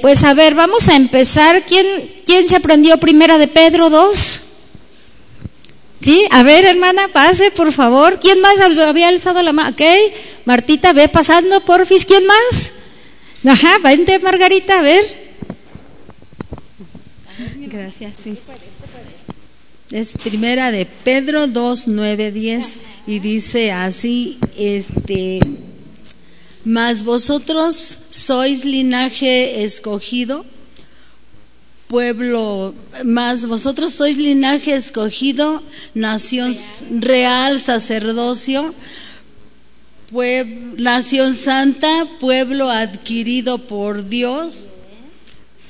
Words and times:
Pues 0.00 0.24
a 0.24 0.32
ver, 0.32 0.54
vamos 0.54 0.88
a 0.88 0.96
empezar. 0.96 1.64
¿Quién, 1.66 1.86
quién 2.24 2.48
se 2.48 2.56
aprendió 2.56 2.98
primera 2.98 3.36
de 3.36 3.46
Pedro 3.46 3.90
2? 3.90 4.40
Sí, 6.00 6.26
a 6.30 6.42
ver, 6.42 6.64
hermana, 6.64 7.08
pase, 7.08 7.50
por 7.50 7.72
favor. 7.72 8.18
¿Quién 8.18 8.40
más 8.40 8.58
había 8.60 9.08
alzado 9.08 9.42
la 9.42 9.52
mano? 9.52 9.70
Ok, 9.70 9.82
Martita, 10.46 10.92
ve 10.94 11.08
pasando, 11.08 11.60
porfis. 11.64 12.06
¿Quién 12.06 12.24
más? 12.26 12.72
Ajá, 13.44 13.78
vente, 13.78 14.18
Margarita, 14.18 14.78
a 14.78 14.82
ver. 14.82 15.04
Gracias, 17.58 18.14
sí. 18.22 18.38
Es 19.90 20.16
primera 20.16 20.72
de 20.72 20.86
Pedro 20.86 21.46
2, 21.46 21.88
9, 21.88 22.32
10 22.32 22.78
y 23.06 23.18
dice 23.18 23.72
así, 23.72 24.38
este, 24.56 25.38
mas 26.64 27.02
vosotros 27.02 27.98
sois 28.10 28.64
linaje 28.64 29.62
escogido, 29.62 30.46
pueblo, 31.88 32.74
mas 33.04 33.44
vosotros 33.44 33.92
sois 33.92 34.16
linaje 34.16 34.72
escogido, 34.72 35.62
nación 35.94 36.54
real, 37.00 37.58
sacerdocio, 37.58 38.74
nación 40.78 41.34
santa, 41.34 42.06
pueblo 42.20 42.70
adquirido 42.70 43.58
por 43.58 44.08
Dios, 44.08 44.68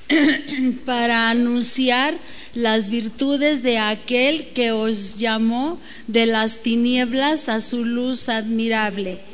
para 0.84 1.30
anunciar 1.30 2.14
las 2.54 2.90
virtudes 2.90 3.62
de 3.62 3.78
aquel 3.78 4.48
que 4.48 4.72
os 4.72 5.16
llamó 5.16 5.80
de 6.06 6.26
las 6.26 6.56
tinieblas 6.56 7.48
a 7.48 7.60
su 7.60 7.82
luz 7.82 8.28
admirable 8.28 9.31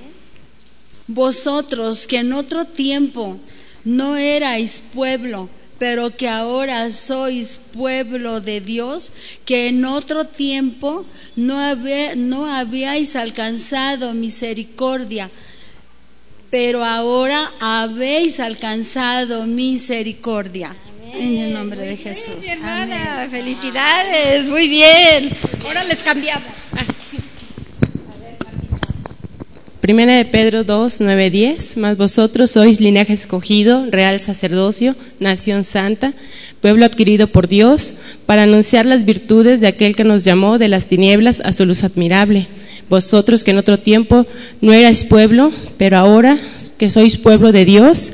vosotros 1.09 2.07
que 2.07 2.19
en 2.19 2.33
otro 2.33 2.67
tiempo 2.67 3.39
no 3.85 4.17
erais 4.17 4.83
pueblo, 4.95 5.49
pero 5.79 6.15
que 6.15 6.29
ahora 6.29 6.91
sois 6.91 7.59
pueblo 7.73 8.41
de 8.41 8.61
Dios, 8.61 9.13
que 9.45 9.69
en 9.69 9.85
otro 9.85 10.27
tiempo 10.27 11.07
no, 11.35 11.59
no 12.17 12.47
habíais 12.47 13.17
alcanzado 13.17 14.13
misericordia, 14.13 15.31
pero 16.51 16.85
ahora 16.85 17.53
habéis 17.61 18.39
alcanzado 18.41 19.47
misericordia. 19.47 20.77
En 21.15 21.39
el 21.39 21.53
nombre 21.55 21.81
de 21.83 21.97
Jesús. 21.97 22.47
hermana, 22.47 23.27
felicidades, 23.31 24.45
muy 24.47 24.69
bien. 24.69 25.31
Ahora 25.65 25.83
les 25.85 26.03
cambiamos. 26.03 26.53
Primera 29.89 30.17
de 30.17 30.27
Pedro 30.27 30.65
2, 30.65 31.01
9, 31.01 31.31
10, 31.31 31.79
mas 31.79 31.97
vosotros 31.97 32.51
sois 32.51 32.79
linaje 32.79 33.15
escogido, 33.15 33.87
real 33.91 34.21
sacerdocio, 34.21 34.95
nación 35.19 35.65
santa, 35.65 36.13
pueblo 36.61 36.85
adquirido 36.85 37.29
por 37.29 37.49
Dios, 37.49 37.95
para 38.27 38.43
anunciar 38.43 38.85
las 38.85 39.07
virtudes 39.07 39.63
de 39.63 39.67
aquel 39.67 39.97
que 39.97 40.05
nos 40.05 40.25
llamó 40.25 40.59
de 40.59 40.69
las 40.69 40.89
tinieblas 40.89 41.41
a 41.41 41.53
su 41.53 41.65
luz 41.65 41.85
admirable. 41.85 42.49
Vosotros 42.91 43.45
que 43.45 43.53
en 43.53 43.57
otro 43.57 43.79
tiempo 43.79 44.27
no 44.61 44.75
erais 44.75 45.05
pueblo, 45.05 45.53
pero 45.79 45.97
ahora 45.97 46.37
que 46.77 46.91
sois 46.91 47.17
pueblo 47.17 47.51
de 47.51 47.65
Dios, 47.65 48.13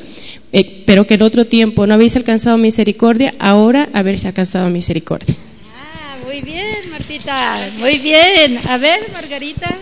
eh, 0.52 0.84
pero 0.86 1.08
que 1.08 1.14
en 1.14 1.22
otro 1.22 1.45
tiempo 1.45 1.89
no 1.89 1.95
habéis 1.95 2.14
alcanzado 2.14 2.56
misericordia, 2.56 3.34
ahora 3.41 3.89
habéis 3.92 4.25
alcanzado 4.25 4.70
misericordia. 4.70 5.34
Ah, 5.77 6.19
muy 6.25 6.41
bien, 6.41 6.89
Martita, 6.92 7.69
muy 7.80 7.98
bien. 7.98 8.61
A 8.69 8.78
ver, 8.78 9.00
Margarita. 9.12 9.77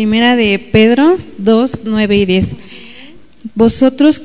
Primera 0.00 0.34
de 0.34 0.58
Pedro 0.58 1.18
2, 1.36 1.80
9 1.84 2.16
y 2.16 2.24
10. 2.24 2.48
Vosotros, 3.54 4.22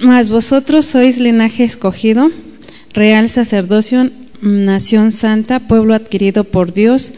más 0.00 0.28
vosotros 0.28 0.86
sois 0.86 1.20
linaje 1.20 1.62
escogido, 1.62 2.32
real 2.92 3.30
sacerdocio, 3.30 4.10
nación 4.40 5.12
santa, 5.12 5.60
pueblo 5.60 5.94
adquirido 5.94 6.42
por 6.42 6.74
Dios, 6.74 7.14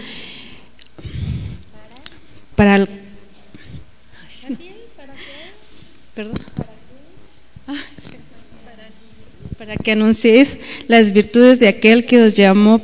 para 2.55 2.77
el, 2.77 2.89
Perdón. 6.15 6.39
Para 9.57 9.77
que 9.79 9.93
anunciéis 9.93 10.59
las 10.87 11.15
virtudes 11.15 11.61
de 11.61 11.69
aquel 11.69 12.05
que 12.05 12.23
os 12.23 12.35
llamó 12.35 12.83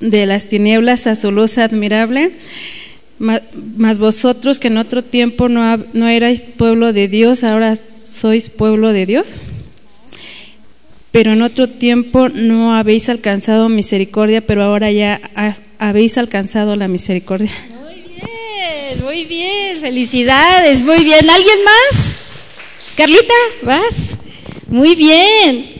de 0.00 0.26
las 0.26 0.48
tinieblas 0.48 1.06
a 1.06 1.14
su 1.14 1.30
luz 1.30 1.56
admirable 1.56 2.32
mas 3.18 3.98
vosotros 3.98 4.58
que 4.58 4.68
en 4.68 4.78
otro 4.78 5.02
tiempo 5.02 5.48
no, 5.48 5.78
no 5.92 6.08
erais 6.08 6.40
pueblo 6.40 6.92
de 6.92 7.08
Dios, 7.08 7.44
ahora 7.44 7.74
sois 8.04 8.50
pueblo 8.50 8.92
de 8.92 9.06
Dios. 9.06 9.40
Pero 11.12 11.32
en 11.32 11.42
otro 11.42 11.68
tiempo 11.68 12.28
no 12.28 12.74
habéis 12.74 13.08
alcanzado 13.08 13.68
misericordia, 13.68 14.40
pero 14.40 14.64
ahora 14.64 14.90
ya 14.90 15.20
habéis 15.78 16.18
alcanzado 16.18 16.74
la 16.74 16.88
misericordia. 16.88 17.52
Muy 17.84 18.02
bien, 18.02 19.04
muy 19.04 19.24
bien, 19.24 19.80
felicidades, 19.80 20.82
muy 20.82 21.04
bien. 21.04 21.30
¿Alguien 21.30 21.58
más? 21.64 22.16
Carlita, 22.96 23.34
¿vas? 23.62 24.18
Muy 24.66 24.96
bien. 24.96 25.73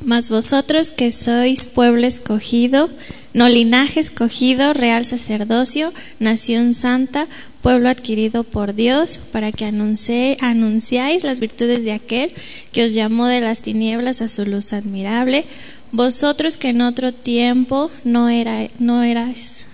Mas 0.00 0.30
vosotros 0.30 0.92
que 0.92 1.12
sois 1.12 1.66
pueblo 1.66 2.06
escogido, 2.06 2.90
no 3.32 3.48
linaje 3.48 4.00
escogido, 4.00 4.74
real 4.74 5.04
sacerdocio, 5.04 5.92
nación 6.18 6.74
santa, 6.74 7.26
pueblo 7.62 7.88
adquirido 7.88 8.44
por 8.44 8.74
Dios, 8.74 9.18
para 9.32 9.52
que 9.52 9.64
anuncie, 9.64 10.36
anunciáis 10.40 11.24
las 11.24 11.40
virtudes 11.40 11.84
de 11.84 11.92
aquel 11.92 12.32
que 12.72 12.84
os 12.84 12.94
llamó 12.94 13.26
de 13.26 13.40
las 13.40 13.62
tinieblas 13.62 14.22
a 14.22 14.28
su 14.28 14.44
luz 14.44 14.72
admirable, 14.72 15.44
vosotros 15.92 16.56
que 16.56 16.68
en 16.68 16.80
otro 16.82 17.12
tiempo 17.12 17.90
no 18.04 18.28
erais 18.28 19.66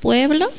pueblo, 0.00 0.50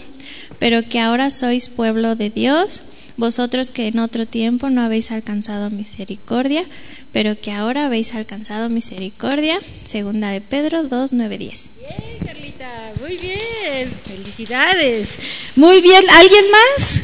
pero 0.58 0.88
que 0.88 1.00
ahora 1.00 1.30
sois 1.30 1.70
pueblo 1.70 2.16
de 2.16 2.30
Dios, 2.30 2.82
vosotros 3.18 3.72
que 3.72 3.88
en 3.88 4.00
otro 4.00 4.26
tiempo 4.26 4.70
no 4.70 4.82
habéis 4.82 5.12
alcanzado 5.12 5.70
misericordia, 5.70 6.64
pero 7.12 7.40
que 7.40 7.52
ahora 7.52 7.86
habéis 7.86 8.14
alcanzado 8.14 8.70
misericordia. 8.70 9.60
Segunda 9.84 10.30
de 10.32 10.42
Pedro 10.42 10.84
2, 10.84 11.14
9, 11.14 11.38
10. 11.38 11.70
Bien, 11.80 12.20
Carlita, 12.26 12.94
muy 13.02 13.18
bien. 13.18 13.92
Felicidades. 14.06 15.18
Muy 15.56 15.82
bien. 15.82 16.04
¿Alguien 16.10 16.46
más? 16.52 17.02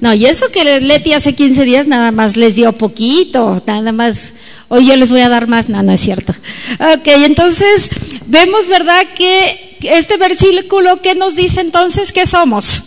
No, 0.00 0.12
y 0.12 0.26
eso 0.26 0.50
que 0.50 0.80
Leti 0.80 1.12
hace 1.12 1.34
15 1.34 1.64
días 1.64 1.86
nada 1.86 2.10
más 2.10 2.36
les 2.36 2.54
dio 2.54 2.72
poquito, 2.72 3.62
nada 3.66 3.92
más. 3.92 4.34
Hoy 4.68 4.86
yo 4.86 4.96
les 4.96 5.10
voy 5.10 5.20
a 5.20 5.28
dar 5.28 5.46
más, 5.46 5.68
no, 5.68 5.82
no 5.82 5.92
es 5.92 6.00
cierto. 6.00 6.32
Ok, 6.32 7.06
entonces 7.06 7.90
vemos, 8.26 8.68
¿verdad? 8.68 9.06
Que 9.14 9.78
este 9.82 10.16
versículo, 10.16 11.00
¿qué 11.00 11.14
nos 11.14 11.34
dice 11.34 11.60
entonces 11.60 12.12
que 12.12 12.26
somos? 12.26 12.82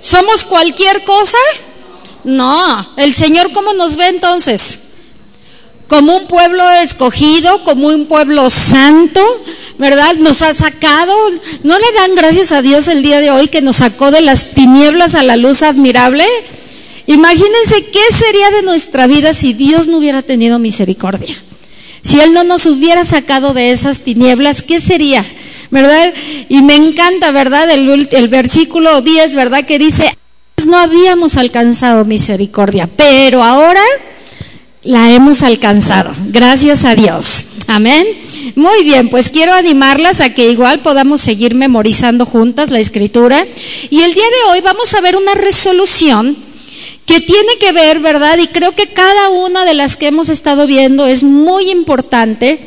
¿Somos 0.00 0.44
cualquier 0.44 1.04
cosa? 1.04 1.38
No, 2.24 2.94
el 2.96 3.14
Señor 3.14 3.52
¿cómo 3.52 3.72
nos 3.72 3.96
ve 3.96 4.08
entonces? 4.08 4.85
Como 5.88 6.16
un 6.16 6.26
pueblo 6.26 6.68
escogido, 6.70 7.62
como 7.64 7.88
un 7.88 8.06
pueblo 8.06 8.50
santo, 8.50 9.20
¿verdad? 9.78 10.16
Nos 10.16 10.42
ha 10.42 10.52
sacado, 10.52 11.14
¿no 11.62 11.78
le 11.78 11.92
dan 11.94 12.14
gracias 12.14 12.52
a 12.52 12.62
Dios 12.62 12.88
el 12.88 13.02
día 13.02 13.20
de 13.20 13.30
hoy 13.30 13.48
que 13.48 13.62
nos 13.62 13.76
sacó 13.76 14.10
de 14.10 14.20
las 14.20 14.50
tinieblas 14.50 15.14
a 15.14 15.22
la 15.22 15.36
luz 15.36 15.62
admirable? 15.62 16.24
Imagínense 17.06 17.86
qué 17.92 18.00
sería 18.12 18.50
de 18.50 18.62
nuestra 18.62 19.06
vida 19.06 19.32
si 19.32 19.52
Dios 19.52 19.86
no 19.86 19.98
hubiera 19.98 20.22
tenido 20.22 20.58
misericordia. 20.58 21.36
Si 22.02 22.20
Él 22.20 22.32
no 22.32 22.44
nos 22.44 22.66
hubiera 22.66 23.04
sacado 23.04 23.54
de 23.54 23.70
esas 23.70 24.00
tinieblas, 24.00 24.62
¿qué 24.62 24.80
sería? 24.80 25.24
¿Verdad? 25.70 26.12
Y 26.48 26.62
me 26.62 26.74
encanta, 26.74 27.30
¿verdad? 27.30 27.70
El, 27.70 28.28
versículo 28.28 29.02
10, 29.02 29.34
¿verdad? 29.34 29.64
Que 29.64 29.78
dice, 29.78 30.16
no 30.66 30.78
habíamos 30.78 31.36
alcanzado 31.36 32.04
misericordia, 32.04 32.88
pero 32.96 33.42
ahora 33.42 33.82
la 34.86 35.12
hemos 35.12 35.42
alcanzado. 35.42 36.14
Gracias 36.28 36.84
a 36.84 36.94
Dios. 36.94 37.56
Amén. 37.66 38.06
Muy 38.54 38.84
bien, 38.84 39.08
pues 39.10 39.28
quiero 39.28 39.52
animarlas 39.52 40.20
a 40.20 40.32
que 40.32 40.48
igual 40.48 40.80
podamos 40.80 41.20
seguir 41.20 41.54
memorizando 41.54 42.24
juntas 42.24 42.70
la 42.70 42.78
escritura. 42.78 43.44
Y 43.90 44.00
el 44.00 44.14
día 44.14 44.24
de 44.24 44.52
hoy 44.52 44.60
vamos 44.60 44.94
a 44.94 45.00
ver 45.00 45.16
una 45.16 45.34
resolución 45.34 46.36
que 47.04 47.20
tiene 47.20 47.58
que 47.58 47.72
ver, 47.72 47.98
¿verdad? 47.98 48.38
Y 48.38 48.46
creo 48.46 48.72
que 48.72 48.86
cada 48.86 49.30
una 49.30 49.64
de 49.64 49.74
las 49.74 49.96
que 49.96 50.06
hemos 50.06 50.28
estado 50.28 50.66
viendo 50.66 51.06
es 51.06 51.24
muy 51.24 51.70
importante. 51.70 52.60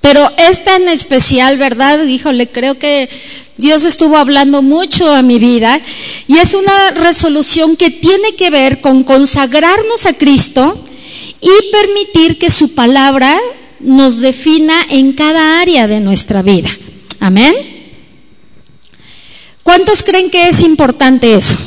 Pero 0.00 0.28
esta 0.36 0.76
en 0.76 0.88
especial, 0.88 1.58
¿verdad? 1.58 2.04
Híjole, 2.04 2.48
creo 2.48 2.78
que 2.78 3.08
Dios 3.56 3.84
estuvo 3.84 4.16
hablando 4.16 4.62
mucho 4.62 5.12
a 5.12 5.22
mi 5.22 5.38
vida 5.38 5.80
y 6.26 6.38
es 6.38 6.54
una 6.54 6.92
resolución 6.92 7.76
que 7.76 7.90
tiene 7.90 8.34
que 8.36 8.50
ver 8.50 8.80
con 8.80 9.04
consagrarnos 9.04 10.06
a 10.06 10.12
Cristo 10.12 10.84
y 11.42 11.70
permitir 11.72 12.38
que 12.38 12.50
su 12.50 12.74
palabra 12.74 13.38
nos 13.80 14.20
defina 14.20 14.86
en 14.88 15.12
cada 15.12 15.60
área 15.60 15.88
de 15.88 16.00
nuestra 16.00 16.40
vida. 16.40 16.70
Amén. 17.20 17.54
¿Cuántos 19.62 20.02
creen 20.02 20.30
que 20.30 20.48
es 20.48 20.60
importante 20.60 21.34
eso? 21.34 21.58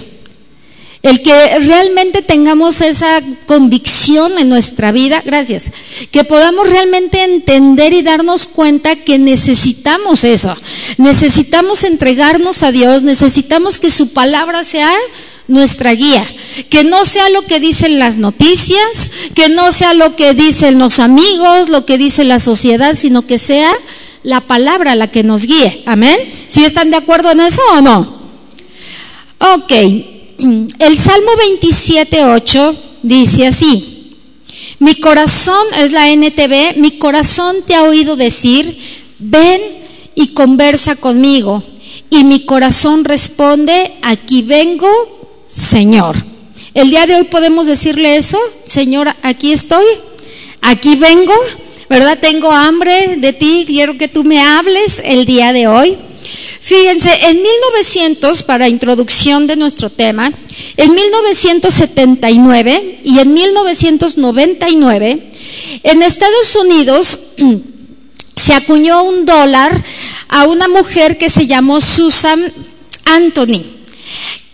El 1.01 1.21
que 1.21 1.59
realmente 1.59 2.23
tengamos 2.23 2.81
esa 2.81 3.21
convicción 3.45 4.39
en 4.39 4.49
nuestra 4.49 4.91
vida, 4.91 5.21
gracias, 5.23 5.71
que 6.09 6.23
podamos 6.23 6.67
realmente 6.67 7.23
entender 7.23 7.93
y 7.93 8.01
darnos 8.01 8.47
cuenta 8.47 8.95
que 8.95 9.19
necesitamos 9.19 10.23
eso, 10.23 10.57
necesitamos 10.97 11.83
entregarnos 11.83 12.63
a 12.63 12.71
Dios, 12.71 13.03
necesitamos 13.03 13.77
que 13.77 13.91
su 13.91 14.13
palabra 14.13 14.63
sea 14.63 14.91
nuestra 15.47 15.93
guía, 15.93 16.25
que 16.69 16.83
no 16.83 17.05
sea 17.05 17.29
lo 17.29 17.43
que 17.43 17.59
dicen 17.59 17.99
las 17.99 18.17
noticias, 18.17 19.11
que 19.33 19.49
no 19.49 19.71
sea 19.71 19.93
lo 19.93 20.15
que 20.15 20.33
dicen 20.33 20.79
los 20.79 20.99
amigos, 20.99 21.69
lo 21.69 21.85
que 21.85 21.97
dice 21.97 22.23
la 22.23 22.39
sociedad, 22.39 22.95
sino 22.95 23.25
que 23.27 23.37
sea 23.37 23.73
la 24.23 24.41
palabra 24.41 24.95
la 24.95 25.11
que 25.11 25.23
nos 25.23 25.43
guíe. 25.43 25.83
Amén. 25.85 26.17
¿Sí 26.47 26.63
están 26.63 26.89
de 26.89 26.97
acuerdo 26.97 27.31
en 27.31 27.41
eso 27.41 27.61
o 27.73 27.81
no? 27.81 28.15
Ok. 29.39 29.71
El 29.71 30.97
Salmo 30.97 31.31
27.8 31.59 32.75
dice 33.03 33.47
así. 33.47 33.91
Mi 34.79 34.95
corazón, 34.95 35.65
es 35.77 35.91
la 35.91 36.09
NTV, 36.09 36.77
mi 36.77 36.97
corazón 36.97 37.57
te 37.65 37.75
ha 37.75 37.83
oído 37.83 38.15
decir, 38.15 38.77
ven 39.19 39.61
y 40.15 40.29
conversa 40.29 40.95
conmigo. 40.95 41.63
Y 42.09 42.23
mi 42.23 42.45
corazón 42.45 43.03
responde, 43.03 43.93
aquí 44.01 44.41
vengo, 44.41 44.87
Señor. 45.55 46.15
El 46.73 46.89
día 46.89 47.07
de 47.07 47.15
hoy 47.15 47.23
podemos 47.23 47.65
decirle 47.65 48.17
eso, 48.17 48.37
Señor, 48.65 49.07
aquí 49.21 49.53
estoy, 49.53 49.85
aquí 50.59 50.97
vengo, 50.97 51.33
¿verdad? 51.89 52.19
Tengo 52.19 52.51
hambre 52.51 53.15
de 53.15 53.31
ti, 53.31 53.63
quiero 53.65 53.97
que 53.97 54.09
tú 54.09 54.25
me 54.25 54.41
hables 54.41 55.01
el 55.05 55.25
día 55.25 55.53
de 55.53 55.69
hoy. 55.69 55.97
Fíjense, 56.59 57.09
en 57.27 57.41
1900, 57.41 58.43
para 58.43 58.67
introducción 58.67 59.47
de 59.47 59.55
nuestro 59.55 59.89
tema, 59.89 60.33
en 60.75 60.93
1979 60.93 62.99
y 63.05 63.19
en 63.19 63.33
1999, 63.33 65.31
en 65.83 66.03
Estados 66.03 66.53
Unidos 66.57 67.17
se 68.35 68.53
acuñó 68.53 69.03
un 69.03 69.25
dólar 69.25 69.81
a 70.27 70.47
una 70.47 70.67
mujer 70.67 71.17
que 71.17 71.29
se 71.29 71.47
llamó 71.47 71.79
Susan 71.79 72.43
Anthony. 73.05 73.75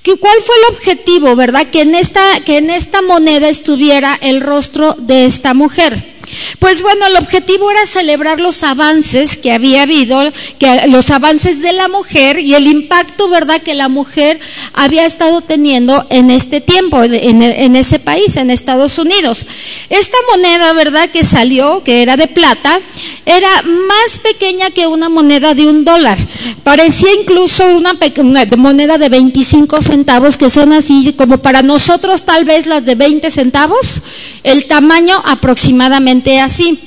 ¿Cuál 0.04 0.42
fue 0.42 0.56
el 0.56 0.76
objetivo, 0.76 1.36
verdad? 1.36 1.68
Que 1.70 1.82
en, 1.82 1.96
esta, 1.96 2.22
que 2.44 2.58
en 2.58 2.70
esta 2.70 3.02
moneda 3.02 3.50
estuviera 3.50 4.18
el 4.22 4.42
rostro 4.42 4.96
de 4.98 5.26
esta 5.26 5.54
mujer. 5.54 6.11
Pues 6.60 6.82
bueno, 6.82 7.08
el 7.08 7.18
objetivo 7.18 7.70
era 7.72 7.86
celebrar 7.86 8.40
los 8.40 8.64
avances 8.64 9.36
que 9.36 9.52
había 9.52 9.84
habido, 9.84 10.20
que 10.60 10.88
los 10.88 11.10
avances 11.10 11.62
de 11.62 11.74
la 11.74 11.88
mujer 11.88 12.40
y 12.40 12.56
el 12.56 12.68
impacto, 12.68 13.28
¿verdad?, 13.30 13.62
que 13.62 13.74
la 13.74 13.90
mujer 13.90 14.40
había 14.74 15.06
estado 15.06 15.42
teniendo 15.42 16.06
en 16.10 16.30
este 16.30 16.62
tiempo, 16.62 17.04
en, 17.04 17.76
ese 17.76 18.00
país, 18.00 18.38
en 18.38 18.52
Estados 18.52 18.98
Unidos. 18.98 19.46
Esta 19.90 20.18
moneda, 20.32 20.74
¿verdad?, 20.74 21.10
que 21.10 21.24
salió, 21.24 21.84
que 21.84 22.02
era 22.02 22.18
de 22.18 22.28
plata, 22.28 22.80
era 23.26 23.50
más 23.64 24.18
pequeña 24.22 24.72
que 24.72 24.88
una 24.88 25.10
moneda 25.10 25.54
de 25.54 25.68
un 25.68 25.84
dólar. 25.84 26.18
Parecía 26.64 27.10
incluso 27.20 27.66
una, 27.68 27.98
una 28.18 28.46
moneda 28.58 28.98
de 28.98 29.10
25 29.10 29.82
centavos, 29.82 30.38
que 30.38 30.50
son 30.50 30.74
así 30.74 31.14
como 31.18 31.40
para 31.40 31.62
nosotros 31.62 32.24
tal 32.26 32.46
vez 32.46 32.66
las 32.66 32.86
de 32.86 32.96
20 32.96 33.32
centavos, 33.32 34.02
el 34.44 34.66
tamaño 34.68 35.22
aproximadamente 35.26 36.21
así. 36.40 36.80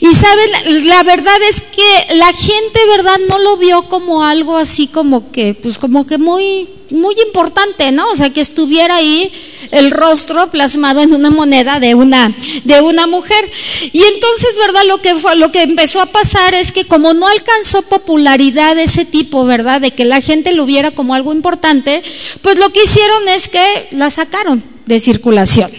Y 0.00 0.14
saben, 0.14 0.86
la 0.86 1.02
verdad 1.04 1.40
es 1.48 1.60
que 1.60 2.14
la 2.14 2.32
gente, 2.32 2.80
¿verdad? 2.88 3.20
No 3.28 3.38
lo 3.38 3.56
vio 3.56 3.82
como 3.88 4.24
algo 4.24 4.56
así 4.56 4.88
como 4.88 5.30
que, 5.30 5.54
pues 5.54 5.78
como 5.78 6.04
que 6.04 6.18
muy, 6.18 6.68
muy 6.90 7.14
importante, 7.24 7.92
¿no? 7.92 8.10
O 8.10 8.16
sea, 8.16 8.30
que 8.30 8.40
estuviera 8.40 8.96
ahí 8.96 9.32
el 9.70 9.92
rostro 9.92 10.50
plasmado 10.50 11.00
en 11.00 11.14
una 11.14 11.30
moneda 11.30 11.78
de 11.78 11.94
una, 11.94 12.34
de 12.64 12.80
una 12.80 13.06
mujer. 13.06 13.50
Y 13.92 14.02
entonces, 14.02 14.56
¿verdad? 14.58 14.82
Lo 14.86 15.00
que 15.00 15.14
fue, 15.14 15.36
lo 15.36 15.52
que 15.52 15.62
empezó 15.62 16.00
a 16.00 16.06
pasar 16.06 16.54
es 16.54 16.72
que 16.72 16.84
como 16.84 17.14
no 17.14 17.28
alcanzó 17.28 17.82
popularidad 17.82 18.76
ese 18.78 19.04
tipo, 19.04 19.44
¿verdad? 19.44 19.80
De 19.80 19.92
que 19.92 20.04
la 20.04 20.20
gente 20.20 20.52
lo 20.52 20.66
viera 20.66 20.90
como 20.90 21.14
algo 21.14 21.32
importante, 21.32 22.02
pues 22.42 22.58
lo 22.58 22.70
que 22.70 22.82
hicieron 22.82 23.28
es 23.28 23.48
que 23.48 23.88
la 23.92 24.10
sacaron 24.10 24.62
de 24.86 24.98
circulación. 24.98 25.70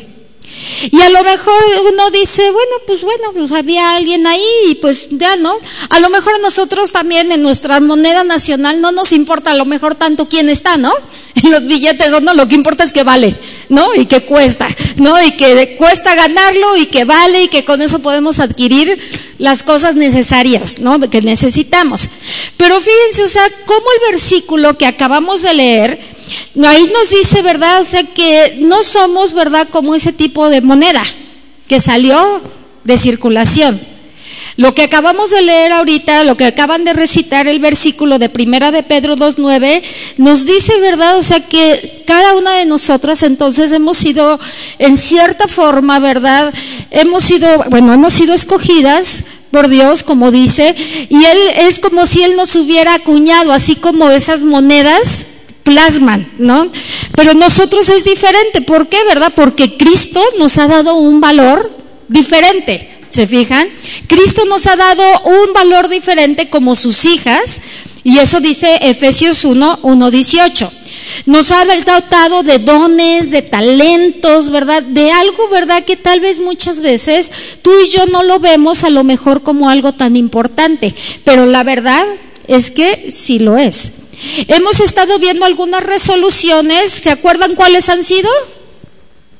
Y 0.91 1.01
a 1.01 1.09
lo 1.09 1.23
mejor 1.23 1.61
uno 1.91 2.11
dice, 2.11 2.43
bueno, 2.51 2.71
pues 2.85 3.01
bueno, 3.03 3.31
pues 3.33 3.51
había 3.51 3.95
alguien 3.95 4.27
ahí 4.27 4.45
y 4.67 4.75
pues 4.75 5.07
ya 5.11 5.35
no. 5.35 5.57
A 5.89 5.99
lo 5.99 6.09
mejor 6.09 6.35
a 6.35 6.39
nosotros 6.39 6.91
también 6.91 7.31
en 7.31 7.41
nuestra 7.41 7.79
moneda 7.79 8.23
nacional 8.23 8.81
no 8.81 8.91
nos 8.91 9.11
importa 9.11 9.51
a 9.51 9.55
lo 9.55 9.65
mejor 9.65 9.95
tanto 9.95 10.27
quién 10.27 10.49
está, 10.49 10.77
¿no? 10.77 10.93
En 11.43 11.51
los 11.51 11.65
billetes 11.65 12.13
o 12.13 12.21
no, 12.21 12.33
lo 12.33 12.47
que 12.47 12.55
importa 12.55 12.83
es 12.83 12.93
que 12.93 13.03
vale, 13.03 13.35
¿no? 13.67 13.93
Y 13.95 14.05
que 14.05 14.21
cuesta, 14.21 14.67
¿no? 14.97 15.21
Y 15.21 15.31
que 15.31 15.75
cuesta 15.77 16.15
ganarlo 16.15 16.77
y 16.77 16.85
que 16.85 17.05
vale 17.05 17.43
y 17.43 17.47
que 17.47 17.65
con 17.65 17.81
eso 17.81 17.99
podemos 17.99 18.39
adquirir 18.39 18.97
las 19.39 19.63
cosas 19.63 19.95
necesarias, 19.95 20.79
¿no? 20.79 20.99
Que 21.09 21.21
necesitamos. 21.21 22.07
Pero 22.55 22.79
fíjense, 22.79 23.23
o 23.23 23.27
sea, 23.27 23.43
cómo 23.65 23.85
el 23.99 24.11
versículo 24.11 24.77
que 24.77 24.85
acabamos 24.85 25.41
de 25.41 25.53
leer 25.53 26.12
Ahí 26.65 26.91
nos 26.93 27.09
dice, 27.09 27.41
¿verdad? 27.41 27.81
O 27.81 27.85
sea, 27.85 28.03
que 28.03 28.59
no 28.61 28.83
somos, 28.83 29.33
¿verdad? 29.33 29.67
Como 29.69 29.95
ese 29.95 30.13
tipo 30.13 30.49
de 30.49 30.61
moneda 30.61 31.03
que 31.67 31.79
salió 31.79 32.41
de 32.83 32.97
circulación. 32.97 33.79
Lo 34.55 34.75
que 34.75 34.83
acabamos 34.83 35.31
de 35.31 35.41
leer 35.41 35.71
ahorita, 35.71 36.23
lo 36.23 36.37
que 36.37 36.45
acaban 36.45 36.83
de 36.83 36.93
recitar 36.93 37.47
el 37.47 37.59
versículo 37.59 38.19
de 38.19 38.29
Primera 38.29 38.71
de 38.71 38.83
Pedro 38.83 39.15
2.9, 39.15 39.81
nos 40.17 40.45
dice, 40.45 40.79
¿verdad? 40.79 41.17
O 41.17 41.23
sea 41.23 41.39
que 41.39 42.03
cada 42.05 42.35
una 42.35 42.53
de 42.53 42.65
nosotras 42.65 43.23
entonces 43.23 43.71
hemos 43.71 43.97
sido, 43.97 44.39
en 44.77 44.97
cierta 44.97 45.47
forma, 45.47 45.99
¿verdad? 45.99 46.53
Hemos 46.91 47.23
sido, 47.23 47.63
bueno, 47.69 47.93
hemos 47.93 48.13
sido 48.13 48.35
escogidas 48.35 49.23
por 49.49 49.69
Dios, 49.69 50.03
como 50.03 50.31
dice, 50.31 50.75
y 51.09 51.25
Él 51.25 51.37
es 51.57 51.79
como 51.79 52.05
si 52.05 52.21
Él 52.21 52.35
nos 52.35 52.55
hubiera 52.55 52.93
acuñado, 52.93 53.51
así 53.51 53.75
como 53.75 54.11
esas 54.11 54.43
monedas 54.43 55.27
plasman, 55.63 56.29
¿no? 56.37 56.67
Pero 57.15 57.33
nosotros 57.33 57.89
es 57.89 58.03
diferente. 58.03 58.61
¿Por 58.61 58.87
qué, 58.87 58.97
verdad? 59.05 59.33
Porque 59.35 59.77
Cristo 59.77 60.21
nos 60.37 60.57
ha 60.57 60.67
dado 60.67 60.95
un 60.95 61.19
valor 61.19 61.69
diferente. 62.07 62.89
¿Se 63.09 63.27
fijan? 63.27 63.67
Cristo 64.07 64.45
nos 64.45 64.65
ha 64.65 64.75
dado 64.75 65.03
un 65.25 65.53
valor 65.53 65.87
diferente 65.87 66.49
como 66.49 66.75
sus 66.75 67.05
hijas, 67.05 67.61
y 68.03 68.17
eso 68.17 68.39
dice 68.39 68.79
Efesios 68.81 69.45
1, 69.45 69.79
1, 69.83 70.11
18. 70.11 70.71
Nos 71.27 71.51
ha 71.51 71.63
dotado 71.63 72.41
de 72.41 72.57
dones, 72.57 73.29
de 73.29 73.43
talentos, 73.43 74.49
¿verdad? 74.49 74.81
De 74.81 75.11
algo, 75.11 75.47
¿verdad? 75.49 75.83
Que 75.83 75.95
tal 75.95 76.21
vez 76.21 76.39
muchas 76.39 76.81
veces 76.81 77.31
tú 77.61 77.71
y 77.85 77.89
yo 77.89 78.07
no 78.07 78.23
lo 78.23 78.39
vemos 78.39 78.83
a 78.83 78.89
lo 78.89 79.03
mejor 79.03 79.43
como 79.43 79.69
algo 79.69 79.93
tan 79.93 80.15
importante, 80.15 80.95
pero 81.23 81.45
la 81.45 81.63
verdad 81.63 82.05
es 82.47 82.71
que 82.71 83.11
sí 83.11 83.37
lo 83.37 83.57
es. 83.57 84.02
Hemos 84.47 84.79
estado 84.79 85.19
viendo 85.19 85.45
algunas 85.45 85.83
resoluciones, 85.83 86.91
¿se 86.91 87.11
acuerdan 87.11 87.55
cuáles 87.55 87.89
han 87.89 88.03
sido? 88.03 88.29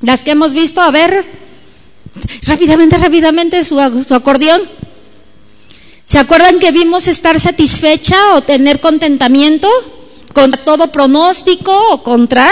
Las 0.02 0.24
que 0.24 0.32
hemos 0.32 0.54
visto, 0.54 0.82
a 0.82 0.92
ver, 0.92 1.26
rápidamente, 2.48 2.98
rápidamente 2.98 3.64
su, 3.64 3.80
acordeón. 3.80 4.62
¿Se 6.06 6.20
acuerdan 6.20 6.60
que 6.60 6.72
vimos 6.72 7.08
estar 7.08 7.40
satisfecha 7.40 8.36
o 8.36 8.44
tener 8.44 8.82
contentamiento 8.82 9.70
contra 10.34 10.64
todo 10.64 10.92
pronóstico 10.92 11.94
o 11.94 12.04
contra? 12.04 12.48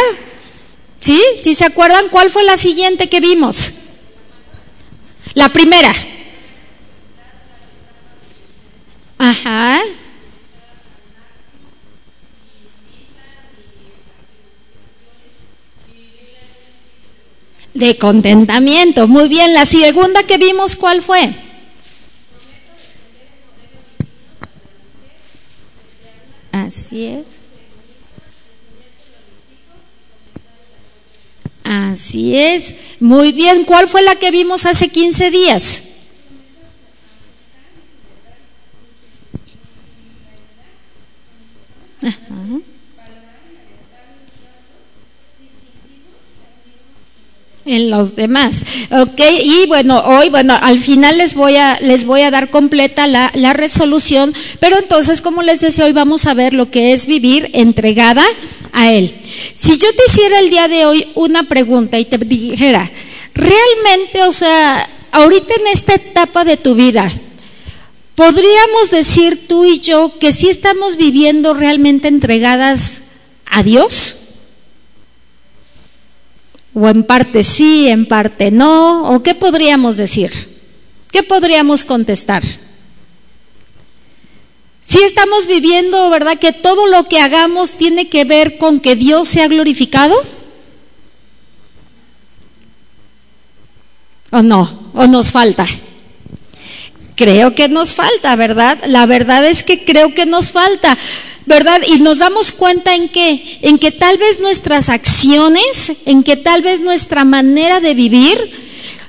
¿Sí? 0.98 1.22
¿Sí 1.42 1.54
se 1.54 1.66
acuerdan 1.66 2.10
cuál 2.10 2.30
fue 2.30 2.44
la 2.44 2.58
siguiente 2.58 3.10
que 3.10 3.20
vimos? 3.20 3.72
La 5.34 5.50
primera. 5.50 5.94
Ajá. 9.18 9.82
De 17.74 17.98
contentamiento. 17.98 19.08
Muy 19.08 19.30
bien, 19.30 19.54
la 19.54 19.66
segunda 19.66 20.24
que 20.24 20.38
vimos, 20.38 20.76
¿cuál 20.76 21.02
fue? 21.02 21.34
Así 26.52 27.06
es. 27.06 27.26
Así 31.64 32.38
es. 32.38 32.76
Muy 33.00 33.32
bien, 33.32 33.64
¿cuál 33.64 33.88
fue 33.88 34.02
la 34.02 34.16
que 34.16 34.32
vimos 34.32 34.66
hace 34.66 34.90
15 34.90 35.32
días? 35.32 35.84
Ajá. 42.04 42.71
En 47.66 47.90
los 47.90 48.16
demás. 48.16 48.64
Ok, 48.90 49.20
y 49.44 49.68
bueno, 49.68 50.02
hoy, 50.06 50.30
bueno, 50.30 50.54
al 50.60 50.80
final 50.80 51.18
les 51.18 51.36
voy 51.36 51.56
a, 51.56 51.80
les 51.82 52.06
voy 52.06 52.22
a 52.22 52.32
dar 52.32 52.50
completa 52.50 53.08
la, 53.08 53.32
la 53.36 53.54
resolución, 53.54 54.34
pero 54.60 54.78
entonces, 54.78 55.22
como 55.22 55.42
les 55.42 55.62
decía, 55.62 55.86
hoy 55.86 55.94
vamos 55.94 56.26
a 56.26 56.34
ver 56.34 56.54
lo 56.54 56.70
que 56.72 56.94
es 56.94 57.06
vivir 57.06 57.50
entregada 57.54 58.24
a 58.72 58.92
Él. 58.92 59.14
Si 59.54 59.78
yo 59.78 59.88
te 59.94 60.04
hiciera 60.08 60.40
el 60.40 60.50
día 60.50 60.68
de 60.68 60.86
hoy 60.86 61.08
una 61.16 61.44
pregunta 61.44 62.00
y 62.00 62.06
te 62.06 62.18
dijera, 62.18 62.90
realmente, 63.34 64.24
o 64.24 64.32
sea, 64.32 64.90
ahorita 65.12 65.54
en 65.54 65.68
esta 65.68 65.96
etapa 65.96 66.44
de 66.44 66.58
tu 66.58 66.76
vida, 66.76 67.10
¿podríamos 68.16 68.92
decir 68.92 69.48
tú 69.48 69.66
y 69.66 69.80
yo 69.80 70.18
que 70.20 70.32
sí 70.32 70.50
estamos 70.50 70.98
viviendo 70.98 71.54
realmente 71.54 72.08
entregadas 72.08 73.02
a 73.46 73.64
Dios? 73.64 74.21
¿O 76.74 76.88
en 76.88 77.04
parte 77.04 77.44
sí, 77.44 77.88
en 77.90 78.06
parte 78.06 78.52
no? 78.52 79.14
¿O 79.14 79.22
qué 79.22 79.36
podríamos 79.36 79.98
decir? 79.98 80.32
¿Qué 81.12 81.24
podríamos 81.24 81.84
contestar? 81.84 82.44
Si 84.82 85.02
estamos 85.04 85.48
viviendo, 85.48 86.10
¿verdad? 86.10 86.40
Que 86.40 86.54
todo 86.54 86.88
lo 86.88 87.08
que 87.08 87.20
hagamos 87.20 87.76
tiene 87.78 88.10
que 88.10 88.26
ver 88.26 88.58
con 88.58 88.80
que 88.80 88.96
Dios 88.96 89.28
sea 89.28 89.48
glorificado. 89.48 90.16
¿O 94.32 94.42
no? 94.42 94.92
¿O 94.94 95.08
nos 95.08 95.32
falta? 95.32 95.66
Creo 97.16 97.54
que 97.54 97.68
nos 97.68 97.94
falta, 97.94 98.36
¿verdad? 98.36 98.80
La 98.88 99.06
verdad 99.06 99.46
es 99.46 99.64
que 99.64 99.84
creo 99.86 100.14
que 100.14 100.26
nos 100.26 100.52
falta. 100.52 100.98
¿Verdad? 101.46 101.82
Y 101.88 102.00
nos 102.02 102.20
damos 102.20 102.52
cuenta 102.52 102.96
en 102.96 103.10
que, 103.10 103.60
en 103.62 103.78
que 103.78 103.92
tal 103.92 104.18
vez 104.18 104.40
nuestras 104.40 104.90
acciones, 104.90 106.04
en 106.06 106.24
que 106.24 106.38
tal 106.38 106.62
vez 106.62 106.82
nuestra 106.82 107.24
manera 107.26 107.80
de 107.80 107.94
vivir, 107.94 108.38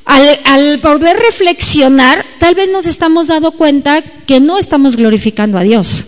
al, 0.05 0.41
al, 0.45 0.81
poder 0.81 1.17
reflexionar, 1.19 2.25
tal 2.39 2.55
vez 2.55 2.69
nos 2.71 2.87
estamos 2.87 3.29
dando 3.29 3.53
cuenta 3.53 4.03
que 4.03 4.41
no 4.41 4.59
estamos 4.59 4.97
glorificando 4.97 5.59
a 5.59 5.63
Dios. 5.63 6.05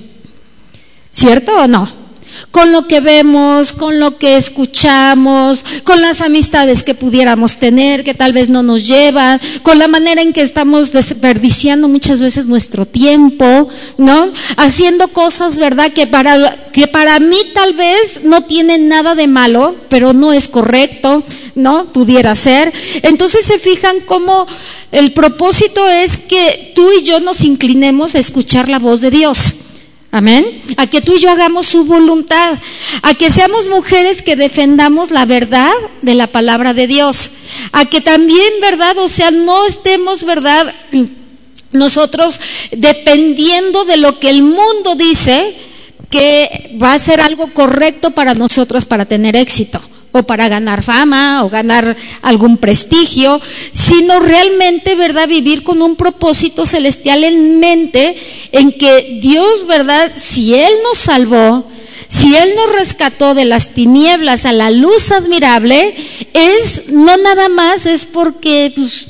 ¿Cierto 1.11 1.53
o 1.53 1.69
no? 1.69 2.04
Con 2.51 2.73
lo 2.73 2.87
que 2.87 3.01
vemos, 3.01 3.73
con 3.73 3.99
lo 4.01 4.19
que 4.19 4.37
escuchamos, 4.37 5.65
con 5.85 6.01
las 6.01 6.21
amistades 6.21 6.83
que 6.83 6.95
pudiéramos 6.95 7.57
tener, 7.57 8.05
que 8.05 8.15
tal 8.15 8.33
vez 8.33 8.49
no 8.49 8.63
nos 8.63 8.87
llevan, 8.87 9.41
con 9.63 9.79
la 9.79 9.89
manera 9.89 10.23
en 10.23 10.33
que 10.33 10.43
estamos 10.43 10.93
desperdiciando 10.93 11.89
muchas 11.89 12.21
veces 12.21 12.47
nuestro 12.47 12.87
tiempo, 12.87 13.69
¿no? 13.99 14.33
Haciendo 14.57 15.09
cosas, 15.09 15.59
¿verdad? 15.59 15.93
Que 15.93 16.07
para, 16.07 16.71
que 16.73 16.87
para 16.87 17.19
mí 17.21 17.39
tal 17.55 17.75
vez 17.75 18.25
no 18.25 18.43
tienen 18.43 18.89
nada 18.89 19.15
de 19.15 19.27
malo, 19.27 19.77
pero 19.89 20.13
no 20.13 20.33
es 20.33 20.49
correcto, 20.49 21.23
¿no? 21.55 21.93
Pudiera 21.93 22.35
ser. 22.35 22.73
Entonces 23.03 23.45
se 23.45 23.59
fijan 23.59 23.97
cómo 24.07 24.47
el 24.93 25.13
propósito 25.13 25.89
es 25.89 26.17
que 26.17 26.73
tú 26.75 26.89
y 26.93 27.03
yo 27.03 27.21
nos 27.21 27.43
inclinemos 27.43 28.15
a 28.15 28.19
escuchar 28.19 28.69
la 28.69 28.79
voz 28.79 29.01
de 29.01 29.11
Dios. 29.11 29.64
Amén. 30.15 30.63
A 30.77 30.87
que 30.87 31.01
tú 31.01 31.17
y 31.17 31.19
yo 31.19 31.29
hagamos 31.29 31.67
su 31.67 31.87
voluntad. 31.87 32.57
A 33.03 33.15
que 33.15 33.31
seamos 33.31 33.67
mujeres 33.67 34.23
que 34.23 34.37
defendamos 34.37 35.11
la 35.11 35.25
verdad 35.25 35.73
de 36.03 36.15
la 36.15 36.29
palabra 36.29 36.73
de 36.73 36.87
Dios. 36.87 37.33
A 37.73 37.87
que 37.87 38.01
también, 38.01 38.61
¿verdad? 38.61 38.97
O 38.99 39.09
sea, 39.09 39.33
no 39.33 39.67
estemos, 39.67 40.23
¿verdad? 40.23 40.73
Nosotros 41.73 42.41
dependiendo 42.71 43.85
de 43.87 43.97
lo 43.97 44.21
que 44.21 44.31
el 44.31 44.45
mundo 44.45 44.95
dice 44.97 45.53
que 46.11 46.79
va 46.81 46.93
a 46.93 46.99
ser 47.01 47.21
algo 47.21 47.53
correcto 47.53 48.13
para 48.13 48.35
nosotros 48.35 48.85
para 48.85 49.07
tener 49.07 49.35
éxito 49.35 49.81
o 50.17 50.23
para 50.23 50.49
ganar 50.49 50.81
fama 50.83 51.43
o 51.45 51.51
ganar 51.51 51.97
algún 52.23 52.57
prestigio, 52.57 53.41
sino 53.73 54.21
realmente, 54.21 54.95
¿verdad?, 54.95 55.27
vivir 55.27 55.65
con 55.65 55.83
un 55.83 55.97
propósito 55.97 56.67
celestial 56.67 57.25
en 57.25 57.59
mente, 57.59 58.15
en 58.53 58.71
que 58.71 59.19
Dios, 59.21 59.67
¿verdad?, 59.67 60.13
si 60.17 60.55
Él 60.55 60.73
nos 60.85 60.99
salvó, 60.99 61.65
si 62.07 62.37
Él 62.37 62.51
nos 62.55 62.73
rescató 62.77 63.35
de 63.35 63.45
las 63.45 63.71
tinieblas 63.71 64.45
a 64.45 64.53
la 64.53 64.71
luz 64.71 65.11
admirable, 65.11 65.97
es 66.33 66.93
no 66.93 67.17
nada 67.17 67.49
más, 67.49 67.85
es 67.85 68.05
porque, 68.05 68.73
pues, 68.77 69.07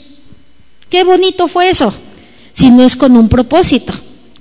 qué 0.89 1.05
bonito 1.05 1.49
fue 1.49 1.69
eso, 1.69 1.93
sino 2.53 2.83
es 2.83 2.97
con 2.97 3.15
un 3.19 3.29
propósito. 3.29 3.93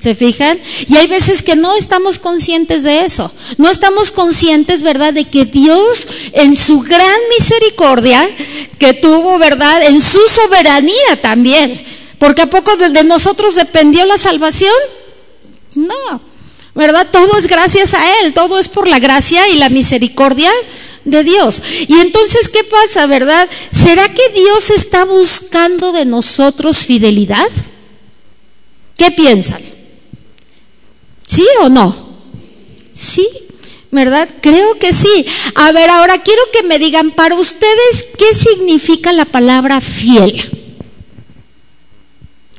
¿Se 0.03 0.15
fijan? 0.15 0.59
Y 0.89 0.97
hay 0.97 1.07
veces 1.07 1.41
que 1.41 1.55
no 1.55 1.77
estamos 1.77 2.19
conscientes 2.19 2.83
de 2.83 3.05
eso. 3.05 3.31
No 3.57 3.69
estamos 3.69 4.11
conscientes, 4.11 4.83
¿verdad?, 4.83 5.13
de 5.13 5.29
que 5.29 5.45
Dios 5.45 6.05
en 6.33 6.57
su 6.57 6.81
gran 6.81 7.17
misericordia 7.39 8.29
que 8.77 8.95
tuvo, 8.95 9.37
¿verdad?, 9.37 9.81
en 9.83 10.01
su 10.01 10.19
soberanía 10.27 11.21
también. 11.21 11.81
Porque 12.19 12.41
a 12.41 12.49
poco 12.49 12.75
de 12.75 13.05
nosotros 13.05 13.55
dependió 13.55 14.03
la 14.03 14.17
salvación? 14.17 14.73
No. 15.75 16.21
¿Verdad? 16.75 17.07
Todo 17.09 17.37
es 17.37 17.47
gracias 17.47 17.93
a 17.93 18.19
Él, 18.19 18.33
todo 18.33 18.59
es 18.59 18.67
por 18.67 18.89
la 18.89 18.99
gracia 18.99 19.47
y 19.47 19.55
la 19.55 19.69
misericordia 19.69 20.51
de 21.05 21.23
Dios. 21.23 21.61
Y 21.87 21.93
entonces, 22.01 22.49
¿qué 22.49 22.65
pasa, 22.65 23.05
verdad? 23.05 23.47
¿Será 23.71 24.13
que 24.13 24.27
Dios 24.35 24.69
está 24.69 25.05
buscando 25.05 25.93
de 25.93 26.03
nosotros 26.03 26.79
fidelidad? 26.79 27.47
¿Qué 28.97 29.09
piensan? 29.09 29.61
¿Sí 31.25 31.45
o 31.61 31.69
no? 31.69 32.13
Sí, 32.91 33.27
¿verdad? 33.91 34.29
Creo 34.41 34.77
que 34.79 34.93
sí. 34.93 35.25
A 35.55 35.71
ver, 35.71 35.89
ahora 35.89 36.21
quiero 36.21 36.41
que 36.51 36.63
me 36.63 36.79
digan 36.79 37.11
para 37.11 37.35
ustedes 37.35 38.05
qué 38.17 38.33
significa 38.33 39.11
la 39.11 39.25
palabra 39.25 39.81
fiel. 39.81 40.41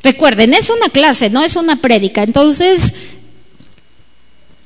Recuerden, 0.02 0.52
es 0.54 0.70
una 0.70 0.90
clase, 0.90 1.30
no 1.30 1.42
es 1.42 1.56
una 1.56 1.76
prédica. 1.76 2.22
Entonces, 2.22 2.92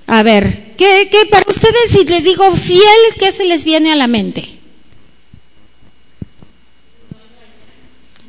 a 0.06 0.22
ver, 0.22 0.74
¿qué, 0.76 1.08
¿qué, 1.10 1.26
para 1.26 1.48
ustedes 1.48 1.90
si 1.90 2.04
les 2.04 2.24
digo 2.24 2.50
fiel, 2.54 2.82
qué 3.18 3.30
se 3.30 3.44
les 3.44 3.64
viene 3.64 3.92
a 3.92 3.96
la 3.96 4.06
mente? 4.06 4.48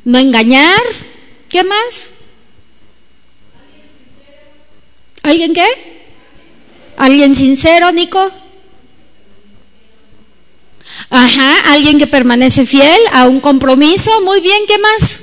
No 0.04 0.18
engañar. 0.18 0.80
¿Qué 1.48 1.64
más? 1.64 2.10
¿Alguien 5.22 5.52
qué? 5.54 5.66
¿Alguien 6.96 7.34
sincero, 7.34 7.92
Nico? 7.92 8.30
Ajá, 11.10 11.72
alguien 11.72 11.98
que 11.98 12.06
permanece 12.06 12.66
fiel 12.66 13.00
a 13.12 13.26
un 13.26 13.40
compromiso. 13.40 14.20
Muy 14.22 14.40
bien, 14.40 14.62
¿qué 14.66 14.78
más? 14.78 15.20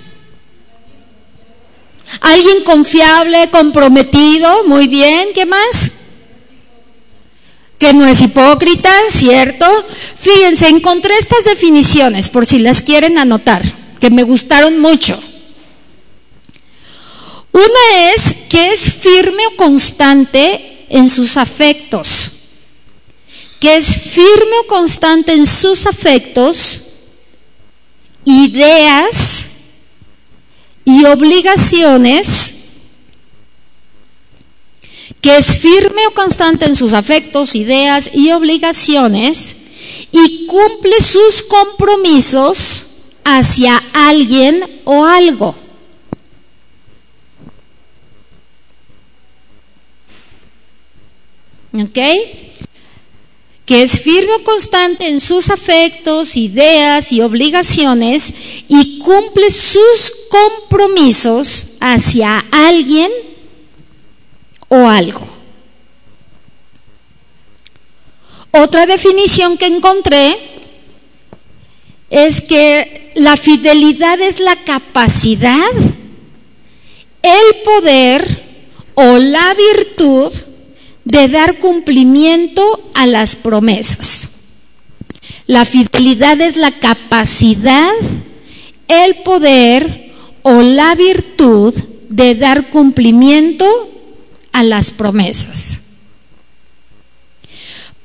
Alguien 2.22 2.64
confiable, 2.64 3.50
comprometido. 3.50 4.64
Muy 4.66 4.88
bien, 4.88 5.30
¿qué 5.34 5.46
más? 5.46 5.92
Que 7.80 7.94
no 7.94 8.06
es 8.06 8.22
hipócrita, 8.22 8.92
¿cierto? 9.10 9.66
Fíjense, 10.16 10.68
encontré 10.68 11.14
estas 11.18 11.44
definiciones 11.46 12.30
por 12.30 12.46
si 12.46 12.60
las 12.60 12.82
quieren 12.82 13.18
anotar, 13.18 13.62
que 14.00 14.10
me 14.10 14.24
gustaron 14.24 14.80
mucho. 14.80 15.18
Una 17.58 18.14
es 18.14 18.36
que 18.50 18.72
es 18.72 18.82
firme 18.82 19.44
o 19.48 19.56
constante 19.56 20.86
en 20.90 21.10
sus 21.10 21.38
afectos, 21.38 22.30
que 23.60 23.78
es 23.78 23.88
firme 23.88 24.60
o 24.64 24.68
constante 24.68 25.34
en 25.34 25.48
sus 25.48 25.88
afectos, 25.88 26.82
ideas 28.26 29.48
y 30.86 31.06
obligaciones, 31.06 32.54
que 35.20 35.38
es 35.38 35.58
firme 35.58 36.06
o 36.06 36.12
constante 36.12 36.66
en 36.66 36.76
sus 36.76 36.94
afectos, 36.94 37.56
ideas 37.56 38.12
y 38.14 38.30
obligaciones, 38.34 39.56
y 40.12 40.46
cumple 40.46 41.02
sus 41.02 41.42
compromisos 41.42 42.86
hacia 43.24 43.82
alguien 43.94 44.82
o 44.86 45.06
algo. 45.06 45.67
¿Ok? 51.84 52.00
Que 53.66 53.84
es 53.84 54.02
firme 54.02 54.34
o 54.34 54.44
constante 54.44 55.08
en 55.08 55.20
sus 55.20 55.50
afectos, 55.50 56.38
ideas 56.38 57.12
y 57.12 57.22
obligaciones 57.22 58.34
y 58.68 59.00
cumple 59.00 59.52
sus 59.52 60.12
compromisos 60.30 61.74
hacia 61.82 62.46
alguien 62.52 63.12
o 64.70 64.88
algo. 64.88 65.28
Otra 68.52 68.86
definición 68.86 69.58
que 69.58 69.68
encontré 69.68 70.38
es 72.10 72.42
que 72.42 73.12
la 73.16 73.36
fidelidad 73.36 74.20
es 74.22 74.40
la 74.40 74.56
capacidad, 74.64 75.72
el 77.22 77.62
poder 77.64 78.46
o 78.96 79.18
la 79.18 79.54
virtud 79.54 80.32
de 81.08 81.30
dar 81.30 81.60
cumplimiento 81.60 82.92
a 82.94 83.06
las 83.06 83.38
promesas. 83.38 84.30
La 85.46 85.64
fidelidad 85.64 86.42
es 86.42 86.58
la 86.58 86.72
capacidad, 86.72 87.94
el 88.90 89.16
poder 89.24 90.12
o 90.42 90.62
la 90.62 90.96
virtud 90.96 91.74
de 92.10 92.36
dar 92.36 92.70
cumplimiento 92.70 93.66
a 94.52 94.64
las 94.64 94.92
promesas. 94.92 95.80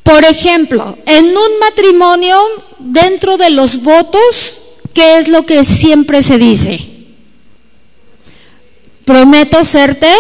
Por 0.05 0.25
ejemplo, 0.25 0.97
en 1.05 1.27
un 1.27 1.59
matrimonio, 1.59 2.39
dentro 2.79 3.37
de 3.37 3.51
los 3.51 3.83
votos, 3.83 4.63
¿qué 4.95 5.19
es 5.19 5.27
lo 5.27 5.45
que 5.45 5.65
siempre 5.65 6.23
se 6.23 6.39
dice? 6.39 6.81
Prometo 9.05 9.65
serte 9.65 10.13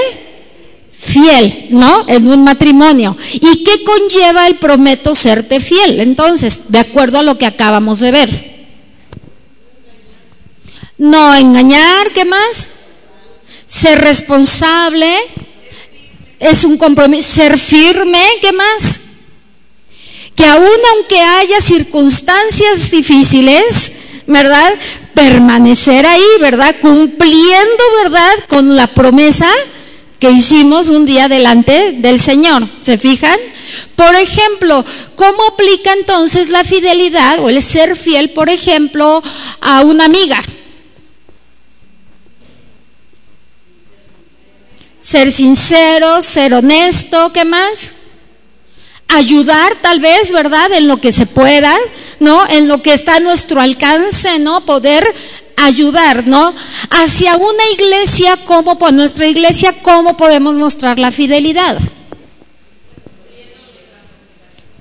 fiel, 1.02 1.66
¿no? 1.70 2.04
En 2.06 2.28
un 2.28 2.44
matrimonio. 2.44 3.16
¿Y 3.32 3.64
qué 3.64 3.82
conlleva 3.82 4.46
el 4.46 4.56
prometo 4.56 5.14
serte 5.14 5.60
fiel? 5.60 6.00
Entonces, 6.00 6.70
de 6.70 6.78
acuerdo 6.78 7.18
a 7.18 7.22
lo 7.22 7.36
que 7.36 7.46
acabamos 7.46 7.98
de 7.98 8.12
ver. 8.12 8.52
No 10.98 11.34
engañar, 11.34 12.12
¿qué 12.12 12.24
más? 12.24 12.68
Ser 13.66 14.00
responsable, 14.00 15.12
es 16.38 16.62
un 16.64 16.76
compromiso. 16.76 17.34
Ser 17.34 17.58
firme, 17.58 18.22
¿qué 18.40 18.52
más? 18.52 19.00
Que 20.36 20.44
aún 20.44 20.68
aunque 20.94 21.20
haya 21.20 21.60
circunstancias 21.60 22.90
difíciles, 22.92 23.92
¿verdad? 24.28 24.74
Permanecer 25.14 26.06
ahí, 26.06 26.24
¿verdad? 26.40 26.76
Cumpliendo, 26.80 27.82
¿verdad? 28.04 28.34
Con 28.48 28.76
la 28.76 28.86
promesa 28.86 29.48
que 30.22 30.30
hicimos 30.30 30.88
un 30.88 31.04
día 31.04 31.26
delante 31.26 31.94
del 31.98 32.20
Señor. 32.20 32.68
¿Se 32.80 32.96
fijan? 32.96 33.36
Por 33.96 34.14
ejemplo, 34.14 34.84
¿cómo 35.16 35.44
aplica 35.48 35.92
entonces 35.94 36.48
la 36.48 36.62
fidelidad 36.62 37.40
o 37.40 37.48
el 37.48 37.60
ser 37.60 37.96
fiel, 37.96 38.30
por 38.30 38.48
ejemplo, 38.48 39.20
a 39.60 39.80
una 39.80 40.04
amiga? 40.04 40.40
Ser 45.00 45.32
sincero, 45.32 46.22
ser 46.22 46.54
honesto, 46.54 47.32
¿qué 47.32 47.44
más? 47.44 47.92
Ayudar 49.08 49.74
tal 49.82 49.98
vez, 49.98 50.30
¿verdad? 50.30 50.70
En 50.70 50.86
lo 50.86 51.00
que 51.00 51.10
se 51.10 51.26
pueda, 51.26 51.76
¿no? 52.20 52.48
En 52.48 52.68
lo 52.68 52.80
que 52.80 52.94
está 52.94 53.16
a 53.16 53.20
nuestro 53.20 53.60
alcance, 53.60 54.38
¿no? 54.38 54.64
Poder 54.64 55.04
ayudar, 55.56 56.26
¿no? 56.26 56.54
Hacia 56.90 57.36
una 57.36 57.70
iglesia, 57.74 58.36
como 58.44 58.78
por 58.78 58.92
nuestra 58.92 59.26
iglesia, 59.26 59.74
¿cómo 59.82 60.16
podemos 60.16 60.56
mostrar 60.56 60.98
la 60.98 61.10
fidelidad? 61.10 61.78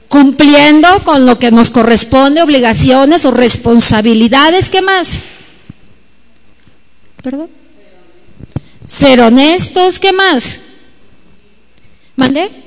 Cumpliendo 0.08 1.04
con 1.04 1.25
lo 1.25 1.40
que 1.40 1.51
nos 1.51 1.72
corresponde, 1.72 2.42
obligaciones 2.42 3.24
o 3.25 3.32
responsabilidades, 3.32 4.70
¿qué 4.70 4.82
más? 4.82 5.20
¿Perdón? 7.22 7.50
Ser 8.86 9.22
honestos, 9.22 10.00
¿qué 10.00 10.12
más? 10.12 10.60
¿Mande? 12.16 12.61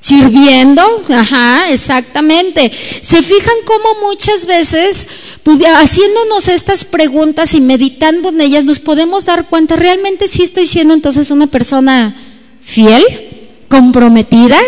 Sirviendo, 0.00 0.82
ajá, 1.08 1.70
exactamente. 1.70 2.70
Se 3.00 3.20
fijan 3.20 3.54
cómo 3.64 4.08
muchas 4.08 4.46
veces, 4.46 5.08
pues, 5.42 5.58
haciéndonos 5.60 6.48
estas 6.48 6.84
preguntas 6.84 7.54
y 7.54 7.60
meditando 7.60 8.28
en 8.28 8.40
ellas, 8.40 8.64
nos 8.64 8.78
podemos 8.78 9.24
dar 9.24 9.46
cuenta, 9.46 9.74
realmente 9.74 10.28
sí 10.28 10.44
estoy 10.44 10.66
siendo 10.66 10.94
entonces 10.94 11.30
una 11.32 11.48
persona 11.48 12.14
fiel, 12.62 13.04
comprometida, 13.68 14.58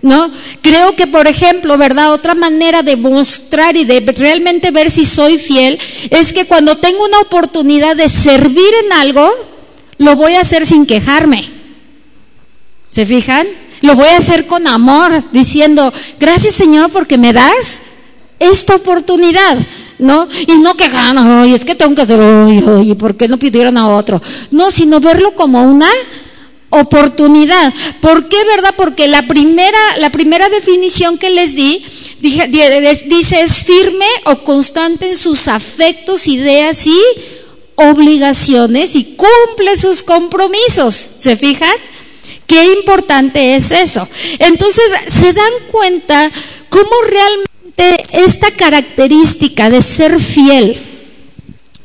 ¿no? 0.00 0.30
Creo 0.62 0.96
que, 0.96 1.06
por 1.06 1.26
ejemplo, 1.26 1.76
¿verdad? 1.76 2.12
Otra 2.12 2.34
manera 2.34 2.82
de 2.82 2.96
mostrar 2.96 3.76
y 3.76 3.84
de 3.84 4.00
realmente 4.00 4.70
ver 4.70 4.90
si 4.90 5.04
soy 5.04 5.38
fiel 5.38 5.78
es 6.10 6.32
que 6.32 6.46
cuando 6.46 6.78
tengo 6.78 7.04
una 7.04 7.20
oportunidad 7.20 7.94
de 7.94 8.08
servir 8.08 8.70
en 8.84 8.92
algo, 8.94 9.30
lo 9.98 10.16
voy 10.16 10.34
a 10.34 10.40
hacer 10.40 10.66
sin 10.66 10.86
quejarme. 10.86 11.44
¿Se 12.90 13.04
fijan? 13.06 13.46
Lo 13.82 13.94
voy 13.94 14.08
a 14.08 14.18
hacer 14.18 14.46
con 14.46 14.66
amor, 14.66 15.24
diciendo, 15.32 15.92
gracias 16.18 16.54
Señor 16.54 16.90
porque 16.90 17.18
me 17.18 17.32
das 17.32 17.80
esta 18.38 18.76
oportunidad. 18.76 19.58
¿no? 19.98 20.26
Y 20.48 20.58
no 20.58 20.76
quejando, 20.76 21.46
y 21.46 21.54
es 21.54 21.64
que 21.64 21.76
tengo 21.76 21.94
que 21.94 22.02
hacer, 22.02 22.20
hoy, 22.20 22.90
¿y 22.90 22.94
por 22.96 23.16
qué 23.16 23.28
no 23.28 23.38
pidieron 23.38 23.78
a 23.78 23.88
otro? 23.90 24.20
No, 24.50 24.70
sino 24.72 24.98
verlo 24.98 25.36
como 25.36 25.62
una 25.62 25.86
oportunidad. 26.70 27.72
¿Por 28.00 28.28
qué, 28.28 28.44
verdad? 28.44 28.74
Porque 28.76 29.06
la 29.06 29.26
primera, 29.28 29.78
la 29.98 30.10
primera 30.10 30.48
definición 30.48 31.18
que 31.18 31.30
les 31.30 31.54
di 31.54 31.84
dice 32.20 33.42
es 33.42 33.64
firme 33.64 34.06
o 34.24 34.38
constante 34.38 35.08
en 35.08 35.16
sus 35.16 35.48
afectos, 35.48 36.26
ideas 36.28 36.86
y 36.86 36.98
obligaciones 37.74 38.96
y 38.96 39.16
cumple 39.16 39.76
sus 39.76 40.02
compromisos. 40.02 40.94
¿Se 40.94 41.36
fijan? 41.36 41.74
Qué 42.52 42.70
importante 42.70 43.56
es 43.56 43.70
eso. 43.70 44.06
Entonces, 44.38 44.84
se 45.08 45.32
dan 45.32 45.52
cuenta 45.70 46.30
cómo 46.68 46.90
realmente 47.08 48.04
esta 48.12 48.50
característica 48.50 49.70
de 49.70 49.80
ser 49.80 50.20
fiel, 50.20 50.78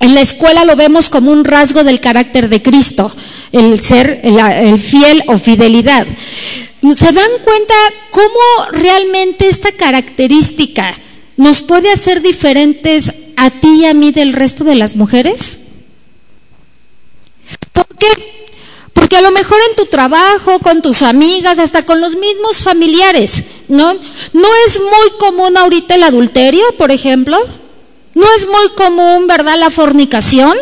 en 0.02 0.14
la 0.14 0.20
escuela 0.20 0.66
lo 0.66 0.76
vemos 0.76 1.08
como 1.08 1.32
un 1.32 1.46
rasgo 1.46 1.86
del 1.86 2.02
carácter 2.02 2.50
de 2.50 2.62
Cristo, 2.62 3.10
el 3.54 3.82
ser 3.82 4.20
el, 4.24 4.78
fiel 4.78 5.24
o 5.28 5.38
fidelidad. 5.38 6.06
¿Se 6.82 7.14
dan 7.14 7.32
cuenta 7.46 7.74
cómo 8.12 8.72
realmente 8.74 9.48
esta 9.48 9.72
característica 9.72 10.94
nos 11.38 11.62
puede 11.62 11.94
hacer 11.94 12.22
diferentes 12.22 13.14
a 13.38 13.52
ti 13.52 13.84
y 13.84 13.86
a 13.86 13.94
mí 13.94 14.12
del 14.12 14.34
resto 14.34 14.66
de 14.66 14.76
las 14.76 14.98
mujeres? 14.98 15.60
¿Por 17.72 17.88
qué? 17.98 18.37
Porque 18.98 19.16
a 19.16 19.22
lo 19.22 19.30
mejor 19.30 19.60
en 19.70 19.76
tu 19.76 19.86
trabajo, 19.86 20.58
con 20.58 20.82
tus 20.82 21.04
amigas, 21.04 21.60
hasta 21.60 21.86
con 21.86 22.02
los 22.02 22.16
mismos 22.16 22.64
familiares, 22.64 23.44
¿no? 23.68 23.94
No 24.34 24.48
es 24.66 24.80
muy 24.80 25.20
común 25.20 25.56
ahorita 25.56 25.94
el 25.94 26.02
adulterio, 26.02 26.66
por 26.80 26.90
ejemplo. 26.90 27.38
No 28.16 28.26
es 28.36 28.48
muy 28.48 28.70
común, 28.76 29.28
¿verdad? 29.28 29.56
La 29.60 29.70
fornicación. 29.70 30.58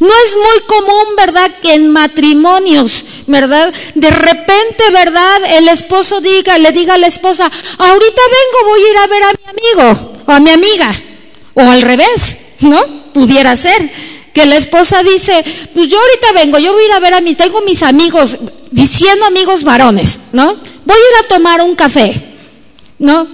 No 0.00 0.08
es 0.08 0.34
muy 0.36 0.60
común, 0.66 1.16
¿verdad? 1.18 1.50
Que 1.60 1.74
en 1.74 1.90
matrimonios, 1.90 3.04
¿verdad? 3.26 3.74
De 3.94 4.08
repente, 4.08 4.90
¿verdad? 4.90 5.44
El 5.50 5.68
esposo 5.68 6.22
diga, 6.22 6.56
le 6.56 6.72
diga 6.72 6.94
a 6.94 6.98
la 6.98 7.08
esposa, 7.08 7.44
ahorita 7.76 8.22
vengo, 8.38 8.68
voy 8.70 8.80
a 8.80 8.88
ir 8.88 8.96
a 8.96 9.06
ver 9.06 9.22
a 9.24 9.32
mi 9.32 9.50
amigo 9.50 10.14
o 10.24 10.32
a 10.32 10.40
mi 10.40 10.50
amiga. 10.50 10.90
O 11.52 11.60
al 11.60 11.82
revés, 11.82 12.38
¿no? 12.60 13.12
Pudiera 13.12 13.54
ser 13.54 14.17
la 14.46 14.56
esposa 14.56 15.02
dice, 15.02 15.44
pues 15.74 15.88
yo 15.88 15.98
ahorita 15.98 16.32
vengo, 16.32 16.58
yo 16.58 16.72
voy 16.72 16.82
a 16.82 16.86
ir 16.86 16.92
a 16.92 17.00
ver 17.00 17.14
a 17.14 17.20
mí, 17.20 17.34
tengo 17.34 17.60
mis 17.62 17.82
amigos, 17.82 18.38
diciendo 18.70 19.26
amigos 19.26 19.64
varones, 19.64 20.18
¿no? 20.32 20.54
Voy 20.54 20.96
a 20.96 20.98
ir 20.98 21.24
a 21.24 21.28
tomar 21.28 21.60
un 21.62 21.74
café, 21.74 22.14
¿no? 22.98 23.26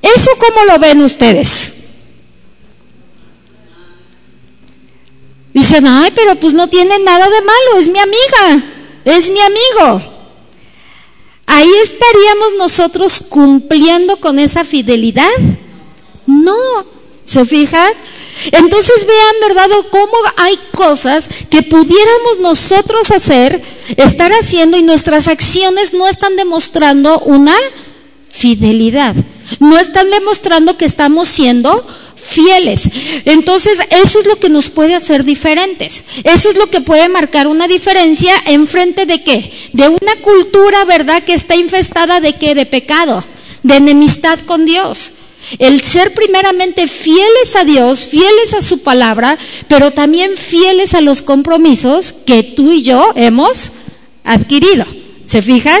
¿Eso 0.00 0.30
cómo 0.38 0.64
lo 0.64 0.78
ven 0.78 1.02
ustedes? 1.02 1.74
Dicen, 5.52 5.86
ay, 5.86 6.12
pero 6.14 6.36
pues 6.36 6.54
no 6.54 6.68
tiene 6.68 6.98
nada 7.00 7.28
de 7.28 7.40
malo, 7.40 7.78
es 7.78 7.88
mi 7.88 7.98
amiga, 7.98 8.64
es 9.04 9.30
mi 9.30 9.40
amigo. 9.40 10.18
Ahí 11.46 11.70
estaríamos 11.82 12.52
nosotros 12.58 13.26
cumpliendo 13.28 14.18
con 14.18 14.38
esa 14.38 14.64
fidelidad. 14.64 15.30
No, 16.26 16.54
¿se 17.24 17.44
fijan? 17.44 17.90
Entonces 18.52 19.06
vean, 19.06 19.48
¿verdad?, 19.48 19.68
cómo 19.90 20.14
hay 20.36 20.58
cosas 20.74 21.28
que 21.50 21.62
pudiéramos 21.62 22.38
nosotros 22.40 23.10
hacer, 23.10 23.62
estar 23.96 24.32
haciendo 24.32 24.76
y 24.76 24.82
nuestras 24.82 25.28
acciones 25.28 25.94
no 25.94 26.08
están 26.08 26.36
demostrando 26.36 27.20
una 27.20 27.54
fidelidad, 28.28 29.14
no 29.58 29.78
están 29.78 30.10
demostrando 30.10 30.76
que 30.76 30.84
estamos 30.84 31.28
siendo 31.28 31.84
fieles. 32.14 32.82
Entonces, 33.24 33.78
eso 33.90 34.20
es 34.20 34.26
lo 34.26 34.38
que 34.38 34.48
nos 34.48 34.70
puede 34.70 34.94
hacer 34.94 35.24
diferentes. 35.24 36.04
Eso 36.24 36.50
es 36.50 36.56
lo 36.56 36.68
que 36.68 36.80
puede 36.80 37.08
marcar 37.08 37.46
una 37.46 37.68
diferencia 37.68 38.32
en 38.46 38.66
frente 38.66 39.06
de 39.06 39.22
qué? 39.22 39.52
De 39.72 39.88
una 39.88 40.16
cultura, 40.22 40.84
¿verdad?, 40.84 41.22
que 41.22 41.34
está 41.34 41.56
infestada 41.56 42.20
de 42.20 42.34
qué? 42.34 42.54
De 42.54 42.66
pecado, 42.66 43.24
de 43.62 43.76
enemistad 43.76 44.38
con 44.40 44.64
Dios. 44.64 45.12
El 45.58 45.82
ser 45.82 46.12
primeramente 46.14 46.86
fieles 46.88 47.56
a 47.56 47.64
Dios, 47.64 48.08
fieles 48.08 48.54
a 48.54 48.60
su 48.60 48.82
palabra, 48.82 49.38
pero 49.68 49.92
también 49.92 50.36
fieles 50.36 50.94
a 50.94 51.00
los 51.00 51.22
compromisos 51.22 52.12
que 52.12 52.42
tú 52.42 52.70
y 52.70 52.82
yo 52.82 53.12
hemos 53.16 53.70
adquirido. 54.24 54.84
¿Se 55.24 55.42
fijan? 55.42 55.80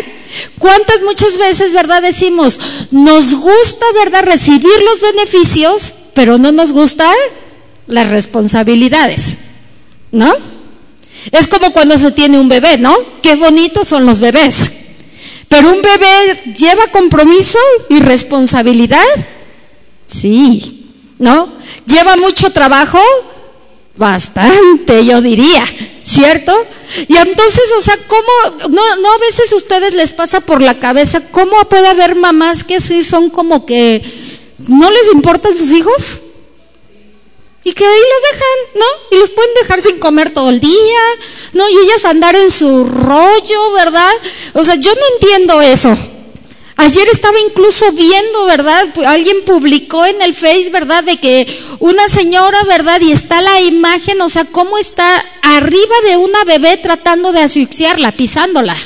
¿Cuántas 0.58 1.02
muchas 1.02 1.38
veces, 1.38 1.72
verdad, 1.72 2.02
decimos, 2.02 2.60
nos 2.90 3.34
gusta, 3.34 3.86
verdad, 3.94 4.24
recibir 4.24 4.82
los 4.84 5.00
beneficios, 5.00 5.94
pero 6.14 6.38
no 6.38 6.52
nos 6.52 6.72
gustan 6.72 7.14
las 7.86 8.08
responsabilidades? 8.10 9.36
¿No? 10.12 10.34
Es 11.32 11.48
como 11.48 11.72
cuando 11.72 11.96
se 11.98 12.12
tiene 12.12 12.38
un 12.38 12.48
bebé, 12.48 12.78
¿no? 12.78 12.94
Qué 13.22 13.36
bonitos 13.36 13.88
son 13.88 14.06
los 14.06 14.20
bebés. 14.20 14.70
Pero 15.48 15.72
un 15.72 15.82
bebé 15.82 16.54
lleva 16.58 16.88
compromiso 16.88 17.58
y 17.88 18.00
responsabilidad. 18.00 19.02
Sí, 20.08 20.90
¿no? 21.18 21.52
¿Lleva 21.86 22.16
mucho 22.16 22.50
trabajo? 22.50 22.98
Bastante, 23.94 25.04
yo 25.04 25.20
diría, 25.20 25.64
¿cierto? 26.02 26.52
Y 27.08 27.16
entonces, 27.16 27.72
o 27.76 27.80
sea, 27.80 27.96
¿cómo, 28.06 28.68
no, 28.70 28.96
no 28.96 29.12
a 29.12 29.18
veces 29.18 29.52
a 29.52 29.56
ustedes 29.56 29.94
les 29.94 30.12
pasa 30.12 30.40
por 30.40 30.62
la 30.62 30.78
cabeza, 30.78 31.20
cómo 31.30 31.68
puede 31.68 31.88
haber 31.88 32.14
mamás 32.14 32.64
que 32.64 32.80
sí 32.80 33.02
son 33.04 33.28
como 33.28 33.66
que 33.66 34.02
no 34.68 34.90
les 34.90 35.12
importan 35.12 35.56
sus 35.56 35.72
hijos? 35.72 36.20
Y 37.64 37.72
que 37.72 37.84
ahí 37.84 37.98
los 37.98 38.22
dejan, 38.32 38.80
¿no? 38.80 39.16
Y 39.16 39.20
los 39.20 39.30
pueden 39.30 39.54
dejar 39.60 39.82
sin 39.82 39.98
comer 39.98 40.30
todo 40.30 40.48
el 40.48 40.60
día, 40.60 41.00
¿no? 41.52 41.68
Y 41.68 41.76
ellas 41.78 42.04
andar 42.06 42.34
en 42.34 42.50
su 42.50 42.84
rollo, 42.84 43.72
¿verdad? 43.72 44.12
O 44.54 44.64
sea, 44.64 44.76
yo 44.76 44.94
no 44.94 45.00
entiendo 45.14 45.60
eso. 45.60 45.94
Ayer 46.80 47.08
estaba 47.08 47.36
incluso 47.40 47.90
viendo, 47.90 48.44
¿verdad? 48.44 48.86
Alguien 49.04 49.38
publicó 49.44 50.06
en 50.06 50.22
el 50.22 50.32
Face, 50.32 50.70
¿verdad? 50.70 51.02
De 51.02 51.16
que 51.16 51.44
una 51.80 52.08
señora, 52.08 52.62
¿verdad? 52.68 53.00
Y 53.00 53.10
está 53.10 53.42
la 53.42 53.60
imagen, 53.60 54.20
o 54.20 54.28
sea, 54.28 54.44
cómo 54.44 54.78
está 54.78 55.04
arriba 55.42 55.94
de 56.06 56.16
una 56.16 56.44
bebé 56.44 56.76
tratando 56.76 57.32
de 57.32 57.40
asfixiarla, 57.40 58.12
pisándola. 58.12 58.76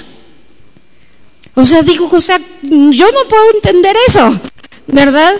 O 1.54 1.66
sea, 1.66 1.82
digo, 1.82 2.08
o 2.10 2.20
sea, 2.22 2.40
yo 2.62 3.12
no 3.12 3.28
puedo 3.28 3.50
entender 3.56 3.94
eso, 4.08 4.40
¿verdad? 4.86 5.38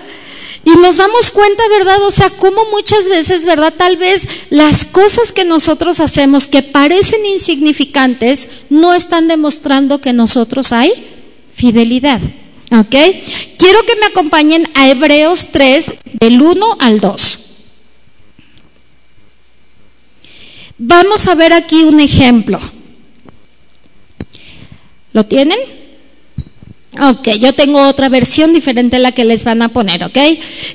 Y 0.67 0.73
nos 0.73 0.99
damos 0.99 1.31
cuenta, 1.31 1.63
¿verdad? 1.71 2.03
O 2.03 2.11
sea, 2.11 2.29
cómo 2.29 2.67
muchas 2.67 3.09
veces, 3.09 3.47
¿verdad? 3.47 3.73
Tal 3.75 3.97
vez 3.97 4.29
las 4.51 4.85
cosas 4.85 5.33
que 5.33 5.47
nosotros 5.47 6.01
hacemos 6.01 6.47
que 6.47 6.63
parecen 6.63 7.25
insignificantes 7.25 8.49
no 8.69 8.93
están 8.93 9.27
demostrando 9.27 10.03
que 10.03 10.13
nosotros 10.13 10.73
hay 10.73 10.93
fidelidad. 11.55 12.21
¿Ok? 12.73 12.97
Quiero 13.59 13.83
que 13.85 13.97
me 13.97 14.07
acompañen 14.07 14.67
a 14.75 14.89
Hebreos 14.89 15.49
3, 15.53 15.93
del 16.21 16.41
1 16.41 16.77
al 16.81 17.01
2. 17.01 17.39
Vamos 20.79 21.29
a 21.29 21.35
ver 21.35 21.53
aquí 21.53 21.83
un 21.83 22.01
ejemplo. 22.01 22.59
¿Lo 25.13 25.25
tienen? 25.27 25.59
Ok, 27.01 27.29
yo 27.41 27.55
tengo 27.55 27.81
otra 27.89 28.09
versión 28.09 28.53
diferente 28.53 28.97
a 28.97 29.01
la 29.01 29.13
que 29.13 29.25
les 29.25 29.45
van 29.45 29.63
a 29.63 29.69
poner, 29.69 30.05
¿ok? 30.05 30.19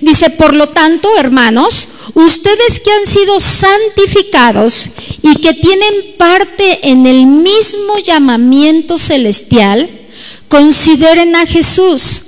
Dice, 0.01 0.31
por 0.31 0.53
lo 0.53 0.69
tanto, 0.69 1.09
hermanos, 1.17 1.89
ustedes 2.13 2.79
que 2.79 2.91
han 2.91 3.05
sido 3.05 3.39
santificados 3.39 4.89
y 5.21 5.35
que 5.35 5.53
tienen 5.53 6.15
parte 6.17 6.89
en 6.89 7.05
el 7.05 7.27
mismo 7.27 7.99
llamamiento 7.99 8.97
celestial, 8.97 9.89
Consideren 10.47 11.35
a 11.35 11.45
Jesús, 11.45 12.21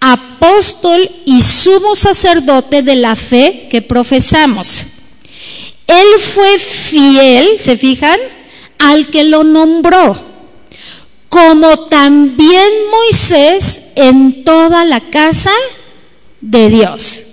apóstol 0.00 1.10
y 1.24 1.40
sumo 1.40 1.94
sacerdote 1.94 2.82
de 2.82 2.96
la 2.96 3.16
fe 3.16 3.68
que 3.70 3.82
profesamos. 3.82 4.84
Él 5.86 6.18
fue 6.18 6.58
fiel, 6.58 7.58
¿se 7.58 7.76
fijan? 7.76 8.18
Al 8.78 9.08
que 9.08 9.24
lo 9.24 9.42
nombró, 9.44 10.16
como 11.28 11.86
también 11.86 12.68
Moisés 12.90 13.80
en 13.96 14.44
toda 14.44 14.84
la 14.84 15.00
casa 15.00 15.52
de 16.40 16.68
Dios. 16.70 17.24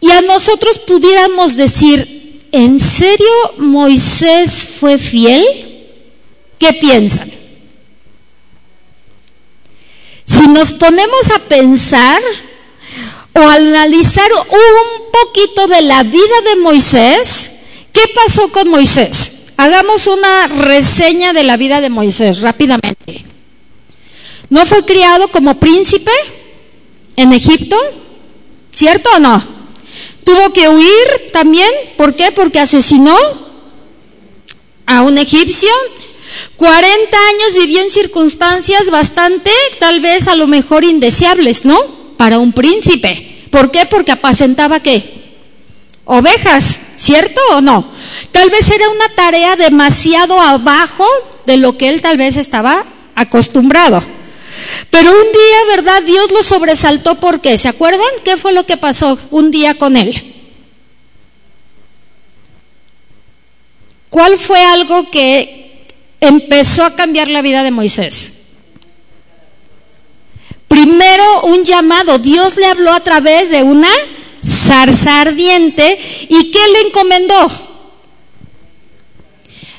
Y 0.00 0.10
a 0.10 0.20
nosotros 0.20 0.78
pudiéramos 0.80 1.56
decir, 1.56 2.42
¿en 2.52 2.78
serio 2.78 3.28
Moisés 3.58 4.76
fue 4.78 4.98
fiel? 4.98 5.44
¿Qué 6.58 6.72
piensan? 6.74 7.37
Si 10.38 10.46
nos 10.46 10.70
ponemos 10.70 11.30
a 11.34 11.40
pensar 11.40 12.22
o 13.32 13.40
analizar 13.40 14.30
un 14.32 15.10
poquito 15.10 15.66
de 15.66 15.82
la 15.82 16.04
vida 16.04 16.40
de 16.44 16.56
Moisés, 16.60 17.50
¿qué 17.92 18.02
pasó 18.14 18.52
con 18.52 18.68
Moisés? 18.68 19.46
Hagamos 19.56 20.06
una 20.06 20.46
reseña 20.46 21.32
de 21.32 21.42
la 21.42 21.56
vida 21.56 21.80
de 21.80 21.90
Moisés 21.90 22.40
rápidamente. 22.40 23.24
¿No 24.48 24.64
fue 24.64 24.84
criado 24.84 25.26
como 25.28 25.58
príncipe 25.58 26.12
en 27.16 27.32
Egipto? 27.32 27.76
¿Cierto 28.70 29.10
o 29.16 29.18
no? 29.18 29.44
Tuvo 30.22 30.52
que 30.52 30.68
huir 30.68 31.32
también. 31.32 31.70
¿Por 31.96 32.14
qué? 32.14 32.30
Porque 32.30 32.60
asesinó 32.60 33.16
a 34.86 35.02
un 35.02 35.18
egipcio 35.18 35.70
40 36.56 37.16
años 37.28 37.54
vivió 37.54 37.80
en 37.80 37.90
circunstancias 37.90 38.90
bastante, 38.90 39.50
tal 39.78 40.00
vez 40.00 40.28
a 40.28 40.34
lo 40.34 40.46
mejor 40.46 40.84
indeseables, 40.84 41.64
¿no? 41.64 41.78
Para 42.16 42.38
un 42.38 42.52
príncipe. 42.52 43.46
¿Por 43.50 43.70
qué? 43.70 43.86
Porque 43.86 44.12
apacentaba 44.12 44.80
qué? 44.80 45.18
Ovejas, 46.04 46.80
¿cierto 46.96 47.40
o 47.52 47.60
no? 47.60 47.90
Tal 48.32 48.50
vez 48.50 48.70
era 48.70 48.88
una 48.90 49.08
tarea 49.14 49.56
demasiado 49.56 50.40
abajo 50.40 51.06
de 51.46 51.56
lo 51.58 51.76
que 51.76 51.88
él 51.88 52.00
tal 52.00 52.16
vez 52.16 52.36
estaba 52.36 52.84
acostumbrado. 53.14 54.02
Pero 54.90 55.10
un 55.10 55.32
día, 55.32 55.76
¿verdad? 55.76 56.02
Dios 56.02 56.30
lo 56.32 56.42
sobresaltó 56.42 57.16
porque, 57.16 57.58
¿se 57.58 57.68
acuerdan? 57.68 58.06
¿Qué 58.24 58.36
fue 58.36 58.52
lo 58.52 58.64
que 58.64 58.76
pasó 58.76 59.18
un 59.30 59.50
día 59.50 59.76
con 59.76 59.96
él? 59.96 60.34
¿Cuál 64.10 64.38
fue 64.38 64.62
algo 64.64 65.10
que 65.10 65.57
empezó 66.20 66.84
a 66.84 66.94
cambiar 66.94 67.28
la 67.28 67.42
vida 67.42 67.62
de 67.62 67.70
Moisés. 67.70 68.32
Primero 70.66 71.42
un 71.44 71.64
llamado, 71.64 72.18
Dios 72.18 72.56
le 72.56 72.66
habló 72.66 72.92
a 72.92 73.00
través 73.00 73.50
de 73.50 73.62
una 73.62 73.90
zarza 74.44 75.22
ardiente 75.22 75.98
y 76.28 76.50
¿qué 76.50 76.60
le 76.72 76.80
encomendó? 76.88 77.50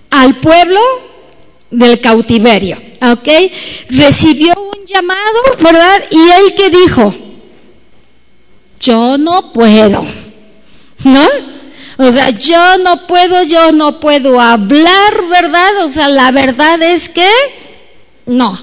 Al 0.09 0.39
pueblo 0.39 0.79
del 1.69 2.01
cautiverio, 2.01 2.77
¿ok? 3.01 3.27
Recibió 3.89 4.53
un 4.55 4.85
llamado, 4.85 5.39
¿verdad? 5.59 6.03
Y 6.09 6.17
él 6.17 6.55
que 6.55 6.69
dijo, 6.71 7.13
yo 8.79 9.17
no 9.19 9.53
puedo, 9.53 10.03
¿no? 11.03 11.58
O 12.01 12.09
sea, 12.13 12.29
yo 12.29 12.77
no 12.77 13.07
puedo, 13.07 13.43
yo 13.43 13.73
no 13.73 13.99
puedo 13.99 14.39
hablar, 14.39 15.27
¿verdad? 15.29 15.83
O 15.83 15.89
sea, 15.89 16.07
la 16.07 16.31
verdad 16.31 16.81
es 16.81 17.09
que 17.09 17.27
no. 18.25 18.57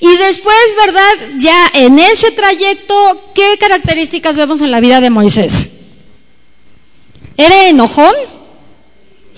Y 0.00 0.16
después, 0.16 0.56
¿verdad? 0.78 1.12
Ya 1.36 1.66
en 1.74 1.98
ese 1.98 2.30
trayecto, 2.30 2.94
¿qué 3.34 3.58
características 3.60 4.36
vemos 4.36 4.62
en 4.62 4.70
la 4.70 4.80
vida 4.80 5.02
de 5.02 5.10
Moisés? 5.10 5.80
¿Era 7.36 7.68
enojón? 7.68 8.14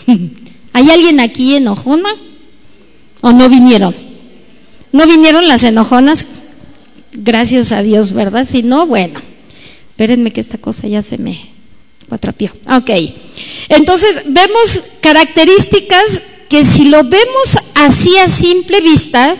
¿Hay 0.72 0.90
alguien 0.90 1.18
aquí 1.18 1.56
enojona? 1.56 2.10
¿O 3.20 3.32
no 3.32 3.48
vinieron? 3.48 3.96
¿No 4.92 5.08
vinieron 5.08 5.48
las 5.48 5.64
enojonas? 5.64 6.24
Gracias 7.10 7.72
a 7.72 7.82
Dios, 7.82 8.12
¿verdad? 8.12 8.46
Si 8.48 8.62
no, 8.62 8.86
bueno, 8.86 9.18
espérenme 9.90 10.32
que 10.32 10.40
esta 10.40 10.58
cosa 10.58 10.86
ya 10.86 11.02
se 11.02 11.18
me 11.18 11.53
Ok. 12.68 12.90
Entonces, 13.68 14.22
vemos 14.26 14.80
características 15.00 16.22
que 16.48 16.64
si 16.64 16.84
lo 16.84 17.04
vemos 17.04 17.58
así 17.74 18.16
a 18.18 18.28
simple 18.28 18.80
vista, 18.80 19.36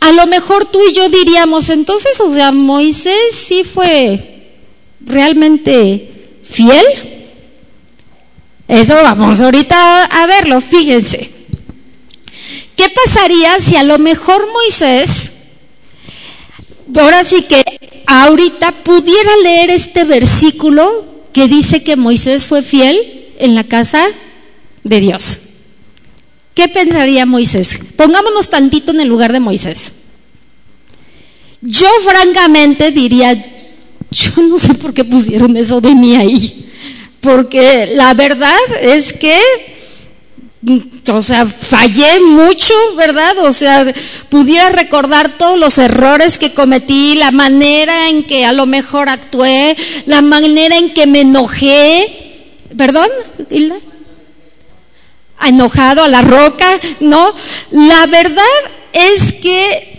a 0.00 0.12
lo 0.12 0.26
mejor 0.26 0.64
tú 0.64 0.80
y 0.86 0.92
yo 0.92 1.08
diríamos, 1.08 1.70
entonces, 1.70 2.20
o 2.20 2.30
sea, 2.32 2.52
Moisés 2.52 3.32
sí 3.32 3.64
fue 3.64 4.50
realmente 5.00 6.38
fiel. 6.42 6.84
Eso 8.68 8.94
vamos 8.94 9.40
ahorita 9.40 10.04
a 10.04 10.26
verlo, 10.26 10.60
fíjense. 10.60 11.30
¿Qué 12.76 12.88
pasaría 12.90 13.60
si 13.60 13.76
a 13.76 13.82
lo 13.82 13.98
mejor 13.98 14.48
Moisés, 14.52 15.32
ahora 16.96 17.24
sí 17.24 17.42
que 17.42 17.62
ahorita 18.06 18.82
pudiera 18.82 19.36
leer 19.42 19.70
este 19.70 20.04
versículo 20.04 21.11
que 21.32 21.48
dice 21.48 21.82
que 21.82 21.96
Moisés 21.96 22.46
fue 22.46 22.62
fiel 22.62 22.98
en 23.38 23.54
la 23.54 23.64
casa 23.64 24.06
de 24.84 25.00
Dios. 25.00 25.38
¿Qué 26.54 26.68
pensaría 26.68 27.24
Moisés? 27.24 27.78
Pongámonos 27.96 28.50
tantito 28.50 28.92
en 28.92 29.00
el 29.00 29.08
lugar 29.08 29.32
de 29.32 29.40
Moisés. 29.40 29.92
Yo 31.62 31.88
francamente 32.04 32.90
diría, 32.90 33.34
yo 34.10 34.42
no 34.42 34.58
sé 34.58 34.74
por 34.74 34.92
qué 34.92 35.04
pusieron 35.04 35.56
eso 35.56 35.80
de 35.80 35.94
mí 35.94 36.16
ahí, 36.16 36.70
porque 37.20 37.92
la 37.94 38.12
verdad 38.14 38.58
es 38.80 39.12
que 39.12 39.38
o 41.08 41.22
sea, 41.22 41.44
fallé 41.44 42.20
mucho, 42.20 42.74
¿verdad? 42.96 43.38
O 43.38 43.52
sea, 43.52 43.92
pudiera 44.28 44.70
recordar 44.70 45.36
todos 45.36 45.58
los 45.58 45.78
errores 45.78 46.38
que 46.38 46.54
cometí, 46.54 47.16
la 47.16 47.32
manera 47.32 48.08
en 48.08 48.22
que 48.22 48.44
a 48.44 48.52
lo 48.52 48.66
mejor 48.66 49.08
actué, 49.08 49.76
la 50.06 50.22
manera 50.22 50.76
en 50.76 50.94
que 50.94 51.06
me 51.06 51.22
enojé, 51.22 52.54
¿perdón, 52.76 53.08
Hilda? 53.50 53.76
Enojado 55.44 56.04
a 56.04 56.08
la 56.08 56.22
roca, 56.22 56.68
¿no? 57.00 57.34
La 57.72 58.06
verdad 58.06 58.44
es 58.92 59.32
que 59.34 59.96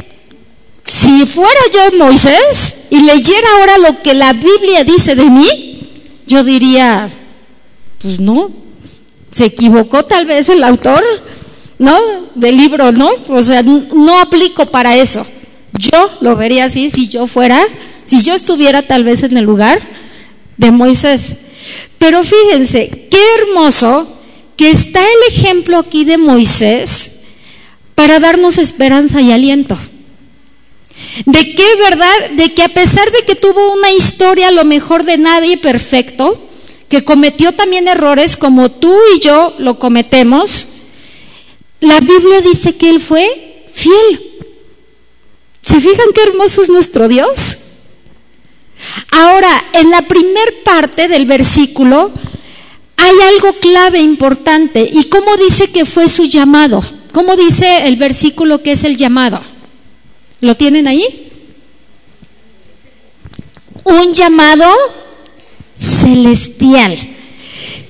si 0.85 1.25
fuera 1.25 1.59
yo 1.73 1.97
Moisés 1.97 2.85
y 2.89 3.01
leyera 3.01 3.47
ahora 3.57 3.77
lo 3.79 4.01
que 4.01 4.13
la 4.13 4.31
Biblia 4.31 4.85
dice 4.85 5.15
de 5.15 5.29
mí, 5.29 5.89
yo 6.25 6.45
diría, 6.45 7.09
pues 8.01 8.21
no, 8.21 8.62
se 9.33 9.45
equivocó 9.45 10.05
tal 10.05 10.25
vez 10.25 10.47
el 10.49 10.63
autor, 10.63 11.03
¿no? 11.79 11.97
Del 12.35 12.55
libro, 12.55 12.91
¿no? 12.91 13.09
O 13.27 13.41
sea, 13.41 13.63
no 13.63 14.19
aplico 14.19 14.67
para 14.67 14.95
eso. 14.95 15.25
Yo 15.73 16.09
lo 16.21 16.35
vería 16.35 16.65
así 16.65 16.89
si 16.89 17.07
yo 17.07 17.25
fuera, 17.25 17.59
si 18.05 18.21
yo 18.21 18.35
estuviera 18.35 18.83
tal 18.83 19.03
vez 19.03 19.23
en 19.23 19.35
el 19.35 19.45
lugar 19.45 19.81
de 20.57 20.71
Moisés. 20.71 21.37
Pero 21.97 22.23
fíjense, 22.23 23.07
qué 23.09 23.19
hermoso 23.39 24.07
que 24.55 24.69
está 24.69 25.01
el 25.01 25.33
ejemplo 25.33 25.77
aquí 25.79 26.05
de 26.05 26.17
Moisés 26.17 27.21
para 27.95 28.19
darnos 28.19 28.59
esperanza 28.59 29.19
y 29.21 29.31
aliento. 29.31 29.75
De 31.25 31.55
qué 31.55 31.75
verdad, 31.77 32.29
de 32.33 32.53
que 32.53 32.61
a 32.61 32.69
pesar 32.69 33.09
de 33.11 33.23
que 33.25 33.35
tuvo 33.35 33.73
una 33.73 33.91
historia 33.91 34.49
a 34.49 34.51
lo 34.51 34.63
mejor 34.63 35.03
de 35.03 35.17
nadie 35.17 35.57
perfecto, 35.57 36.49
que 36.93 37.03
cometió 37.03 37.53
también 37.53 37.87
errores 37.87 38.37
como 38.37 38.69
tú 38.69 38.95
y 39.15 39.19
yo 39.19 39.55
lo 39.57 39.79
cometemos, 39.79 40.67
la 41.79 41.99
Biblia 41.99 42.39
dice 42.41 42.75
que 42.75 42.87
él 42.87 42.99
fue 42.99 43.65
fiel. 43.73 44.21
¿Se 45.59 45.79
fijan 45.79 46.13
qué 46.13 46.21
hermoso 46.21 46.61
es 46.61 46.69
nuestro 46.69 47.07
Dios? 47.07 47.57
Ahora, 49.09 49.49
en 49.73 49.89
la 49.89 50.03
primer 50.03 50.61
parte 50.63 51.07
del 51.07 51.25
versículo 51.25 52.11
hay 52.97 53.15
algo 53.33 53.53
clave 53.53 53.97
importante. 53.97 54.87
¿Y 54.87 55.05
cómo 55.05 55.35
dice 55.37 55.71
que 55.71 55.85
fue 55.85 56.07
su 56.07 56.25
llamado? 56.25 56.83
¿Cómo 57.11 57.35
dice 57.35 57.87
el 57.87 57.95
versículo 57.95 58.61
que 58.61 58.73
es 58.73 58.83
el 58.83 58.97
llamado? 58.97 59.41
¿Lo 60.41 60.55
tienen 60.55 60.85
ahí? 60.85 61.31
Un 63.83 64.13
llamado 64.13 64.71
celestial. 65.77 66.97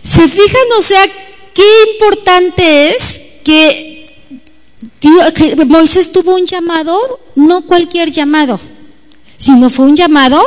¿Se 0.02 0.28
fijan? 0.28 0.67
O 0.78 0.82
sea, 0.82 1.04
qué 1.54 1.63
importante 1.91 2.89
es 2.89 3.22
que, 3.43 4.06
que 5.00 5.65
Moisés 5.65 6.12
tuvo 6.12 6.36
un 6.36 6.46
llamado, 6.46 7.19
no 7.36 7.62
cualquier 7.62 8.12
llamado, 8.12 8.60
sino 9.38 9.69
fue 9.69 9.86
un 9.86 9.96
llamado 9.96 10.41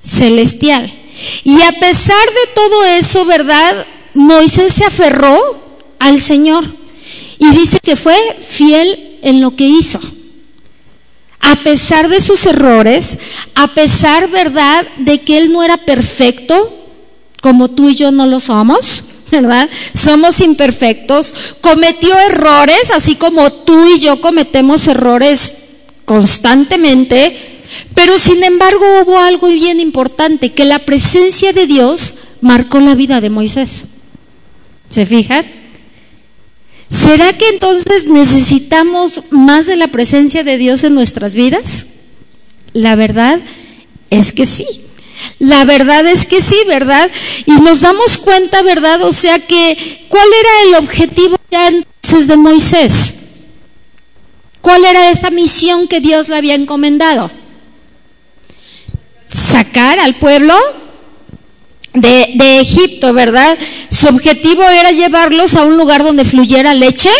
celestial. 0.00 0.92
Y 1.44 1.60
a 1.62 1.72
pesar 1.78 2.26
de 2.26 2.52
todo 2.54 2.84
eso, 2.84 3.24
¿verdad? 3.24 3.86
Moisés 4.14 4.74
se 4.74 4.84
aferró 4.84 5.36
al 5.98 6.20
Señor 6.20 6.64
y 7.38 7.50
dice 7.50 7.78
que 7.82 7.96
fue 7.96 8.16
fiel 8.40 9.18
en 9.22 9.40
lo 9.40 9.54
que 9.56 9.66
hizo. 9.66 10.00
A 11.42 11.56
pesar 11.56 12.08
de 12.08 12.20
sus 12.20 12.46
errores, 12.46 13.18
a 13.54 13.74
pesar, 13.74 14.30
¿verdad?, 14.30 14.86
de 14.98 15.20
que 15.20 15.36
él 15.36 15.52
no 15.52 15.62
era 15.62 15.76
perfecto, 15.76 16.78
como 17.42 17.68
tú 17.68 17.90
y 17.90 17.94
yo 17.94 18.10
no 18.10 18.26
lo 18.26 18.40
somos, 18.40 19.04
¿verdad? 19.30 19.68
Somos 19.94 20.40
imperfectos, 20.40 21.34
cometió 21.60 22.16
errores, 22.18 22.90
así 22.94 23.16
como 23.16 23.52
tú 23.52 23.86
y 23.86 24.00
yo 24.00 24.20
cometemos 24.20 24.86
errores 24.86 25.58
constantemente, 26.04 27.36
pero 27.94 28.18
sin 28.18 28.42
embargo 28.44 28.84
hubo 29.02 29.18
algo 29.18 29.48
bien 29.48 29.80
importante, 29.80 30.52
que 30.52 30.64
la 30.64 30.78
presencia 30.80 31.52
de 31.52 31.66
Dios 31.66 32.14
marcó 32.40 32.80
la 32.80 32.94
vida 32.94 33.20
de 33.20 33.30
Moisés. 33.30 33.84
¿Se 34.90 35.06
fijan? 35.06 35.61
¿Será 36.92 37.32
que 37.32 37.48
entonces 37.48 38.06
necesitamos 38.06 39.22
más 39.30 39.66
de 39.66 39.76
la 39.76 39.88
presencia 39.88 40.44
de 40.44 40.58
Dios 40.58 40.84
en 40.84 40.94
nuestras 40.94 41.34
vidas? 41.34 41.86
La 42.74 42.96
verdad 42.96 43.40
es 44.10 44.32
que 44.32 44.44
sí. 44.44 44.66
La 45.38 45.64
verdad 45.64 46.06
es 46.06 46.26
que 46.26 46.42
sí, 46.42 46.56
¿verdad? 46.66 47.10
Y 47.46 47.52
nos 47.52 47.80
damos 47.80 48.18
cuenta, 48.18 48.62
¿verdad? 48.62 49.02
O 49.02 49.12
sea 49.12 49.38
que, 49.38 50.06
¿cuál 50.08 50.28
era 50.38 50.50
el 50.68 50.84
objetivo 50.84 51.36
ya 51.50 51.68
entonces 51.68 52.26
de 52.28 52.36
Moisés? 52.36 53.14
¿Cuál 54.60 54.84
era 54.84 55.10
esa 55.10 55.30
misión 55.30 55.88
que 55.88 56.00
Dios 56.00 56.28
le 56.28 56.36
había 56.36 56.54
encomendado? 56.54 57.30
sacar 59.32 59.98
al 59.98 60.14
pueblo 60.16 60.54
de, 61.94 62.60
Egipto, 62.60 63.12
¿verdad? 63.12 63.58
Su 63.90 64.08
objetivo 64.08 64.62
era 64.62 64.92
llevarlos 64.92 65.54
a 65.54 65.62
un 65.62 65.76
lugar 65.76 66.02
donde 66.02 66.24
fluyera 66.24 66.74
leche 66.74 67.10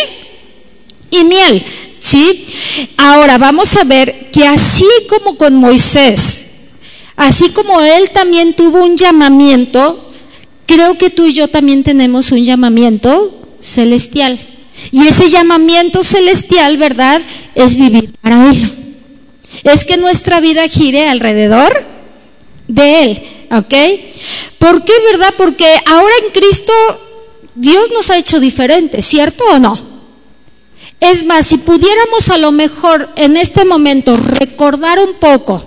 y 1.11 1.23
miel, 1.23 1.63
¿sí? 1.99 2.47
Ahora 2.97 3.37
vamos 3.37 3.75
a 3.77 3.83
ver 3.83 4.31
que 4.31 4.47
así 4.47 4.87
como 5.07 5.37
con 5.37 5.55
Moisés, 5.55 6.45
así 7.15 7.49
como 7.49 7.81
él 7.81 8.09
también 8.11 8.53
tuvo 8.53 8.83
un 8.83 8.97
llamamiento, 8.97 10.11
creo 10.65 10.97
que 10.97 11.09
tú 11.09 11.25
y 11.25 11.33
yo 11.33 11.47
también 11.47 11.83
tenemos 11.83 12.31
un 12.31 12.43
llamamiento 12.43 13.41
celestial. 13.59 14.39
Y 14.91 15.07
ese 15.07 15.29
llamamiento 15.29 16.03
celestial, 16.03 16.77
¿verdad? 16.77 17.21
Es 17.55 17.77
vivir 17.77 18.11
para 18.21 18.49
Él. 18.49 18.71
Es 19.63 19.85
que 19.85 19.97
nuestra 19.97 20.39
vida 20.39 20.67
gire 20.67 21.07
alrededor 21.07 21.71
de 22.67 23.03
Él, 23.03 23.21
¿ok? 23.57 23.73
¿Por 24.57 24.83
qué, 24.83 24.93
verdad? 25.11 25.33
Porque 25.37 25.67
ahora 25.85 26.13
en 26.25 26.31
Cristo 26.31 26.73
Dios 27.55 27.91
nos 27.91 28.09
ha 28.09 28.17
hecho 28.17 28.39
diferentes, 28.39 29.05
¿cierto 29.05 29.43
o 29.45 29.59
no? 29.59 29.79
Es 30.99 31.25
más, 31.25 31.47
si 31.47 31.57
pudiéramos 31.57 32.29
a 32.29 32.37
lo 32.37 32.51
mejor 32.51 33.09
en 33.15 33.37
este 33.37 33.65
momento 33.65 34.15
recordar 34.17 34.99
un 34.99 35.15
poco 35.15 35.63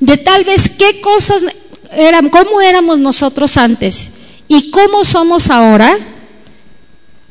de 0.00 0.16
tal 0.16 0.44
vez 0.44 0.68
qué 0.68 1.00
cosas 1.00 1.44
eran, 1.92 2.28
cómo 2.28 2.60
éramos 2.60 2.98
nosotros 2.98 3.56
antes 3.56 4.10
y 4.48 4.70
cómo 4.70 5.04
somos 5.04 5.50
ahora, 5.50 5.96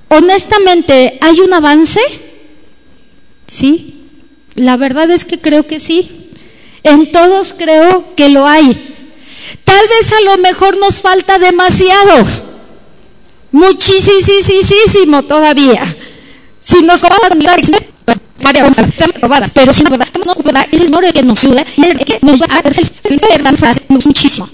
honestamente, 0.08 1.18
¿hay 1.22 1.42
un 1.42 1.54
avance? 1.54 2.00
Sí, 3.48 4.08
la 4.56 4.78
verdad 4.78 5.12
es 5.12 5.26
que 5.26 5.40
creo 5.40 5.68
que 5.68 5.80
sí. 5.80 6.32
En 6.84 7.12
todos 7.12 7.54
creo 7.54 8.16
que 8.16 8.30
lo 8.30 8.46
hay. 8.46 8.95
Tal 9.64 9.88
vez 9.88 10.12
a 10.12 10.22
lo 10.22 10.38
mejor 10.38 10.78
nos 10.78 11.02
falta 11.02 11.40
demasiado. 11.40 12.26
Muchísimo 13.52 15.24
todavía. 15.24 15.84
Si 16.62 16.82
nos 16.82 17.02
pero 19.54 19.74
si 19.74 19.84
no. 19.84 19.96
Es 19.96 20.72
el 20.72 20.80
Señor 20.82 21.14
que 21.14 21.24
nos 21.24 21.40
ayuda 21.46 21.66
y 21.78 21.86
el 21.86 22.00
que 22.00 22.20
nos 22.22 22.42
va 22.42 22.46
a 22.50 22.58
hacer 22.60 23.40
gran 23.40 23.58
frase, 23.58 23.82
muchísimo. 23.88 24.50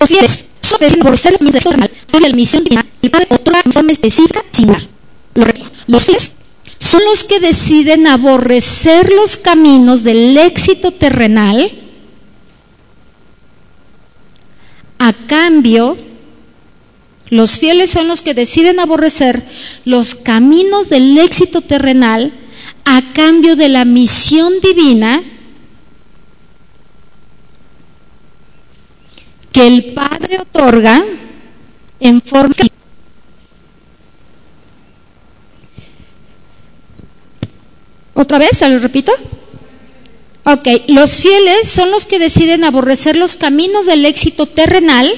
Los 0.00 0.08
fieles, 0.08 0.44
por 1.02 1.16
ser 1.16 1.36
la 1.40 1.60
normal, 1.64 1.90
la 2.12 2.28
misión 2.30 2.64
divina, 2.64 2.86
el 3.02 3.10
Padre 3.10 3.26
otra 3.30 3.62
forma 3.72 3.92
específica, 3.92 4.44
singular. 4.52 4.82
Los 5.86 6.04
fieles 6.04 6.32
son 6.78 7.04
los 7.04 7.24
que 7.24 7.40
deciden 7.40 8.06
aborrecer 8.06 9.12
los 9.12 9.36
caminos 9.36 10.02
del 10.02 10.36
éxito 10.36 10.92
terrenal 10.92 11.72
a 14.98 15.12
cambio 15.12 15.96
los 17.28 17.58
fieles 17.58 17.90
son 17.90 18.06
los 18.06 18.22
que 18.22 18.34
deciden 18.34 18.78
aborrecer 18.78 19.42
los 19.84 20.14
caminos 20.14 20.88
del 20.88 21.18
éxito 21.18 21.60
terrenal 21.60 22.32
a 22.84 23.02
cambio 23.12 23.56
de 23.56 23.68
la 23.68 23.84
misión 23.84 24.54
divina 24.60 25.22
que 29.52 29.66
el 29.66 29.92
Padre 29.94 30.38
otorga 30.38 31.04
en 31.98 32.20
forma 32.20 32.54
¿Otra 38.18 38.38
vez? 38.38 38.56
¿Se 38.56 38.68
lo 38.68 38.78
repito? 38.78 39.12
Ok, 40.48 40.68
los 40.86 41.22
fieles 41.22 41.68
son 41.68 41.90
los 41.90 42.06
que 42.06 42.20
deciden 42.20 42.62
aborrecer 42.62 43.16
los 43.16 43.34
caminos 43.34 43.84
del 43.86 44.04
éxito 44.04 44.46
terrenal 44.46 45.12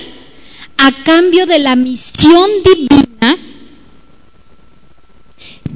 a 0.79 1.05
cambio 1.05 1.45
de 1.45 1.59
la 1.59 1.77
misión 1.77 2.51
divina 2.65 3.37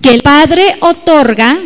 que 0.01 0.15
el 0.15 0.23
Padre 0.23 0.79
otorga 0.81 1.59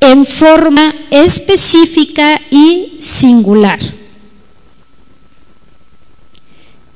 en 0.00 0.24
forma 0.24 0.94
específica 1.10 2.40
y 2.50 2.96
singular. 3.00 3.80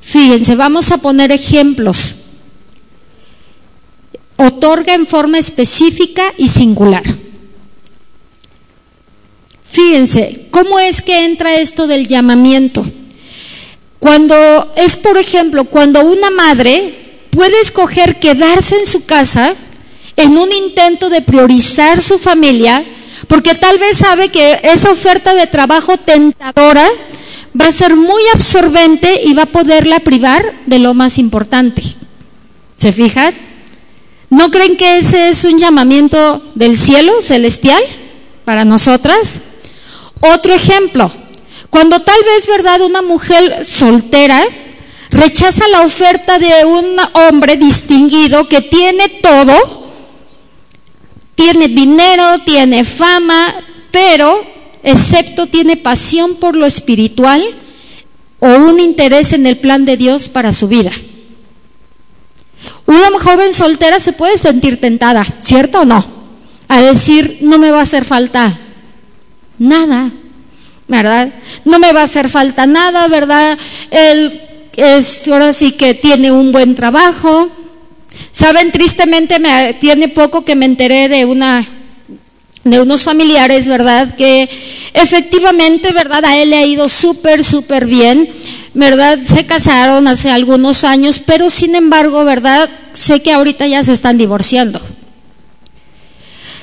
Fíjense, 0.00 0.56
vamos 0.56 0.90
a 0.90 0.96
poner 0.96 1.32
ejemplos 1.32 2.28
otorga 4.38 4.94
en 4.94 5.04
forma 5.04 5.38
específica 5.38 6.32
y 6.38 6.48
singular. 6.48 7.17
Fíjense, 9.70 10.46
¿cómo 10.50 10.78
es 10.78 11.02
que 11.02 11.24
entra 11.24 11.56
esto 11.56 11.86
del 11.86 12.06
llamamiento? 12.06 12.84
Cuando 13.98 14.72
es, 14.76 14.96
por 14.96 15.18
ejemplo, 15.18 15.64
cuando 15.64 16.04
una 16.04 16.30
madre 16.30 17.20
puede 17.30 17.60
escoger 17.60 18.18
quedarse 18.18 18.78
en 18.78 18.86
su 18.86 19.04
casa 19.04 19.54
en 20.16 20.36
un 20.36 20.50
intento 20.52 21.08
de 21.10 21.22
priorizar 21.22 22.02
su 22.02 22.18
familia, 22.18 22.84
Porque 23.26 23.56
tal 23.56 23.78
vez 23.78 23.98
sabe 23.98 24.28
que 24.28 24.60
esa 24.62 24.92
oferta 24.92 25.34
de 25.34 25.48
trabajo 25.48 25.96
tentadora 25.96 26.86
va 27.60 27.66
a 27.66 27.72
ser 27.72 27.96
muy 27.96 28.22
absorbente 28.32 29.22
y 29.24 29.34
va 29.34 29.42
a 29.42 29.46
poderla 29.46 29.98
privar 30.00 30.54
de 30.66 30.78
lo 30.78 30.94
más 30.94 31.18
importante. 31.18 31.82
¿Se 32.76 32.92
fijan? 32.92 33.34
¿No 34.30 34.50
creen 34.50 34.76
que 34.76 34.98
ese 34.98 35.30
es 35.30 35.44
un 35.44 35.58
llamamiento 35.58 36.42
del 36.54 36.76
cielo 36.76 37.20
celestial 37.20 37.82
para 38.44 38.64
nosotras? 38.64 39.40
Otro 40.20 40.54
ejemplo, 40.54 41.10
cuando 41.70 42.00
tal 42.00 42.20
vez, 42.24 42.46
¿verdad?, 42.46 42.80
una 42.82 43.02
mujer 43.02 43.64
soltera 43.64 44.44
rechaza 45.10 45.66
la 45.68 45.82
oferta 45.82 46.38
de 46.38 46.64
un 46.64 46.96
hombre 47.14 47.56
distinguido 47.56 48.48
que 48.48 48.62
tiene 48.62 49.08
todo, 49.08 49.86
tiene 51.34 51.68
dinero, 51.68 52.38
tiene 52.44 52.84
fama, 52.84 53.54
pero 53.90 54.44
excepto 54.82 55.46
tiene 55.46 55.76
pasión 55.76 56.36
por 56.36 56.56
lo 56.56 56.66
espiritual 56.66 57.42
o 58.40 58.48
un 58.48 58.80
interés 58.80 59.32
en 59.32 59.46
el 59.46 59.58
plan 59.58 59.84
de 59.84 59.96
Dios 59.96 60.28
para 60.28 60.52
su 60.52 60.68
vida. 60.68 60.90
Una 62.86 63.10
joven 63.20 63.54
soltera 63.54 64.00
se 64.00 64.12
puede 64.12 64.36
sentir 64.36 64.80
tentada, 64.80 65.24
¿cierto 65.24 65.82
o 65.82 65.84
no? 65.84 66.04
A 66.68 66.80
decir, 66.80 67.38
no 67.40 67.58
me 67.58 67.70
va 67.70 67.80
a 67.80 67.82
hacer 67.82 68.04
falta 68.04 68.58
nada, 69.58 70.10
¿verdad? 70.86 71.32
No 71.64 71.78
me 71.78 71.92
va 71.92 72.02
a 72.02 72.04
hacer 72.04 72.28
falta 72.28 72.66
nada, 72.66 73.08
¿verdad? 73.08 73.58
Él 73.90 74.40
es 74.76 75.26
ahora 75.28 75.52
sí 75.52 75.72
que 75.72 75.94
tiene 75.94 76.30
un 76.30 76.52
buen 76.52 76.74
trabajo. 76.74 77.50
Saben, 78.30 78.70
tristemente 78.70 79.38
me 79.38 79.74
tiene 79.74 80.08
poco 80.08 80.44
que 80.44 80.56
me 80.56 80.66
enteré 80.66 81.08
de 81.08 81.24
una 81.24 81.64
de 82.64 82.80
unos 82.80 83.02
familiares, 83.02 83.66
¿verdad? 83.66 84.14
Que 84.14 84.48
efectivamente, 84.94 85.92
¿verdad? 85.92 86.24
A 86.24 86.36
él 86.36 86.50
le 86.50 86.58
ha 86.58 86.66
ido 86.66 86.88
súper, 86.88 87.44
súper 87.44 87.86
bien, 87.86 88.28
¿verdad? 88.74 89.20
Se 89.22 89.46
casaron 89.46 90.06
hace 90.06 90.30
algunos 90.30 90.84
años, 90.84 91.20
pero 91.24 91.50
sin 91.50 91.74
embargo, 91.74 92.24
¿verdad? 92.24 92.68
Sé 92.92 93.22
que 93.22 93.32
ahorita 93.32 93.66
ya 93.66 93.82
se 93.84 93.92
están 93.92 94.18
divorciando. 94.18 94.80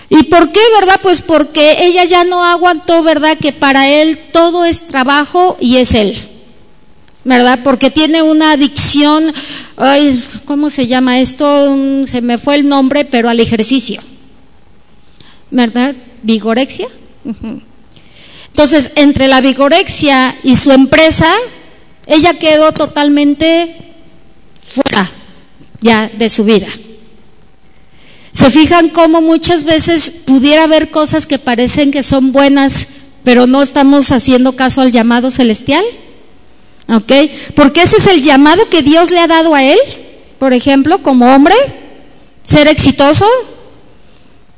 ¿Y 0.09 0.23
por 0.23 0.51
qué, 0.51 0.59
verdad? 0.79 0.99
Pues 1.01 1.21
porque 1.21 1.85
ella 1.85 2.03
ya 2.03 2.23
no 2.23 2.43
aguantó, 2.43 3.03
¿verdad? 3.03 3.37
Que 3.37 3.51
para 3.51 3.87
él 3.87 4.19
todo 4.31 4.65
es 4.65 4.87
trabajo 4.87 5.57
y 5.59 5.77
es 5.77 5.93
él. 5.93 6.15
¿Verdad? 7.23 7.61
Porque 7.63 7.89
tiene 7.89 8.21
una 8.21 8.51
adicción, 8.51 9.33
ay, 9.77 10.23
¿cómo 10.45 10.69
se 10.69 10.85
llama 10.85 11.19
esto? 11.19 11.75
Se 12.05 12.21
me 12.21 12.37
fue 12.37 12.55
el 12.55 12.67
nombre, 12.67 13.05
pero 13.05 13.29
al 13.29 13.39
ejercicio. 13.39 14.01
¿verdad? 15.55 15.95
Vigorexia. 16.21 16.87
Entonces, 18.47 18.91
entre 18.95 19.27
la 19.27 19.41
vigorexia 19.41 20.35
y 20.43 20.55
su 20.55 20.71
empresa, 20.71 21.33
ella 22.05 22.33
quedó 22.37 22.71
totalmente 22.71 23.93
fuera 24.67 25.09
ya 25.81 26.09
de 26.09 26.29
su 26.29 26.43
vida. 26.43 26.67
¿Se 28.35 28.49
fijan 28.49 28.89
cómo 28.89 29.21
muchas 29.21 29.63
veces 29.63 30.23
pudiera 30.25 30.65
haber 30.65 30.91
cosas 30.91 31.25
que 31.25 31.39
parecen 31.39 31.89
que 31.89 32.03
son 32.03 32.33
buenas, 32.33 32.87
pero 33.23 33.47
no 33.47 33.61
estamos 33.61 34.11
haciendo 34.11 34.57
caso 34.57 34.81
al 34.81 34.91
llamado 34.91 35.31
celestial? 35.31 35.85
¿Ok? 36.89 37.13
Porque 37.55 37.83
ese 37.83 37.95
es 37.95 38.07
el 38.07 38.21
llamado 38.21 38.67
que 38.67 38.81
Dios 38.81 39.09
le 39.09 39.21
ha 39.21 39.27
dado 39.27 39.55
a 39.55 39.63
él, 39.63 39.79
por 40.37 40.51
ejemplo, 40.51 41.01
como 41.01 41.33
hombre, 41.33 41.55
ser 42.43 42.67
exitoso, 42.67 43.25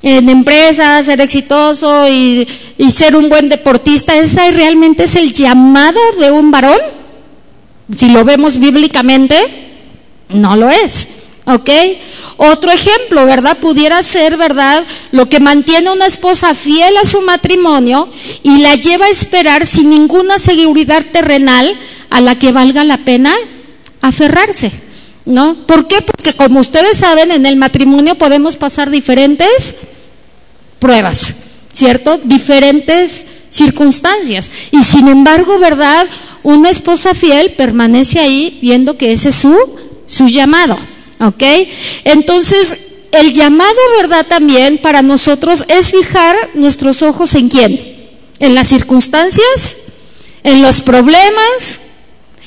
en 0.01 0.27
empresas, 0.27 1.05
ser 1.05 1.21
exitoso 1.21 2.07
y, 2.09 2.47
ser 2.89 3.15
un 3.15 3.29
buen 3.29 3.47
deportista, 3.47 4.17
¿esa 4.17 4.49
realmente 4.49 5.03
es 5.03 5.13
el 5.13 5.33
llamado 5.33 5.99
de 6.19 6.31
un 6.31 6.49
varón? 6.49 6.79
Si 7.95 8.09
lo 8.09 8.25
vemos 8.25 8.57
bíblicamente, 8.57 9.37
no 10.29 10.55
lo 10.55 10.67
es. 10.67 11.16
¿Ok? 11.47 11.69
Otro 12.36 12.71
ejemplo, 12.71 13.25
¿verdad? 13.25 13.57
Pudiera 13.60 14.03
ser, 14.03 14.36
¿verdad? 14.36 14.86
Lo 15.12 15.29
que 15.29 15.39
mantiene 15.39 15.89
una 15.89 16.05
esposa 16.05 16.53
fiel 16.53 16.97
a 16.97 17.05
su 17.05 17.21
matrimonio 17.21 18.10
y 18.43 18.57
la 18.60 18.75
lleva 18.75 19.05
a 19.05 19.10
esperar 19.10 19.65
sin 19.65 19.89
ninguna 19.89 20.39
seguridad 20.39 21.05
terrenal 21.05 21.79
a 22.10 22.19
la 22.19 22.38
que 22.38 22.51
valga 22.51 22.83
la 22.83 22.97
pena 22.97 23.33
aferrarse. 24.01 24.71
¿No? 25.23 25.55
¿Por 25.65 25.88
qué? 25.88 26.01
Porque 26.01 26.33
como 26.33 26.60
ustedes 26.60 26.97
saben, 26.97 27.31
en 27.31 27.45
el 27.45 27.55
matrimonio 27.55 28.15
podemos 28.15 28.55
pasar 28.55 28.89
diferentes 28.89 29.75
pruebas, 30.79 31.33
¿cierto? 31.71 32.17
Diferentes 32.17 33.25
circunstancias. 33.49 34.49
Y 34.71 34.83
sin 34.83 35.07
embargo, 35.07 35.60
¿verdad? 35.60 36.07
Una 36.43 36.69
esposa 36.69 37.13
fiel 37.13 37.51
permanece 37.51 38.19
ahí 38.19 38.60
viendo 38.62 38.97
que 38.97 39.12
ese 39.13 39.29
es 39.29 39.36
su, 39.36 39.57
su 40.07 40.27
llamado, 40.27 40.77
¿ok? 41.19 41.43
Entonces, 42.03 42.77
el 43.12 43.34
llamado, 43.34 43.80
¿verdad? 43.97 44.25
También 44.27 44.77
para 44.80 45.01
nosotros 45.01 45.63
es 45.67 45.91
fijar 45.91 46.36
nuestros 46.53 47.01
ojos 47.01 47.36
en 47.36 47.49
quién? 47.49 47.97
En 48.39 48.56
las 48.56 48.67
circunstancias, 48.67 49.77
en 50.43 50.62
los 50.62 50.82
problemas, 50.82 51.82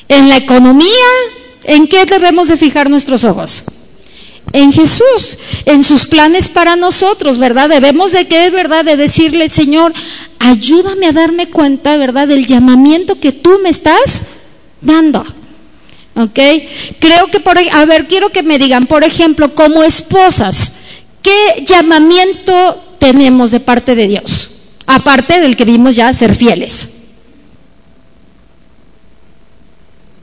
en 0.08 0.28
la 0.28 0.36
economía, 0.36 1.06
¿En 1.64 1.88
qué 1.88 2.04
debemos 2.06 2.48
de 2.48 2.56
fijar 2.56 2.88
nuestros 2.88 3.24
ojos? 3.24 3.64
En 4.52 4.72
Jesús, 4.72 5.38
en 5.66 5.84
sus 5.84 6.06
planes 6.06 6.48
para 6.48 6.74
nosotros, 6.74 7.38
¿verdad? 7.38 7.68
Debemos 7.68 8.12
de 8.12 8.26
qué, 8.26 8.50
¿verdad? 8.50 8.84
De 8.84 8.96
decirle, 8.96 9.48
Señor, 9.48 9.92
ayúdame 10.38 11.06
a 11.06 11.12
darme 11.12 11.48
cuenta, 11.48 11.96
¿verdad? 11.96 12.26
Del 12.26 12.46
llamamiento 12.46 13.20
que 13.20 13.32
tú 13.32 13.60
me 13.62 13.68
estás 13.68 14.22
dando. 14.80 15.24
¿Ok? 16.16 16.38
Creo 16.98 17.26
que, 17.28 17.40
por, 17.40 17.58
a 17.58 17.84
ver, 17.84 18.06
quiero 18.06 18.30
que 18.30 18.42
me 18.42 18.58
digan, 18.58 18.86
por 18.86 19.04
ejemplo, 19.04 19.54
como 19.54 19.82
esposas, 19.82 20.72
¿qué 21.22 21.64
llamamiento 21.64 22.96
tenemos 22.98 23.50
de 23.50 23.60
parte 23.60 23.94
de 23.94 24.08
Dios? 24.08 24.50
Aparte 24.86 25.40
del 25.40 25.56
que 25.56 25.64
vimos 25.64 25.96
ya, 25.96 26.12
ser 26.12 26.34
fieles. 26.34 26.96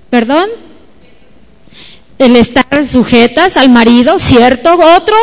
¿Perdón? 0.10 0.50
el 2.18 2.36
estar 2.36 2.86
sujetas 2.86 3.58
al 3.58 3.70
marido, 3.70 4.18
¿cierto? 4.20 4.74
Otro, 4.74 5.16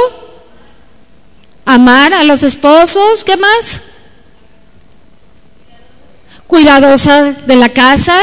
amar 1.65 2.15
a 2.15 2.25
los 2.25 2.43
esposos, 2.43 3.25
¿qué 3.25 3.37
más? 3.37 3.83
Cuidadosa 6.47 7.33
de 7.33 7.57
la 7.57 7.71
casa, 7.71 8.19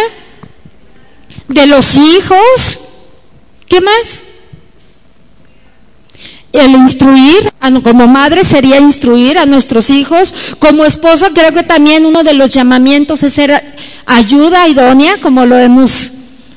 de 1.54 1.68
los 1.68 1.98
hijos, 1.98 2.80
¿qué 3.68 3.82
más? 3.82 4.24
El 6.52 6.72
instruir, 6.72 7.50
como 7.84 8.08
madre 8.08 8.44
sería 8.44 8.78
instruir 8.78 9.38
a 9.38 9.46
nuestros 9.46 9.90
hijos, 9.90 10.34
como 10.60 10.84
esposa 10.84 11.30
creo 11.34 11.54
que 11.54 11.64
también 11.64 12.06
uno 12.06 12.24
de 12.24 12.34
los 12.34 12.50
llamamientos 12.50 13.24
es 13.24 13.34
ser 13.34 13.64
ayuda 14.06 14.68
idónea, 14.68 15.18
como 15.22 15.46
lo 15.46 15.58
hemos 15.58 16.12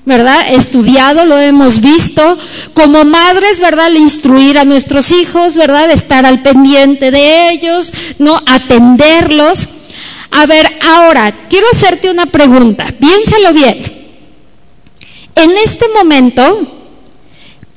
¿verdad? 0.07 0.53
Estudiado, 0.53 1.25
lo 1.25 1.39
hemos 1.39 1.81
visto. 1.81 2.39
Como 2.75 3.05
madres, 3.07 3.59
¿verdad? 3.59 3.87
El 3.89 3.97
instruir 3.97 4.59
a 4.59 4.65
nuestros 4.65 5.13
hijos, 5.13 5.57
¿verdad? 5.57 5.91
Estar 5.91 6.27
al 6.27 6.43
pendiente 6.43 7.11
de 7.11 7.51
ellos, 7.51 7.91
¿no? 8.19 8.39
Atenderlos. 8.47 9.69
A 10.31 10.47
ver, 10.47 10.79
ahora, 10.87 11.33
quiero 11.49 11.67
hacerte 11.73 12.11
una 12.11 12.27
pregunta. 12.27 12.85
Piénsalo 12.99 13.53
bien. 13.55 13.94
En 15.35 15.51
este 15.65 15.89
momento, 15.89 16.67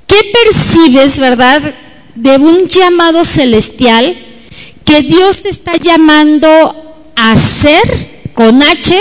¿qué 0.05 0.17
percibes, 0.43 1.19
verdad, 1.19 1.75
de 2.15 2.37
un 2.37 2.67
llamado 2.67 3.23
celestial 3.25 4.17
que 4.83 5.01
Dios 5.01 5.43
te 5.43 5.49
está 5.49 5.75
llamando 5.75 7.03
a 7.15 7.31
hacer 7.31 7.81
con 8.33 8.61
H, 8.61 8.95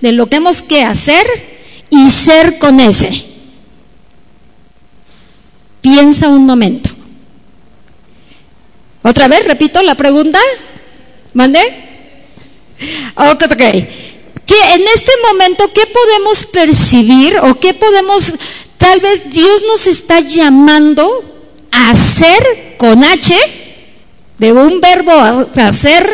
de 0.00 0.12
lo 0.12 0.26
que 0.26 0.30
tenemos 0.30 0.62
que 0.62 0.82
hacer 0.84 1.26
y 1.90 2.10
ser 2.10 2.58
con 2.58 2.80
ese. 2.80 3.24
Piensa 5.80 6.28
un 6.28 6.46
momento. 6.46 6.90
Otra 9.02 9.28
vez, 9.28 9.46
repito 9.46 9.82
la 9.82 9.94
pregunta. 9.94 10.38
¿Mande? 11.32 11.60
Ok, 13.16 13.44
ok. 13.50 13.62
Que 14.50 14.74
en 14.74 14.82
este 14.82 15.12
momento, 15.30 15.72
¿qué 15.72 15.86
podemos 15.86 16.44
percibir 16.46 17.38
o 17.38 17.60
qué 17.60 17.72
podemos, 17.72 18.32
tal 18.78 18.98
vez 18.98 19.30
Dios 19.30 19.62
nos 19.68 19.86
está 19.86 20.18
llamando 20.18 21.08
a 21.70 21.90
hacer 21.90 22.74
con 22.76 23.04
H, 23.04 23.32
de 24.38 24.52
un 24.52 24.80
verbo 24.80 25.12
hacer, 25.12 26.04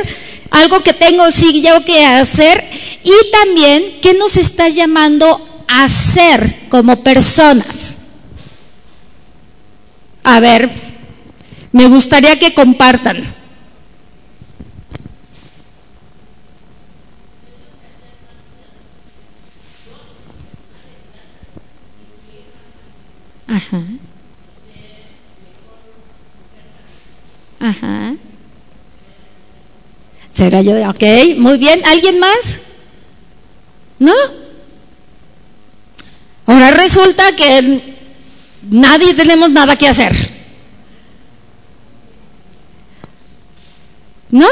algo 0.51 0.83
que 0.83 0.93
tengo 0.93 1.31
sí 1.31 1.63
yo 1.63 1.83
que 1.87 2.05
hacer, 2.05 2.63
y 3.03 3.15
también 3.31 4.01
¿qué 4.03 4.13
nos 4.13 4.37
está 4.37 4.69
llamando 4.69 5.41
hacer 5.67 6.69
como 6.69 7.03
personas. 7.03 7.97
A 10.23 10.41
ver, 10.41 10.71
me 11.73 11.89
gustaría 11.89 12.39
que 12.39 12.53
compartan. 12.53 13.36
Ajá. 23.57 23.83
Ajá. 27.59 28.15
Será 30.33 30.61
yo, 30.61 30.73
ok, 30.91 31.39
muy 31.39 31.57
bien. 31.57 31.83
¿Alguien 31.87 32.19
más? 32.19 32.61
¿No? 33.99 34.13
Ahora 36.45 36.71
resulta 36.73 37.35
que 37.35 37.97
nadie 38.71 39.15
tenemos 39.15 39.49
nada 39.51 39.75
que 39.77 39.89
hacer. 39.89 40.15
¿No? 44.31 44.49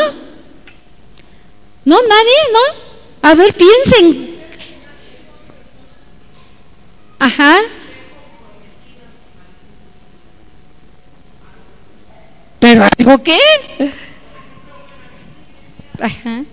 ¿No? 1.85 1.97
¿Nadie? 1.97 2.39
¿No? 2.55 3.29
A 3.29 3.35
ver, 3.35 3.55
piensen. 3.55 4.35
Ajá. 7.19 7.59
¿Pero 12.65 12.83
algo 12.97 13.23
qué? 13.23 13.39
Ajá. 16.01 16.45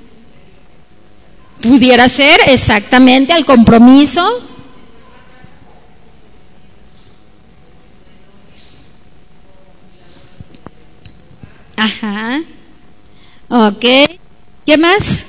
Pudiera 1.62 2.09
ser 2.09 2.38
exactamente 2.47 3.32
al 3.32 3.45
compromiso. 3.45 4.22
Ajá. 11.78 12.41
Ok. 13.47 13.86
¿Qué 14.66 14.78
más? 14.78 15.28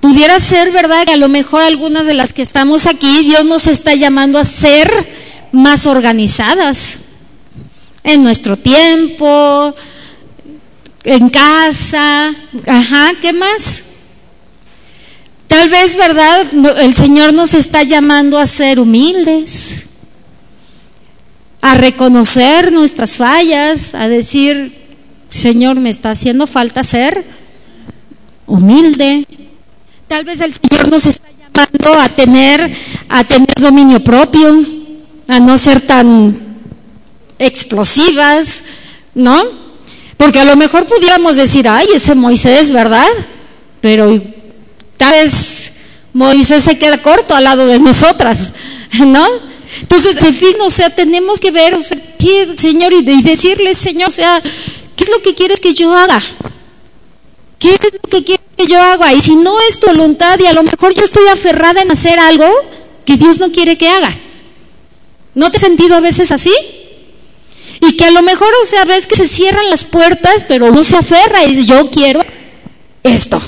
Pudiera 0.00 0.40
ser, 0.40 0.72
¿verdad? 0.72 1.06
Que 1.06 1.12
a 1.12 1.16
lo 1.16 1.28
mejor 1.28 1.62
algunas 1.62 2.04
de 2.04 2.14
las 2.14 2.32
que 2.32 2.42
estamos 2.42 2.88
aquí, 2.88 3.22
Dios 3.22 3.44
nos 3.44 3.68
está 3.68 3.94
llamando 3.94 4.40
a 4.40 4.44
ser 4.44 4.90
más 5.52 5.86
organizadas 5.86 7.09
en 8.02 8.22
nuestro 8.22 8.56
tiempo, 8.56 9.74
en 11.04 11.28
casa, 11.28 12.34
ajá, 12.66 13.12
¿qué 13.20 13.32
más? 13.32 13.82
Tal 15.48 15.68
vez, 15.68 15.96
¿verdad? 15.96 16.46
El 16.78 16.94
Señor 16.94 17.32
nos 17.32 17.54
está 17.54 17.82
llamando 17.82 18.38
a 18.38 18.46
ser 18.46 18.78
humildes, 18.78 19.86
a 21.60 21.74
reconocer 21.74 22.72
nuestras 22.72 23.16
fallas, 23.16 23.94
a 23.94 24.08
decir, 24.08 24.78
Señor, 25.28 25.76
me 25.76 25.90
está 25.90 26.10
haciendo 26.10 26.46
falta 26.46 26.84
ser 26.84 27.24
humilde. 28.46 29.26
Tal 30.06 30.24
vez 30.24 30.40
el 30.40 30.54
Señor 30.54 30.88
nos 30.88 31.06
está 31.06 31.28
llamando 31.30 32.00
a 32.00 32.08
tener, 32.08 32.72
a 33.08 33.24
tener 33.24 33.54
dominio 33.60 34.02
propio, 34.02 34.64
a 35.28 35.40
no 35.40 35.58
ser 35.58 35.80
tan 35.80 36.49
explosivas, 37.40 38.62
¿no? 39.14 39.42
Porque 40.16 40.38
a 40.38 40.44
lo 40.44 40.54
mejor 40.54 40.86
pudiéramos 40.86 41.36
decir, 41.36 41.66
ay, 41.66 41.88
ese 41.94 42.14
Moisés, 42.14 42.70
¿verdad? 42.70 43.08
Pero 43.80 44.22
tal 44.98 45.12
vez 45.12 45.72
Moisés 46.12 46.62
se 46.62 46.78
queda 46.78 47.02
corto 47.02 47.34
al 47.34 47.44
lado 47.44 47.66
de 47.66 47.80
nosotras, 47.80 48.52
¿no? 49.06 49.26
Entonces, 49.80 50.22
en 50.22 50.34
fin, 50.34 50.56
o 50.60 50.68
sea, 50.68 50.90
tenemos 50.90 51.40
que 51.40 51.50
ver, 51.50 51.74
o 51.74 51.82
sea, 51.82 51.98
¿qué, 52.18 52.54
Señor? 52.56 52.92
Y 52.92 53.02
decirle, 53.22 53.74
Señor, 53.74 54.08
o 54.08 54.12
sea, 54.12 54.42
¿qué 54.94 55.04
es 55.04 55.10
lo 55.10 55.22
que 55.22 55.34
quieres 55.34 55.58
que 55.58 55.72
yo 55.72 55.94
haga? 55.94 56.20
¿Qué 57.58 57.70
es 57.74 57.80
lo 57.82 58.10
que 58.10 58.22
quieres 58.22 58.44
que 58.56 58.66
yo 58.66 58.78
haga? 58.78 59.14
Y 59.14 59.20
si 59.22 59.36
no 59.36 59.58
es 59.62 59.80
tu 59.80 59.86
voluntad 59.86 60.38
y 60.38 60.46
a 60.46 60.52
lo 60.52 60.62
mejor 60.62 60.92
yo 60.94 61.04
estoy 61.04 61.26
aferrada 61.28 61.80
en 61.80 61.90
hacer 61.90 62.18
algo 62.18 62.46
que 63.06 63.16
Dios 63.16 63.38
no 63.38 63.50
quiere 63.50 63.78
que 63.78 63.88
haga. 63.88 64.14
¿No 65.34 65.50
te 65.50 65.56
has 65.56 65.62
sentido 65.62 65.94
a 65.94 66.00
veces 66.00 66.32
así? 66.32 66.52
Y 67.80 67.96
que 67.96 68.04
a 68.04 68.10
lo 68.10 68.22
mejor, 68.22 68.48
o 68.62 68.66
sea, 68.66 68.84
ves 68.84 69.06
que 69.06 69.16
se 69.16 69.26
cierran 69.26 69.70
las 69.70 69.84
puertas, 69.84 70.44
pero 70.46 70.66
uno 70.66 70.82
se 70.82 70.96
aferra 70.96 71.44
y 71.44 71.54
dice, 71.54 71.66
yo 71.66 71.90
quiero 71.90 72.20
esto. 73.02 73.40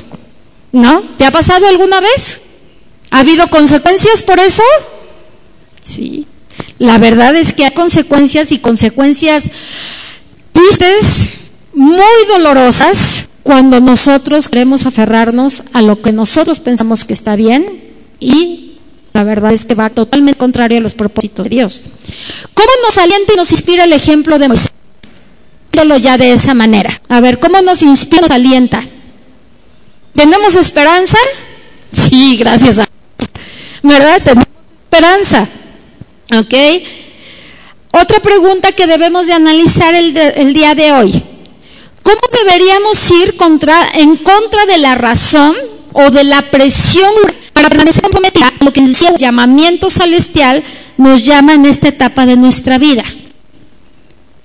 ¿No? 0.72 1.03
¿Te 1.18 1.26
ha 1.26 1.30
pasado 1.30 1.66
alguna 1.66 2.01
vez? 2.01 2.41
¿Ha 3.11 3.20
habido 3.20 3.49
consecuencias 3.49 4.22
por 4.22 4.39
eso? 4.41 4.62
Sí. 5.83 6.26
La 6.78 6.99
verdad 6.99 7.37
es 7.37 7.53
que 7.53 7.64
hay 7.64 7.72
consecuencias 7.72 8.53
y 8.53 8.59
consecuencias 8.59 9.51
tristes, 10.53 11.33
muy 11.74 12.26
dolorosas, 12.28 13.28
cuando 13.43 13.80
nosotros 13.80 14.49
queremos 14.49 14.87
aferrarnos 14.87 15.64
a 15.72 15.83
lo 15.83 16.01
que 16.01 16.12
nosotros 16.12 16.61
pensamos 16.61 17.05
que 17.05 17.12
está 17.12 17.37
bien 17.37 17.83
y 18.20 18.72
la 19.13 19.25
verdad 19.25 19.53
es 19.53 19.65
que 19.65 19.75
va 19.75 19.91
totalmente 19.91 20.39
contrario 20.39 20.79
a 20.79 20.81
los 20.81 20.95
propósitos 20.95 21.45
de 21.45 21.51
Dios. 21.51 21.83
¿Cómo 22.55 22.71
nos 22.85 22.97
alienta 22.99 23.33
y 23.35 23.37
nos 23.37 23.53
inspira 23.53 23.85
el 23.85 23.93
ejemplo 23.93 24.39
de 24.39 24.49
Moisés? 24.49 24.73
ya 26.01 26.17
de 26.17 26.33
esa 26.33 26.55
manera. 26.55 26.91
A 27.09 27.21
ver, 27.21 27.39
¿cómo 27.39 27.61
nos 27.61 27.83
inspira 27.83 28.23
nos 28.23 28.31
alienta? 28.31 28.83
¿Tenemos 30.15 30.55
esperanza? 30.55 31.19
Sí, 31.91 32.37
gracias 32.37 32.79
a 32.79 32.85
Dios. 32.85 33.31
¿Verdad? 33.83 34.23
Tenemos 34.23 34.47
esperanza. 34.79 35.49
¿Ok? 36.39 36.55
Otra 37.93 38.21
pregunta 38.21 38.73
que 38.73 38.87
debemos 38.87 39.27
de 39.27 39.33
analizar 39.33 39.95
el, 39.95 40.17
el 40.17 40.55
día 40.55 40.75
de 40.75 40.93
hoy. 40.93 41.23
¿Cómo 42.03 42.21
deberíamos 42.33 43.11
ir 43.11 43.37
contra, 43.37 43.91
en 43.95 44.17
contra 44.17 44.65
de 44.67 44.79
la 44.79 44.95
razón 44.95 45.55
o 45.93 46.11
de 46.11 46.24
la 46.24 46.51
presión 46.51 47.12
para 47.53 47.68
permanecer 47.68 48.03
comprometida 48.03 48.53
lo 48.61 48.72
que 48.72 48.80
el 48.80 48.97
llamamiento 49.18 49.90
celestial 49.90 50.62
nos 50.97 51.24
llama 51.24 51.55
en 51.55 51.66
esta 51.66 51.88
etapa 51.88 52.26
de 52.26 52.36
nuestra 52.36 52.78
vida. 52.78 53.05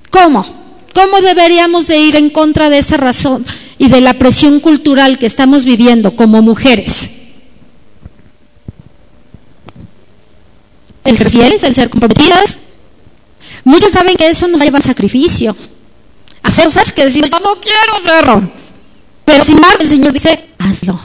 ¿Cómo? 0.09 0.45
¿Cómo 0.93 1.21
deberíamos 1.21 1.87
de 1.87 1.97
ir 1.99 2.15
en 2.15 2.29
contra 2.29 2.69
de 2.69 2.79
esa 2.79 2.97
razón 2.97 3.45
y 3.77 3.87
de 3.87 4.01
la 4.01 4.15
presión 4.15 4.59
cultural 4.59 5.19
que 5.19 5.27
estamos 5.27 5.63
viviendo 5.63 6.15
como 6.15 6.41
mujeres? 6.41 7.11
El 11.03 11.17
ser 11.17 11.29
fieles, 11.29 11.63
el 11.63 11.75
ser 11.75 11.89
comprometidas. 11.89 12.57
Muchos 13.63 13.91
saben 13.91 14.17
que 14.17 14.27
eso 14.27 14.47
nos 14.47 14.61
lleva 14.61 14.79
a 14.79 14.81
sacrificio. 14.81 15.55
Hacer 16.43 16.65
cosas 16.65 16.91
que 16.91 17.05
decimos, 17.05 17.29
yo 17.29 17.39
no 17.39 17.59
quiero 17.59 17.97
hacerlo. 17.97 18.51
Pero 19.23 19.43
sin 19.43 19.55
embargo, 19.55 19.77
el 19.81 19.89
Señor 19.89 20.13
dice, 20.13 20.45
hazlo. 20.57 20.99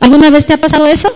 ¿Alguna 0.00 0.30
vez 0.30 0.46
te 0.46 0.54
ha 0.54 0.58
pasado 0.58 0.86
eso? 0.86 1.12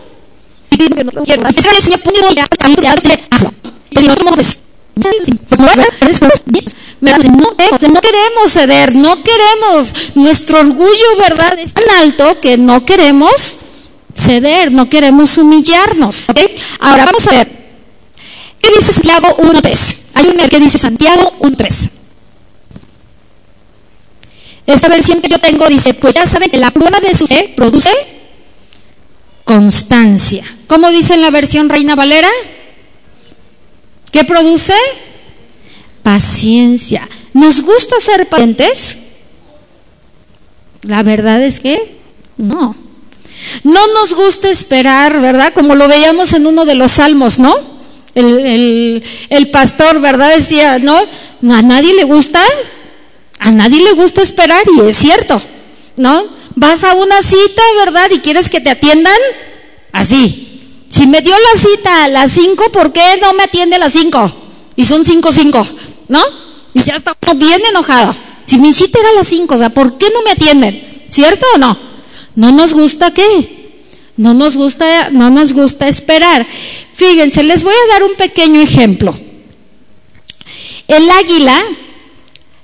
No 7.00 8.00
queremos 8.00 8.52
ceder, 8.52 8.94
no 8.94 9.22
queremos. 9.22 9.94
Nuestro 10.14 10.60
orgullo, 10.60 11.16
¿verdad? 11.18 11.58
Es 11.58 11.72
tan 11.74 11.88
alto 12.00 12.40
que 12.40 12.56
no 12.58 12.84
queremos 12.84 13.58
ceder, 14.14 14.72
no 14.72 14.88
queremos 14.88 15.36
humillarnos. 15.38 16.24
Ahora 16.80 17.04
vamos 17.06 17.26
a 17.26 17.30
ver. 17.30 17.64
¿Qué 18.60 18.70
dice 18.78 18.92
Santiago 18.92 19.36
1.3? 19.38 19.96
Hay 20.14 20.26
un 20.26 20.48
que 20.48 20.60
dice 20.60 20.78
Santiago 20.78 21.34
1.3. 21.40 21.90
Esta 24.66 24.88
versión 24.88 25.20
que 25.20 25.28
yo 25.28 25.38
tengo 25.38 25.66
dice, 25.66 25.92
pues 25.92 26.14
ya 26.14 26.26
saben 26.26 26.50
que 26.50 26.56
la 26.56 26.70
prueba 26.70 26.98
de 27.00 27.14
su 27.14 27.26
fe 27.26 27.52
produce 27.54 27.90
constancia. 29.44 30.44
¿Cómo 30.66 30.90
dice 30.90 31.14
en 31.14 31.22
la 31.22 31.30
versión 31.30 31.68
Reina 31.68 31.94
Valera? 31.94 32.30
¿Qué 34.10 34.24
produce? 34.24 34.74
Paciencia. 36.02 37.08
¿Nos 37.32 37.62
gusta 37.62 38.00
ser 38.00 38.28
pacientes? 38.28 38.98
La 40.82 41.02
verdad 41.02 41.42
es 41.42 41.60
que 41.60 41.96
no. 42.36 42.76
No 43.62 43.86
nos 43.88 44.14
gusta 44.14 44.48
esperar, 44.48 45.20
¿verdad? 45.20 45.52
Como 45.52 45.74
lo 45.74 45.88
veíamos 45.88 46.32
en 46.32 46.46
uno 46.46 46.64
de 46.64 46.74
los 46.74 46.92
salmos, 46.92 47.38
¿no? 47.38 47.54
El, 48.14 49.02
el 49.28 49.50
pastor, 49.50 50.00
¿verdad? 50.00 50.34
Decía, 50.36 50.78
¿no? 50.78 50.96
A 50.96 51.62
nadie 51.62 51.94
le 51.94 52.04
gusta, 52.04 52.40
a 53.38 53.50
nadie 53.50 53.82
le 53.82 53.92
gusta 53.92 54.22
esperar 54.22 54.62
y 54.76 54.88
es 54.88 54.96
cierto, 54.96 55.42
¿no? 55.96 56.26
Vas 56.56 56.84
a 56.84 56.94
una 56.94 57.22
cita, 57.22 57.62
¿verdad? 57.76 58.10
Y 58.10 58.20
quieres 58.20 58.48
que 58.48 58.60
te 58.60 58.70
atiendan 58.70 59.16
así. 59.92 60.86
Si 60.88 61.06
me 61.06 61.20
dio 61.20 61.34
la 61.36 61.58
cita 61.58 62.04
a 62.04 62.08
las 62.08 62.32
5, 62.32 62.70
¿por 62.70 62.92
qué 62.92 63.18
no 63.20 63.32
me 63.32 63.42
atiende 63.42 63.76
a 63.76 63.80
las 63.80 63.92
5? 63.92 64.32
Y 64.76 64.84
son 64.84 65.04
5, 65.04 65.32
5, 65.32 65.66
¿no? 66.08 66.22
Y 66.72 66.82
ya 66.82 66.94
está 66.96 67.16
bien 67.34 67.60
enojado. 67.68 68.14
Si 68.44 68.58
mi 68.58 68.72
cita 68.72 69.00
era 69.00 69.10
a 69.10 69.14
las 69.14 69.28
5, 69.28 69.54
o 69.54 69.58
sea, 69.58 69.70
¿por 69.70 69.98
qué 69.98 70.06
no 70.12 70.22
me 70.22 70.30
atienden? 70.30 71.04
¿Cierto 71.08 71.46
o 71.54 71.58
no? 71.58 71.78
No 72.36 72.52
nos 72.52 72.72
gusta 72.72 73.12
qué? 73.12 73.64
No 74.16 74.34
nos 74.34 74.56
gusta, 74.56 75.10
no 75.10 75.30
nos 75.30 75.52
gusta 75.52 75.88
esperar. 75.88 76.46
Fíjense, 76.92 77.42
les 77.42 77.64
voy 77.64 77.74
a 77.74 77.92
dar 77.92 78.04
un 78.04 78.14
pequeño 78.14 78.60
ejemplo. 78.60 79.12
El 80.86 81.10
águila, 81.10 81.60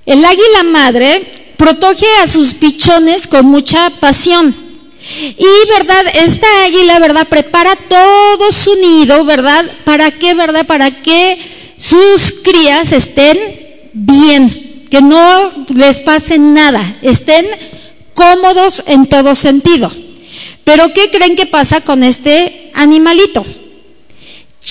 el 0.06 0.24
águila 0.24 0.62
madre 0.64 1.32
protege 1.60 2.06
a 2.22 2.26
sus 2.26 2.54
pichones 2.54 3.26
con 3.26 3.44
mucha 3.44 3.90
pasión. 3.90 4.54
Y, 5.36 5.68
¿verdad? 5.68 6.06
Esta 6.14 6.46
águila, 6.64 6.98
¿verdad? 6.98 7.28
Prepara 7.28 7.76
todo 7.76 8.50
su 8.50 8.74
nido, 8.76 9.26
¿verdad? 9.26 9.70
¿Para 9.84 10.10
qué, 10.10 10.32
verdad? 10.32 10.66
Para 10.66 10.90
que 11.02 11.38
sus 11.76 12.36
crías 12.42 12.92
estén 12.92 13.36
bien, 13.92 14.86
que 14.90 15.02
no 15.02 15.66
les 15.74 15.98
pase 15.98 16.38
nada, 16.38 16.96
estén 17.02 17.46
cómodos 18.14 18.82
en 18.86 19.04
todo 19.04 19.34
sentido. 19.34 19.92
Pero 20.64 20.94
¿qué 20.94 21.10
creen 21.10 21.36
que 21.36 21.44
pasa 21.44 21.82
con 21.82 22.02
este 22.02 22.70
animalito? 22.72 23.44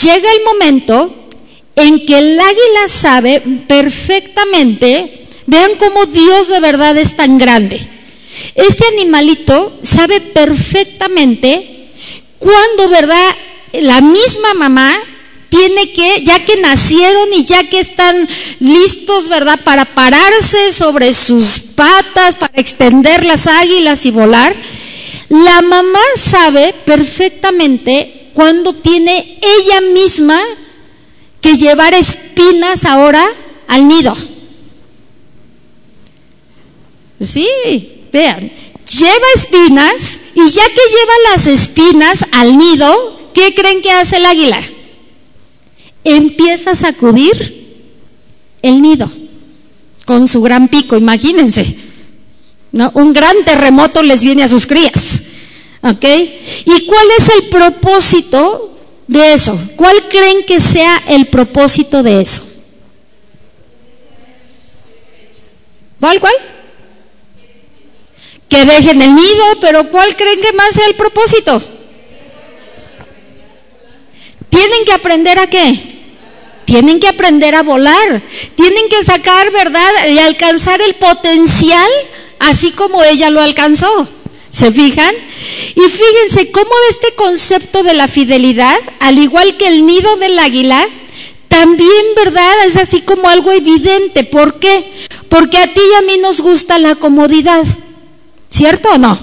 Llega 0.04 0.32
el 0.32 0.44
momento 0.44 1.16
en 1.76 2.04
que 2.04 2.18
el 2.18 2.40
águila 2.40 2.88
sabe 2.88 3.44
perfectamente, 3.68 5.28
vean 5.50 5.72
cómo 5.78 6.06
Dios 6.06 6.48
de 6.48 6.60
verdad 6.60 6.98
es 6.98 7.16
tan 7.16 7.38
grande. 7.38 7.80
Este 8.56 8.86
animalito 8.94 9.78
sabe 9.84 10.22
perfectamente 10.22 11.88
cuando, 12.38 12.88
¿verdad? 12.90 13.36
La 13.74 14.02
misma 14.02 14.54
mamá 14.54 14.96
tiene 15.50 15.92
que, 15.92 16.24
ya 16.24 16.46
que 16.46 16.58
nacieron 16.58 17.34
y 17.34 17.44
ya 17.44 17.64
que 17.68 17.80
están 17.80 18.28
listos, 18.60 19.28
¿verdad? 19.28 19.60
Para 19.64 19.86
pararse 19.86 20.72
sobre 20.72 21.14
sus 21.14 21.60
patas, 21.76 22.38
para 22.38 22.54
extender 22.56 23.26
las 23.26 23.48
águilas 23.48 24.06
y 24.06 24.12
volar, 24.12 24.56
la 25.30 25.62
mamá 25.62 26.02
sabe 26.16 26.74
perfectamente 26.86 28.30
cuando 28.34 28.74
tiene 28.74 29.40
ella 29.42 29.82
misma 29.82 30.40
que 31.42 31.58
llevar 31.58 31.94
espinas 31.94 32.86
ahora 32.86 33.28
al 33.68 33.88
nido. 33.88 34.16
Sí, 37.20 37.48
vean, 38.12 38.52
lleva 38.90 39.26
espinas 39.36 40.20
y 40.34 40.50
ya 40.50 40.64
que 40.64 40.82
lleva 40.92 41.14
las 41.32 41.48
espinas 41.48 42.26
al 42.32 42.58
nido, 42.58 43.32
¿qué 43.34 43.54
creen 43.54 43.82
que 43.82 43.92
hace 43.92 44.18
el 44.18 44.26
águila? 44.26 44.60
Empieza 46.04 46.72
a 46.72 46.76
sacudir 46.76 47.60
el 48.62 48.82
nido 48.82 49.10
con 50.06 50.28
su 50.28 50.42
gran 50.42 50.70
pico, 50.70 50.98
imagínense. 50.98 51.76
Un 52.94 53.14
gran 53.14 53.44
terremoto 53.46 54.02
les 54.02 54.22
viene 54.22 54.44
a 54.44 54.48
sus 54.48 54.66
crías. 54.66 55.24
¿Ok? 55.82 56.04
¿Y 56.04 56.86
cuál 56.86 57.08
es 57.18 57.30
el 57.30 57.50
propósito 57.50 58.78
de 59.08 59.34
eso? 59.34 59.60
¿Cuál 59.76 60.08
creen 60.10 60.44
que 60.46 60.60
sea 60.60 61.04
el 61.08 61.28
propósito 61.28 62.04
de 62.04 62.22
eso? 62.22 62.44
¿Cuál, 66.00 66.20
cuál? 66.20 66.34
Que 68.50 68.66
dejen 68.66 69.02
el 69.02 69.16
nido, 69.16 69.46
pero 69.62 69.90
¿cuál 69.90 70.16
creen 70.16 70.42
que 70.42 70.54
más 70.54 70.74
sea 70.74 70.88
el 70.88 70.96
propósito? 70.96 71.62
Tienen 74.50 74.86
que 74.86 74.94
aprender 74.94 75.38
a 75.40 75.48
qué? 75.48 76.00
Tienen 76.66 77.00
que 77.00 77.08
aprender 77.08 77.56
a 77.56 77.64
volar, 77.64 78.22
tienen 78.56 78.90
que 78.90 79.04
sacar, 79.04 79.52
¿verdad? 79.52 80.08
Y 80.08 80.20
alcanzar 80.20 80.82
el 80.82 80.96
potencial 80.96 81.90
así 82.40 82.72
como 82.72 83.04
ella 83.04 83.30
lo 83.30 83.42
alcanzó. 83.42 84.08
¿Se 84.50 84.72
fijan? 84.72 85.14
Y 85.76 85.82
fíjense 85.82 86.52
cómo 86.52 86.72
este 86.90 87.14
concepto 87.16 87.84
de 87.84 87.94
la 87.94 88.08
fidelidad, 88.08 88.78
al 89.00 89.20
igual 89.20 89.58
que 89.58 89.68
el 89.68 89.86
nido 89.86 90.16
del 90.18 90.40
águila, 90.40 90.88
también, 91.48 92.06
¿verdad? 92.16 92.66
Es 92.66 92.78
así 92.78 93.02
como 93.02 93.30
algo 93.30 93.52
evidente. 93.52 94.24
¿Por 94.24 94.60
qué? 94.60 94.92
Porque 95.28 95.58
a 95.58 95.72
ti 95.72 95.82
y 95.92 95.96
a 95.96 96.02
mí 96.02 96.18
nos 96.18 96.42
gusta 96.42 96.80
la 96.80 96.96
comodidad. 96.96 97.64
¿Cierto 98.50 98.90
o 98.90 98.98
no? 98.98 99.18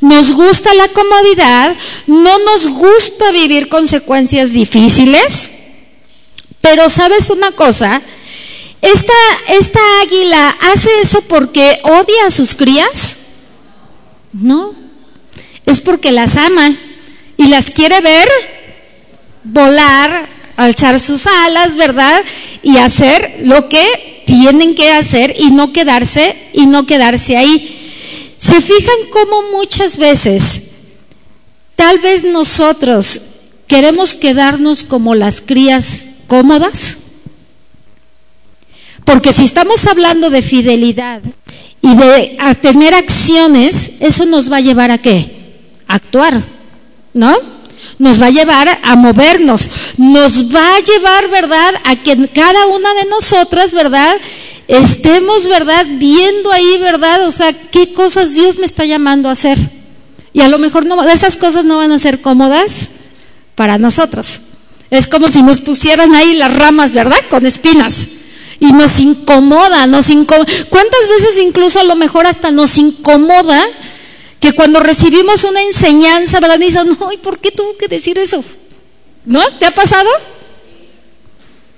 Nos 0.00 0.32
gusta 0.32 0.74
la 0.74 0.88
comodidad, 0.88 1.76
no 2.06 2.38
nos 2.40 2.68
gusta 2.68 3.30
vivir 3.30 3.68
consecuencias 3.68 4.52
difíciles, 4.52 5.50
pero 6.60 6.88
sabes 6.88 7.30
una 7.30 7.52
cosa, 7.52 8.02
esta, 8.82 9.12
esta 9.48 9.80
águila 10.02 10.56
hace 10.72 10.88
eso 11.02 11.22
porque 11.22 11.80
odia 11.84 12.26
a 12.26 12.30
sus 12.30 12.54
crías. 12.54 13.16
No, 14.32 14.74
es 15.66 15.80
porque 15.80 16.12
las 16.12 16.36
ama 16.36 16.74
y 17.36 17.46
las 17.46 17.70
quiere 17.70 18.00
ver 18.00 18.28
volar, 19.44 20.28
alzar 20.56 20.98
sus 20.98 21.26
alas, 21.26 21.76
¿verdad? 21.76 22.22
Y 22.62 22.78
hacer 22.78 23.40
lo 23.42 23.68
que 23.68 24.22
tienen 24.26 24.74
que 24.74 24.92
hacer 24.92 25.34
y 25.38 25.50
no 25.50 25.72
quedarse 25.72 26.36
y 26.52 26.66
no 26.66 26.86
quedarse 26.86 27.36
ahí. 27.36 27.79
¿Se 28.40 28.58
fijan 28.62 28.96
cómo 29.10 29.52
muchas 29.52 29.98
veces 29.98 30.62
tal 31.76 31.98
vez 31.98 32.24
nosotros 32.24 33.20
queremos 33.66 34.14
quedarnos 34.14 34.82
como 34.82 35.14
las 35.14 35.42
crías 35.42 36.06
cómodas? 36.26 36.96
Porque 39.04 39.34
si 39.34 39.44
estamos 39.44 39.86
hablando 39.86 40.30
de 40.30 40.40
fidelidad 40.40 41.20
y 41.82 41.94
de 41.94 42.38
tener 42.62 42.94
acciones, 42.94 43.92
eso 44.00 44.24
nos 44.24 44.50
va 44.50 44.56
a 44.56 44.62
llevar 44.62 44.90
a 44.90 44.96
qué? 44.96 45.58
A 45.86 45.96
actuar, 45.96 46.42
¿no? 47.12 47.36
Nos 47.98 48.20
va 48.20 48.26
a 48.26 48.30
llevar 48.30 48.80
a 48.82 48.96
movernos, 48.96 49.68
nos 49.98 50.54
va 50.54 50.76
a 50.76 50.80
llevar, 50.80 51.28
¿verdad? 51.28 51.74
A 51.84 51.96
que 51.96 52.26
cada 52.28 52.66
una 52.68 52.94
de 52.94 53.04
nosotras, 53.04 53.72
¿verdad? 53.72 54.16
Estemos, 54.70 55.46
¿verdad? 55.46 55.84
Viendo 55.98 56.52
ahí, 56.52 56.78
¿verdad? 56.78 57.26
O 57.26 57.32
sea, 57.32 57.52
qué 57.52 57.92
cosas 57.92 58.34
Dios 58.34 58.58
me 58.58 58.66
está 58.66 58.84
llamando 58.84 59.28
a 59.28 59.32
hacer. 59.32 59.58
Y 60.32 60.42
a 60.42 60.48
lo 60.48 60.60
mejor 60.60 60.86
esas 61.12 61.36
cosas 61.36 61.64
no 61.64 61.78
van 61.78 61.90
a 61.90 61.98
ser 61.98 62.20
cómodas 62.20 62.90
para 63.56 63.78
nosotros. 63.78 64.38
Es 64.88 65.08
como 65.08 65.26
si 65.26 65.42
nos 65.42 65.60
pusieran 65.60 66.14
ahí 66.14 66.34
las 66.34 66.54
ramas, 66.54 66.92
¿verdad? 66.92 67.18
Con 67.28 67.46
espinas 67.46 68.06
y 68.60 68.72
nos 68.72 69.00
incomoda, 69.00 69.88
nos 69.88 70.08
incomoda. 70.08 70.46
¿Cuántas 70.68 71.08
veces 71.08 71.38
incluso 71.42 71.80
a 71.80 71.84
lo 71.84 71.96
mejor 71.96 72.28
hasta 72.28 72.52
nos 72.52 72.78
incomoda 72.78 73.60
que 74.38 74.52
cuando 74.52 74.78
recibimos 74.78 75.42
una 75.42 75.62
enseñanza, 75.62 76.38
¿verdad? 76.38 76.60
Dicen, 76.60 76.96
no, 77.00 77.12
¿y 77.12 77.16
por 77.16 77.40
qué 77.40 77.50
tuvo 77.50 77.76
que 77.76 77.88
decir 77.88 78.18
eso? 78.18 78.44
¿No? 79.24 79.44
¿Te 79.58 79.66
ha 79.66 79.74
pasado? 79.74 80.08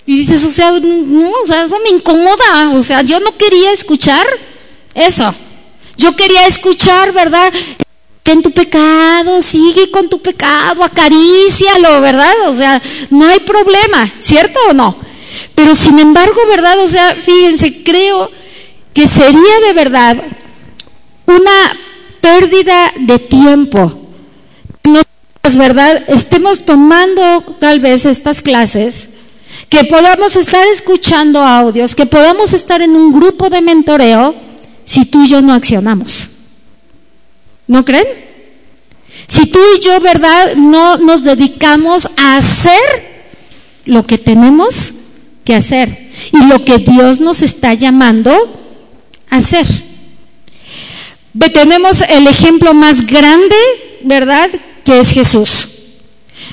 Y 0.06 0.18
dices, 0.18 0.44
o 0.44 0.50
sea, 0.50 0.72
no, 0.72 1.30
o 1.42 1.46
sea, 1.46 1.64
eso 1.64 1.78
me 1.84 1.90
incomoda, 1.90 2.70
o 2.74 2.82
sea, 2.82 3.02
yo 3.02 3.20
no 3.20 3.36
quería 3.36 3.72
escuchar 3.72 4.26
eso. 4.94 5.34
Yo 5.96 6.16
quería 6.16 6.46
escuchar, 6.46 7.12
¿verdad? 7.12 7.52
en 8.24 8.42
tu 8.42 8.50
pecado, 8.50 9.42
sigue 9.42 9.90
con 9.90 10.08
tu 10.08 10.20
pecado, 10.20 10.82
acarícialo, 10.82 12.00
¿verdad? 12.00 12.32
O 12.46 12.52
sea, 12.52 12.80
no 13.10 13.26
hay 13.26 13.40
problema, 13.40 14.10
¿cierto 14.18 14.58
o 14.70 14.72
no? 14.72 14.96
Pero 15.54 15.74
sin 15.74 15.98
embargo, 15.98 16.40
¿verdad? 16.48 16.78
O 16.80 16.88
sea, 16.88 17.14
fíjense, 17.14 17.82
creo 17.82 18.30
que 18.94 19.06
sería 19.06 19.60
de 19.66 19.72
verdad 19.72 20.16
una 21.26 21.78
pérdida 22.20 22.92
de 23.00 23.18
tiempo. 23.18 24.00
Nosotros, 24.84 25.56
¿verdad? 25.56 26.04
Estemos 26.08 26.64
tomando 26.64 27.56
tal 27.58 27.80
vez 27.80 28.06
estas 28.06 28.40
clases, 28.40 29.10
que 29.68 29.84
podamos 29.84 30.36
estar 30.36 30.66
escuchando 30.68 31.40
audios, 31.40 31.94
que 31.94 32.06
podamos 32.06 32.52
estar 32.52 32.82
en 32.82 32.96
un 32.96 33.12
grupo 33.12 33.50
de 33.50 33.60
mentoreo, 33.60 34.34
si 34.84 35.04
tú 35.04 35.24
y 35.24 35.28
yo 35.28 35.40
no 35.40 35.52
accionamos. 35.52 36.28
¿No 37.66 37.84
creen? 37.84 38.06
Si 39.28 39.46
tú 39.46 39.58
y 39.76 39.80
yo, 39.80 40.00
¿verdad? 40.00 40.54
No 40.56 40.98
nos 40.98 41.24
dedicamos 41.24 42.08
a 42.16 42.36
hacer 42.36 42.78
lo 43.84 44.06
que 44.06 44.18
tenemos 44.18 44.94
que 45.44 45.54
hacer 45.54 46.10
y 46.32 46.46
lo 46.46 46.64
que 46.64 46.78
Dios 46.78 47.20
nos 47.20 47.42
está 47.42 47.74
llamando 47.74 48.30
a 49.30 49.36
hacer. 49.36 49.66
Tenemos 51.52 52.02
el 52.02 52.26
ejemplo 52.26 52.74
más 52.74 53.06
grande, 53.06 53.56
¿verdad? 54.02 54.50
Que 54.84 55.00
es 55.00 55.10
Jesús. 55.10 55.71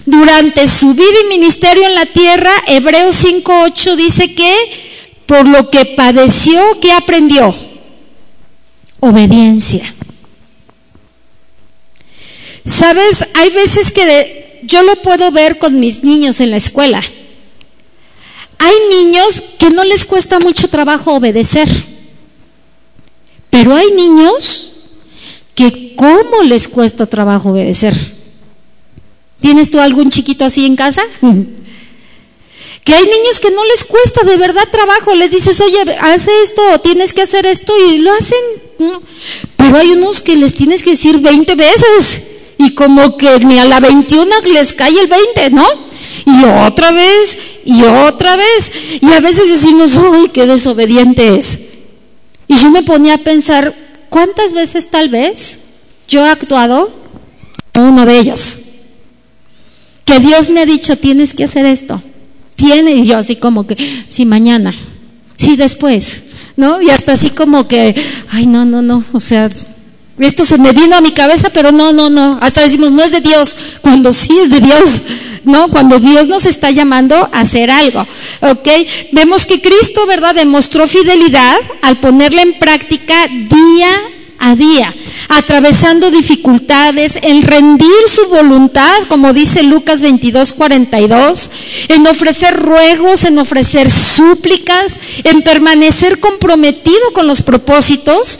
Durante 0.05 0.67
su 0.67 0.93
vida 0.93 1.19
y 1.25 1.27
ministerio 1.27 1.85
en 1.85 1.95
la 1.95 2.05
tierra, 2.05 2.51
Hebreos 2.67 3.23
5.8 3.23 3.95
dice 3.95 4.33
que 4.33 4.53
por 5.25 5.47
lo 5.47 5.69
que 5.69 5.85
padeció, 5.85 6.79
¿qué 6.79 6.91
aprendió? 6.91 7.53
Obediencia. 8.99 9.93
Sabes, 12.65 13.27
hay 13.35 13.49
veces 13.51 13.91
que 13.91 14.59
yo 14.63 14.81
lo 14.83 14.95
puedo 14.97 15.31
ver 15.31 15.57
con 15.59 15.79
mis 15.79 16.03
niños 16.03 16.39
en 16.39 16.51
la 16.51 16.57
escuela. 16.57 17.01
Hay 18.57 18.75
niños 18.89 19.41
que 19.57 19.69
no 19.69 19.83
les 19.83 20.03
cuesta 20.05 20.39
mucho 20.39 20.67
trabajo 20.67 21.13
obedecer, 21.13 21.69
pero 23.49 23.75
hay 23.75 23.91
niños 23.91 24.71
que 25.55 25.95
cómo 25.95 26.43
les 26.43 26.67
cuesta 26.67 27.05
trabajo 27.05 27.51
obedecer. 27.51 27.93
¿Tienes 29.41 29.71
tú 29.71 29.79
algún 29.79 30.09
chiquito 30.09 30.45
así 30.45 30.65
en 30.65 30.75
casa? 30.75 31.01
Que 32.83 32.93
hay 32.93 33.03
niños 33.03 33.39
que 33.41 33.51
no 33.51 33.63
les 33.65 33.83
cuesta 33.83 34.23
de 34.23 34.37
verdad 34.37 34.67
trabajo, 34.69 35.13
les 35.15 35.31
dices, 35.31 35.59
oye, 35.61 35.79
haz 35.99 36.27
esto 36.43 36.61
o 36.73 36.79
tienes 36.79 37.13
que 37.13 37.21
hacer 37.21 37.45
esto 37.45 37.73
y 37.89 37.99
lo 37.99 38.11
hacen. 38.13 38.37
Pero 39.55 39.77
hay 39.77 39.91
unos 39.91 40.21
que 40.21 40.35
les 40.35 40.55
tienes 40.55 40.83
que 40.83 40.91
decir 40.91 41.19
20 41.19 41.55
veces 41.55 42.21
y 42.57 42.73
como 42.73 43.15
que 43.15 43.39
ni 43.39 43.57
a 43.57 43.65
la 43.65 43.79
21 43.79 44.41
les 44.53 44.73
cae 44.73 44.99
el 44.99 45.07
20, 45.07 45.49
¿no? 45.51 45.65
Y 46.25 46.43
otra 46.67 46.91
vez, 46.91 47.37
y 47.63 47.83
otra 47.83 48.35
vez. 48.35 48.71
Y 49.01 49.11
a 49.13 49.19
veces 49.21 49.47
decimos, 49.47 49.95
uy, 49.97 50.29
qué 50.29 50.45
desobediente 50.45 51.37
es. 51.37 51.59
Y 52.47 52.55
yo 52.55 52.69
me 52.71 52.83
ponía 52.83 53.15
a 53.15 53.17
pensar, 53.19 53.73
¿cuántas 54.09 54.53
veces 54.53 54.89
tal 54.89 55.09
vez 55.09 55.59
yo 56.07 56.25
he 56.25 56.29
actuado 56.29 56.91
uno 57.75 58.05
de 58.05 58.19
ellos? 58.19 58.57
Que 60.09 60.19
Dios 60.19 60.49
me 60.49 60.61
ha 60.61 60.65
dicho, 60.65 60.97
tienes 60.97 61.35
que 61.35 61.43
hacer 61.43 61.67
esto. 61.67 62.01
Tiene, 62.55 62.95
y 62.95 63.05
yo 63.05 63.19
así 63.19 63.35
como 63.35 63.67
que, 63.67 63.77
sí, 64.07 64.25
mañana, 64.25 64.73
sí, 65.37 65.55
después, 65.55 66.23
¿no? 66.55 66.81
Y 66.81 66.89
hasta 66.89 67.13
así 67.13 67.29
como 67.29 67.67
que, 67.67 67.93
ay, 68.31 68.47
no, 68.47 68.65
no, 68.65 68.81
no, 68.81 69.03
o 69.11 69.19
sea, 69.19 69.51
esto 70.17 70.45
se 70.45 70.57
me 70.57 70.71
vino 70.71 70.95
a 70.95 71.01
mi 71.01 71.11
cabeza, 71.11 71.51
pero 71.51 71.71
no, 71.71 71.93
no, 71.93 72.09
no. 72.09 72.39
Hasta 72.41 72.61
decimos, 72.61 72.91
no 72.91 73.03
es 73.03 73.11
de 73.11 73.21
Dios, 73.21 73.55
cuando 73.81 74.11
sí 74.11 74.35
es 74.41 74.49
de 74.49 74.61
Dios, 74.61 75.01
¿no? 75.43 75.67
Cuando 75.67 75.99
Dios 75.99 76.27
nos 76.27 76.47
está 76.47 76.71
llamando 76.71 77.15
a 77.31 77.41
hacer 77.41 77.69
algo, 77.69 78.01
¿ok? 78.41 78.67
Vemos 79.11 79.45
que 79.45 79.61
Cristo, 79.61 80.07
¿verdad?, 80.07 80.33
demostró 80.33 80.87
fidelidad 80.87 81.55
al 81.83 81.99
ponerla 81.99 82.41
en 82.41 82.57
práctica 82.57 83.27
día 83.27 83.89
a 84.39 84.55
día, 84.55 84.93
atravesando 85.27 86.09
dificultades, 86.09 87.19
en 87.21 87.43
rendir 87.43 88.07
su 88.07 88.27
voluntad, 88.29 89.03
como 89.07 89.33
dice 89.33 89.63
Lucas 89.63 90.01
22, 90.01 90.53
42, 90.53 91.51
en 91.89 92.07
ofrecer 92.07 92.55
ruegos, 92.55 93.25
en 93.25 93.37
ofrecer 93.37 93.91
súplicas, 93.91 94.99
en 95.23 95.41
permanecer 95.41 96.19
comprometido 96.19 97.13
con 97.13 97.27
los 97.27 97.41
propósitos 97.41 98.39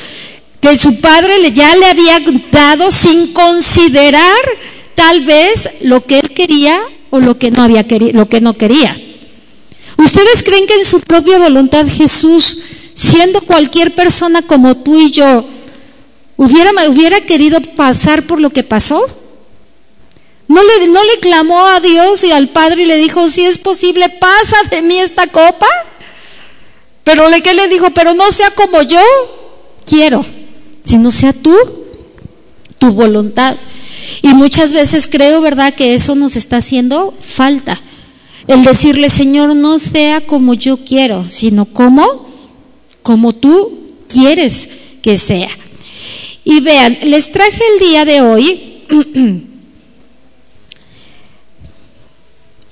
que 0.62 0.78
su 0.78 1.00
padre 1.00 1.52
ya 1.52 1.76
le 1.76 1.86
había 1.86 2.20
dado 2.52 2.92
sin 2.92 3.34
considerar 3.34 4.24
tal 4.96 5.26
vez 5.26 5.70
lo 5.82 6.06
que 6.06 6.20
él 6.20 6.34
quería 6.34 6.80
o 7.10 7.20
lo 7.20 7.38
que 7.38 7.52
no 7.52 7.64
había 7.64 7.88
querido, 7.88 8.14
lo 8.14 8.30
que 8.30 8.42
no 8.42 8.54
quería. 8.54 9.00
¿Ustedes 9.98 10.44
creen 10.44 10.66
que 10.66 10.76
en 10.76 10.86
su 10.86 11.02
propia 11.02 11.40
voluntad 11.40 11.86
Jesús, 11.88 12.60
siendo 12.94 13.42
cualquier 13.42 13.96
persona 13.96 14.42
como 14.42 14.78
tú 14.78 15.00
y 15.00 15.12
yo, 15.12 15.46
hubiera, 16.40 17.22
querido 17.22 17.60
pasar 17.76 18.24
por 18.24 18.40
lo 18.40 18.50
que 18.50 18.64
pasó? 18.64 19.06
¿No 20.48 20.64
le, 20.64 20.88
¿No 20.88 21.04
le 21.04 21.20
clamó 21.20 21.68
a 21.68 21.80
Dios 21.80 22.24
y 22.24 22.32
al 22.32 22.48
Padre 22.48 22.84
y 22.84 22.86
le 22.86 22.96
dijo, 22.96 23.28
si 23.28 23.46
es 23.46 23.58
posible, 23.58 24.10
pasa 24.10 24.56
de 24.72 24.82
mí 24.82 24.98
esta 25.00 25.28
copa? 25.28 25.68
Pero 27.04 27.30
le 27.30 27.40
le 27.40 27.68
dijo, 27.68 27.90
pero 27.92 28.14
no 28.14 28.32
sea 28.32 28.52
como 28.52 28.82
yo 28.82 29.02
quiero, 29.86 30.26
sino 30.84 31.12
sea 31.12 31.34
tú, 31.34 31.56
tu 32.78 32.94
voluntad. 32.94 33.58
Y 34.22 34.30
muchas 34.34 34.72
veces 34.72 35.08
creo, 35.08 35.42
¿verdad?, 35.42 35.74
que 35.74 35.94
eso 35.94 36.16
nos 36.16 36.36
está 36.36 36.58
haciendo 36.58 37.14
falta. 37.20 37.80
El 38.48 38.64
decirle, 38.64 39.10
Señor, 39.10 39.56
no 39.56 39.78
sea 39.78 40.22
como 40.22 40.54
yo 40.54 40.78
quiero, 40.78 41.30
sino 41.30 41.66
como, 41.66 42.28
como 43.04 43.34
tú 43.34 43.88
quieres 44.08 44.70
que 45.04 45.18
sea. 45.18 45.50
Y 46.44 46.62
vean, 46.62 46.98
les 47.04 47.32
traje 47.32 47.62
el 47.74 47.80
día 47.80 48.06
de 48.06 48.22
hoy. 48.22 48.84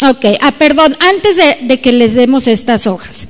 ok, 0.01 0.25
ah, 0.41 0.51
perdón, 0.57 0.95
antes 0.99 1.37
de, 1.37 1.57
de 1.61 1.81
que 1.81 1.91
les 1.91 2.13
demos 2.13 2.47
estas 2.47 2.87
hojas. 2.87 3.27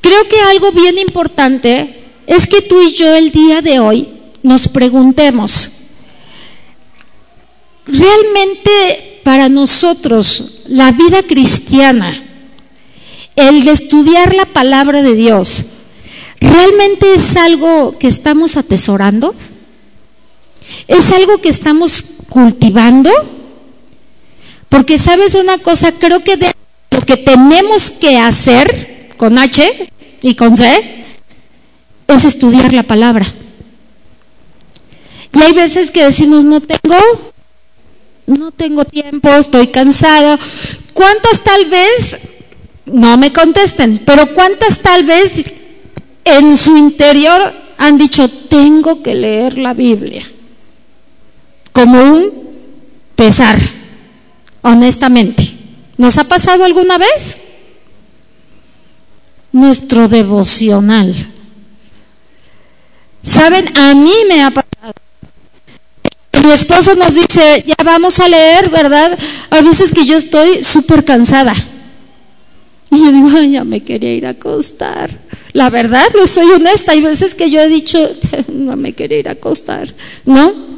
Creo 0.00 0.28
que 0.28 0.40
algo 0.40 0.72
bien 0.72 0.98
importante 0.98 2.04
es 2.26 2.46
que 2.46 2.62
tú 2.62 2.80
y 2.82 2.92
yo 2.92 3.14
el 3.14 3.30
día 3.30 3.62
de 3.62 3.80
hoy 3.80 4.08
nos 4.42 4.68
preguntemos, 4.68 5.70
realmente 7.86 9.20
para 9.24 9.48
nosotros 9.48 10.62
la 10.66 10.92
vida 10.92 11.22
cristiana, 11.22 12.22
el 13.34 13.64
de 13.64 13.72
estudiar 13.72 14.34
la 14.34 14.46
palabra 14.46 15.02
de 15.02 15.14
Dios, 15.14 15.64
¿realmente 16.40 17.14
es 17.14 17.36
algo 17.36 17.98
que 17.98 18.06
estamos 18.06 18.56
atesorando? 18.56 19.34
¿Es 20.88 21.12
algo 21.12 21.38
que 21.38 21.48
estamos 21.48 22.02
cultivando? 22.28 23.10
Porque 24.68 24.98
sabes 24.98 25.34
una 25.34 25.58
cosa, 25.58 25.92
creo 25.92 26.22
que 26.22 26.36
lo 26.90 27.00
que 27.00 27.16
tenemos 27.16 27.90
que 27.90 28.18
hacer 28.18 29.10
con 29.16 29.38
H 29.38 29.88
y 30.22 30.34
con 30.34 30.56
C 30.56 31.04
es 32.08 32.24
estudiar 32.24 32.72
la 32.72 32.82
palabra. 32.82 33.26
Y 35.32 35.42
hay 35.42 35.52
veces 35.52 35.90
que 35.90 36.04
decimos, 36.04 36.44
no 36.44 36.60
tengo, 36.60 36.96
no 38.26 38.50
tengo 38.52 38.84
tiempo, 38.84 39.28
estoy 39.30 39.68
cansado. 39.68 40.38
¿Cuántas 40.94 41.42
tal 41.42 41.66
vez, 41.66 42.18
no 42.86 43.16
me 43.18 43.32
contesten, 43.32 44.00
pero 44.04 44.34
cuántas 44.34 44.80
tal 44.80 45.04
vez 45.04 45.44
en 46.24 46.56
su 46.56 46.76
interior 46.76 47.52
han 47.76 47.98
dicho, 47.98 48.28
tengo 48.28 49.02
que 49.02 49.14
leer 49.14 49.58
la 49.58 49.74
Biblia? 49.74 50.24
Como 51.76 52.02
un 52.02 52.32
pesar, 53.14 53.60
honestamente. 54.62 55.44
¿Nos 55.98 56.16
ha 56.16 56.24
pasado 56.24 56.64
alguna 56.64 56.96
vez? 56.96 57.36
Nuestro 59.52 60.08
devocional. 60.08 61.14
Saben, 63.22 63.76
a 63.76 63.94
mí 63.94 64.14
me 64.26 64.42
ha 64.42 64.50
pasado. 64.52 64.94
Mi 66.42 66.50
esposo 66.50 66.94
nos 66.94 67.14
dice, 67.14 67.62
ya 67.66 67.84
vamos 67.84 68.20
a 68.20 68.28
leer, 68.28 68.70
¿verdad? 68.70 69.18
A 69.50 69.60
veces 69.60 69.92
que 69.92 70.06
yo 70.06 70.16
estoy 70.16 70.64
súper 70.64 71.04
cansada. 71.04 71.52
Y 72.90 73.04
yo 73.04 73.12
digo, 73.12 73.28
ya 73.52 73.64
me 73.64 73.84
quería 73.84 74.14
ir 74.14 74.24
a 74.24 74.30
acostar. 74.30 75.10
La 75.52 75.68
verdad, 75.68 76.06
no 76.14 76.26
soy 76.26 76.46
honesta. 76.52 76.92
Hay 76.92 77.02
veces 77.02 77.34
que 77.34 77.50
yo 77.50 77.60
he 77.60 77.68
dicho, 77.68 77.98
no 78.48 78.76
me 78.76 78.94
quería 78.94 79.18
ir 79.18 79.28
a 79.28 79.32
acostar, 79.32 79.92
¿no? 80.24 80.75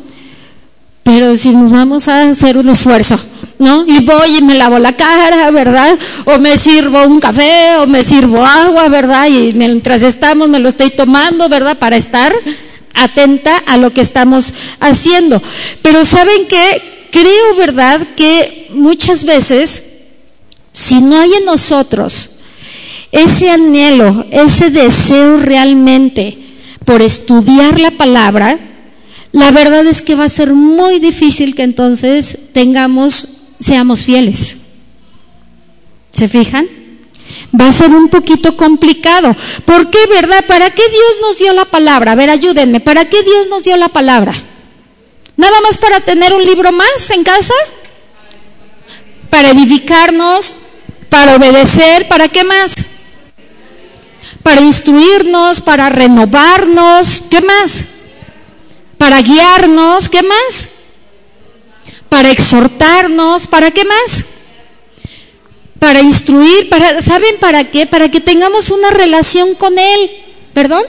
Pero 1.09 1.31
decimos, 1.31 1.73
vamos 1.73 2.07
a 2.07 2.29
hacer 2.29 2.59
un 2.59 2.69
esfuerzo. 2.69 3.19
¿no? 3.59 3.87
Y 3.87 4.05
voy 4.05 4.37
y 4.37 4.43
me 4.43 4.57
lavo 4.57 4.79
la 4.79 4.95
cara, 4.95 5.51
¿verdad? 5.51 5.99
O 6.27 6.39
me 6.39 6.59
sirvo 6.59 7.03
un 7.07 7.19
café, 7.19 7.77
o 7.81 7.87
me 7.87 8.05
sirvo 8.05 8.45
agua, 8.45 8.91
¿verdad? 8.91 9.27
Y 9.27 9.55
mientras 9.55 10.03
estamos 10.03 10.51
me 10.51 10.59
lo 10.59 10.69
estoy 10.69 10.91
tomando, 10.91 11.49
¿verdad? 11.49 11.79
Para 11.79 11.97
estar 11.97 12.33
atenta 12.93 13.57
a 13.57 13.79
lo 13.79 13.91
que 13.91 14.03
estamos 14.03 14.53
haciendo. 14.81 15.43
Pero 15.81 16.05
¿saben 16.05 16.47
qué? 16.47 17.09
Creo, 17.11 17.57
¿verdad? 17.57 18.09
Que 18.15 18.69
muchas 18.75 19.25
veces, 19.25 19.85
si 20.73 21.01
no 21.01 21.19
hay 21.19 21.33
en 21.33 21.47
nosotros 21.47 22.41
ese 23.13 23.51
anhelo, 23.51 24.27
ese 24.31 24.69
deseo 24.69 25.39
realmente 25.39 26.37
por 26.85 27.01
estudiar 27.01 27.81
la 27.81 27.93
palabra, 27.93 28.59
la 29.33 29.51
verdad 29.51 29.87
es 29.87 30.03
que 30.03 30.15
va 30.15 30.25
a 30.25 30.29
ser 30.29 30.55
muy 30.55 30.99
difícil 30.99 31.55
que 31.55 31.63
entonces 31.63 32.53
tengamos 32.53 33.39
seamos 33.61 34.05
fieles. 34.05 34.57
¿Se 36.13 36.29
fijan? 36.29 36.67
Va 37.59 37.69
a 37.69 37.73
ser 37.73 37.91
un 37.91 38.09
poquito 38.09 38.57
complicado. 38.57 39.35
¿Por 39.65 39.91
qué, 39.91 39.99
verdad? 40.09 40.45
¿Para 40.47 40.71
qué 40.71 40.83
Dios 40.89 41.19
nos 41.21 41.39
dio 41.39 41.53
la 41.53 41.65
palabra? 41.65 42.13
A 42.13 42.15
ver, 42.15 42.31
ayúdenme. 42.31 42.81
¿Para 42.81 43.05
qué 43.05 43.23
Dios 43.23 43.49
nos 43.49 43.65
dio 43.65 43.77
la 43.77 43.89
palabra? 43.89 44.33
¿Nada 45.37 45.61
más 45.61 45.79
para 45.79 46.01
tener 46.01 46.33
un 46.33 46.45
libro 46.45 46.73
más 46.73 47.11
en 47.11 47.23
casa? 47.23 47.55
Para 49.31 49.51
edificarnos, 49.51 50.55
para 51.09 51.37
obedecer, 51.37 52.09
¿para 52.09 52.29
qué 52.29 52.45
más? 52.45 52.75
Para 54.43 54.61
instruirnos, 54.61 55.61
para 55.61 55.91
renovarnos, 55.91 57.23
¿qué 57.31 57.41
más? 57.41 57.85
Para 58.99 59.23
guiarnos, 59.23 60.09
¿qué 60.09 60.23
más? 60.23 60.79
para 62.09 62.31
exhortarnos, 62.31 63.47
¿para 63.47 63.71
qué 63.71 63.85
más? 63.85 64.25
Para 65.79 66.01
instruir, 66.01 66.69
para, 66.69 67.03
¿saben 67.03 67.37
para 67.39 67.71
qué? 67.71 67.87
Para 67.87 68.11
que 68.11 68.21
tengamos 68.21 68.71
una 68.71 68.91
relación 68.91 69.55
con 69.55 69.79
Él, 69.79 70.11
¿perdón? 70.53 70.83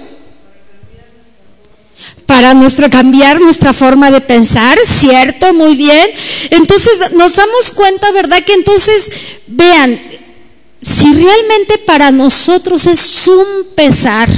Para 2.26 2.54
nuestra, 2.54 2.90
cambiar 2.90 3.40
nuestra 3.42 3.74
forma 3.74 4.10
de 4.12 4.22
pensar, 4.22 4.80
¿cierto? 4.86 5.54
Muy 5.54 5.76
bien. 5.76 6.08
Entonces 6.50 7.12
nos 7.14 7.36
damos 7.36 7.72
cuenta, 7.72 8.12
¿verdad? 8.12 8.44
Que 8.44 8.54
entonces, 8.54 9.12
vean, 9.48 10.00
si 10.82 11.12
realmente 11.14 11.78
para 11.80 12.12
nosotros 12.12 12.88
es 12.88 13.28
un 13.28 13.76
pesar, 13.76 14.30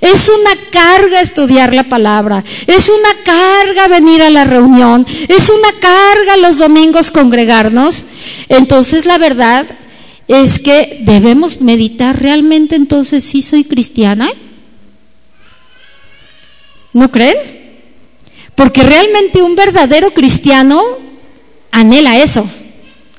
es 0.00 0.28
una 0.28 0.50
carga 0.70 1.20
estudiar 1.20 1.74
la 1.74 1.88
palabra, 1.88 2.44
es 2.66 2.88
una 2.88 3.22
carga 3.24 3.88
venir 3.88 4.22
a 4.22 4.30
la 4.30 4.44
reunión, 4.44 5.06
es 5.28 5.50
una 5.50 5.72
carga 5.80 6.36
los 6.38 6.58
domingos 6.58 7.10
congregarnos. 7.10 8.04
Entonces 8.48 9.04
la 9.06 9.18
verdad 9.18 9.66
es 10.28 10.58
que 10.58 11.00
debemos 11.02 11.60
meditar 11.60 12.20
realmente 12.20 12.76
entonces 12.76 13.24
si 13.24 13.42
soy 13.42 13.64
cristiana. 13.64 14.30
¿No 16.92 17.10
creen? 17.10 17.36
Porque 18.54 18.82
realmente 18.82 19.42
un 19.42 19.54
verdadero 19.54 20.10
cristiano 20.12 20.82
anhela 21.70 22.18
eso 22.18 22.48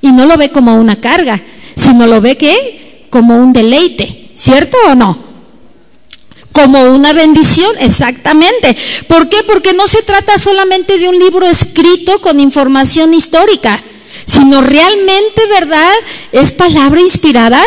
y 0.02 0.12
no 0.12 0.26
lo 0.26 0.38
ve 0.38 0.52
como 0.52 0.76
una 0.76 1.00
carga, 1.00 1.42
sino 1.76 2.08
lo 2.08 2.22
ve 2.22 2.38
que 2.38 3.08
como 3.10 3.38
un 3.38 3.54
deleite, 3.54 4.30
¿cierto 4.34 4.78
o 4.88 4.96
no? 4.96 5.31
Como 6.52 6.84
una 6.84 7.14
bendición, 7.14 7.72
exactamente. 7.80 8.76
¿Por 9.08 9.30
qué? 9.30 9.44
Porque 9.44 9.74
no 9.74 9.88
se 9.88 10.02
trata 10.04 10.38
solamente 10.38 10.98
de 10.98 11.08
un 11.08 11.18
libro 11.18 11.46
escrito 11.46 12.20
con 12.22 12.40
información 12.40 13.14
histórica, 13.14 13.82
sino 14.26 14.62
realmente, 14.62 15.46
¿verdad? 15.48 15.94
Es 16.32 16.52
palabra 16.52 17.00
inspirada 17.00 17.62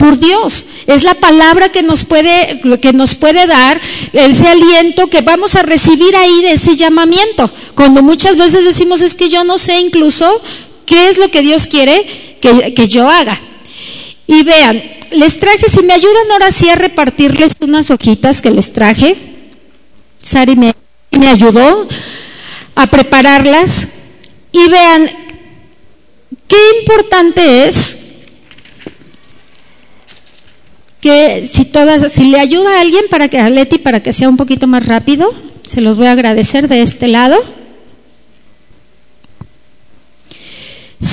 por 0.00 0.18
Dios. 0.18 0.64
Es 0.86 1.02
la 1.02 1.14
palabra 1.14 1.70
que 1.70 1.82
nos 1.82 2.04
puede, 2.04 2.60
que 2.80 2.92
nos 2.92 3.14
puede 3.14 3.46
dar 3.46 3.80
ese 4.12 4.48
aliento 4.48 5.08
que 5.08 5.20
vamos 5.20 5.54
a 5.54 5.62
recibir 5.62 6.16
ahí 6.16 6.42
de 6.42 6.52
ese 6.52 6.74
llamamiento. 6.74 7.50
Cuando 7.74 8.02
muchas 8.02 8.36
veces 8.36 8.64
decimos 8.64 9.02
es 9.02 9.14
que 9.14 9.28
yo 9.28 9.44
no 9.44 9.58
sé 9.58 9.78
incluso 9.78 10.40
qué 10.86 11.08
es 11.08 11.18
lo 11.18 11.30
que 11.30 11.42
Dios 11.42 11.66
quiere 11.66 12.04
que, 12.40 12.72
que 12.74 12.88
yo 12.88 13.08
haga. 13.08 13.38
Y 14.30 14.44
vean, 14.44 14.80
les 15.10 15.40
traje, 15.40 15.68
si 15.68 15.82
me 15.82 15.92
ayudan 15.92 16.30
ahora 16.30 16.52
sí 16.52 16.68
a 16.68 16.76
repartirles 16.76 17.54
unas 17.62 17.90
hojitas 17.90 18.40
que 18.40 18.52
les 18.52 18.72
traje. 18.72 19.16
Sari 20.22 20.54
me, 20.54 20.72
me 21.10 21.26
ayudó 21.26 21.88
a 22.76 22.86
prepararlas. 22.86 23.88
Y 24.52 24.70
vean, 24.70 25.10
qué 26.46 26.56
importante 26.78 27.66
es 27.66 27.96
que 31.00 31.44
si 31.44 31.64
todas, 31.64 32.12
si 32.12 32.30
le 32.30 32.38
ayuda 32.38 32.76
a 32.76 32.82
alguien 32.82 33.06
para 33.10 33.26
que 33.26 33.40
a 33.40 33.50
Leti 33.50 33.78
para 33.78 33.98
que 34.00 34.12
sea 34.12 34.28
un 34.28 34.36
poquito 34.36 34.68
más 34.68 34.86
rápido, 34.86 35.34
se 35.66 35.80
los 35.80 35.98
voy 35.98 36.06
a 36.06 36.12
agradecer 36.12 36.68
de 36.68 36.82
este 36.82 37.08
lado. 37.08 37.42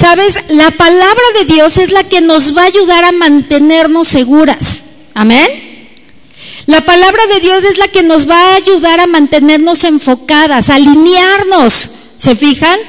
Sabes, 0.09 0.39
la 0.47 0.71
palabra 0.71 1.23
de 1.37 1.53
Dios 1.53 1.77
es 1.77 1.91
la 1.91 2.05
que 2.05 2.21
nos 2.21 2.55
va 2.55 2.61
a 2.61 2.67
ayudar 2.67 3.03
a 3.03 3.11
mantenernos 3.11 4.07
seguras. 4.07 4.83
Amén. 5.13 5.89
La 6.65 6.85
palabra 6.85 7.27
de 7.27 7.41
Dios 7.41 7.65
es 7.65 7.77
la 7.77 7.89
que 7.89 8.03
nos 8.03 8.29
va 8.29 8.39
a 8.39 8.55
ayudar 8.55 9.01
a 9.01 9.07
mantenernos 9.07 9.83
enfocadas, 9.83 10.69
a 10.69 10.75
alinearnos, 10.75 11.89
¿se 12.15 12.37
fijan? 12.37 12.79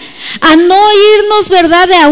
A 0.42 0.54
no 0.54 0.80
irnos, 1.18 1.48
¿verdad?, 1.48 1.90
a, 1.90 2.04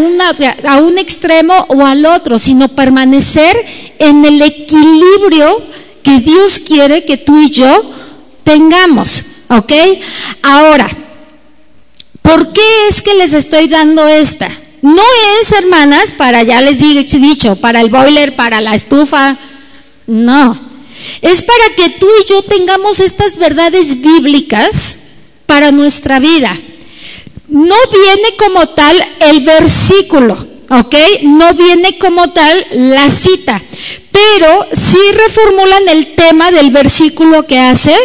a 0.73 0.77
un 0.79 0.97
extremo 0.97 1.55
o 1.69 1.85
al 1.85 2.05
otro, 2.05 2.37
sino 2.37 2.67
permanecer 2.67 3.55
en 3.99 4.25
el 4.25 4.41
equilibrio 4.41 5.61
que 6.03 6.19
Dios 6.19 6.59
quiere 6.59 7.05
que 7.05 7.15
tú 7.15 7.39
y 7.39 7.49
yo 7.49 7.91
tengamos, 8.43 9.23
¿ok? 9.47 9.71
Ahora, 10.43 10.89
¿por 12.21 12.51
qué 12.51 12.87
es 12.89 13.01
que 13.01 13.13
les 13.13 13.33
estoy 13.33 13.69
dando 13.69 14.05
esta? 14.05 14.49
No 14.81 15.01
es, 15.41 15.51
hermanas, 15.51 16.13
para, 16.13 16.43
ya 16.43 16.61
les 16.61 16.79
he 16.81 17.19
dicho, 17.19 17.55
para 17.55 17.81
el 17.81 17.89
boiler, 17.89 18.35
para 18.35 18.61
la 18.61 18.75
estufa, 18.75 19.37
no. 20.05 20.57
Es 21.21 21.41
para 21.41 21.75
que 21.75 21.89
tú 21.99 22.07
y 22.21 22.29
yo 22.29 22.41
tengamos 22.43 22.99
estas 22.99 23.37
verdades 23.37 24.01
bíblicas 24.01 24.99
para 25.45 25.71
nuestra 25.71 26.19
vida. 26.19 26.55
No 27.47 27.75
viene 27.91 28.35
como 28.37 28.67
tal 28.69 28.95
el 29.19 29.41
versículo, 29.41 30.33
¿ok? 30.69 30.95
No 31.23 31.53
viene 31.53 31.97
como 31.97 32.29
tal 32.31 32.65
la 32.71 33.09
cita, 33.09 33.61
pero 34.11 34.67
sí 34.73 34.99
reformulan 35.13 35.87
el 35.89 36.15
tema 36.15 36.51
del 36.51 36.71
versículo 36.71 37.47
que 37.47 37.59
hace 37.59 37.95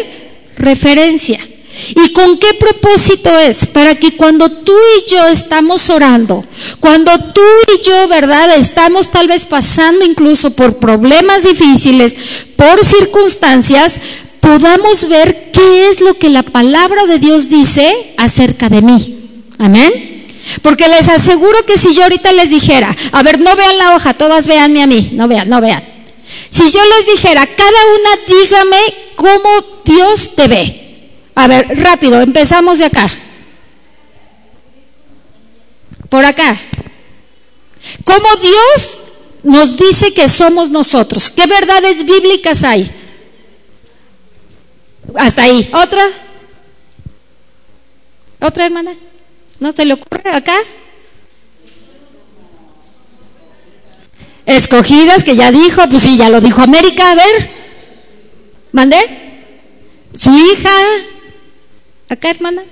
referencia. 0.57 1.41
¿Y 1.95 2.12
con 2.12 2.39
qué 2.39 2.55
propósito 2.55 3.39
es? 3.39 3.66
Para 3.66 3.95
que 3.95 4.16
cuando 4.16 4.51
tú 4.51 4.75
y 4.99 5.11
yo 5.11 5.27
estamos 5.29 5.89
orando, 5.89 6.45
cuando 6.81 7.12
tú 7.33 7.43
y 7.75 7.83
yo, 7.83 8.09
¿verdad? 8.09 8.57
Estamos 8.57 9.11
tal 9.11 9.29
vez 9.29 9.45
pasando 9.47 10.05
incluso 10.05 10.55
por 10.55 10.77
problemas 10.77 11.45
difíciles, 11.45 12.14
por 12.57 12.85
circunstancias, 12.85 14.01
podamos 14.41 15.09
ver 15.09 15.51
qué 15.53 15.89
es 15.89 16.01
lo 16.01 16.18
que 16.18 16.29
la 16.29 16.43
palabra 16.43 17.07
de 17.07 17.18
Dios 17.18 17.49
dice 17.49 18.14
acerca 18.18 18.68
de 18.68 18.83
mí. 18.83 19.20
Amén. 19.59 20.27
Porque 20.61 20.89
les 20.89 21.09
aseguro 21.09 21.64
que 21.64 21.79
si 21.79 21.95
yo 21.95 22.03
ahorita 22.03 22.33
les 22.33 22.51
dijera, 22.51 22.95
a 23.12 23.23
ver, 23.23 23.41
no 23.41 23.57
vean 23.57 23.79
la 23.79 23.95
hoja, 23.95 24.12
todas 24.12 24.47
veanme 24.47 24.83
a 24.83 24.87
mí, 24.87 25.11
no 25.12 25.27
vean, 25.27 25.49
no 25.49 25.61
vean. 25.61 25.83
Si 26.51 26.70
yo 26.70 26.81
les 26.99 27.14
dijera, 27.14 27.47
cada 27.47 27.68
una 27.68 28.41
dígame 28.43 28.77
cómo 29.16 29.51
Dios 29.85 30.33
te 30.37 30.49
ve. 30.49 30.82
A 31.35 31.47
ver, 31.49 31.66
rápido, 31.78 32.20
empezamos 32.20 32.78
de 32.78 32.87
acá. 32.87 33.11
Por 36.09 36.24
acá. 36.24 36.57
¿Cómo 38.05 38.28
Dios 38.37 39.01
nos 39.43 39.76
dice 39.76 40.12
que 40.12 40.28
somos 40.28 40.70
nosotros? 40.70 41.30
¿Qué 41.30 41.47
verdades 41.47 42.05
bíblicas 42.05 42.62
hay? 42.64 42.91
Hasta 45.14 45.43
ahí. 45.45 45.70
¿Otra? 45.72 46.05
¿Otra 48.41 48.66
hermana? 48.66 48.95
¿No 49.59 49.72
se 49.72 49.85
le 49.85 49.95
ocurre 49.95 50.30
acá? 50.30 50.57
Escogidas, 54.45 55.22
que 55.22 55.37
ya 55.37 55.53
dijo, 55.53 55.83
pues 55.89 56.03
sí, 56.03 56.16
ya 56.16 56.28
lo 56.28 56.41
dijo 56.41 56.61
América, 56.61 57.12
a 57.12 57.14
ver. 57.14 57.51
¿Mandé? 58.72 58.99
Su 60.14 60.30
hija, 60.30 60.74
Acá, 62.12 62.28
hermana. 62.28 62.62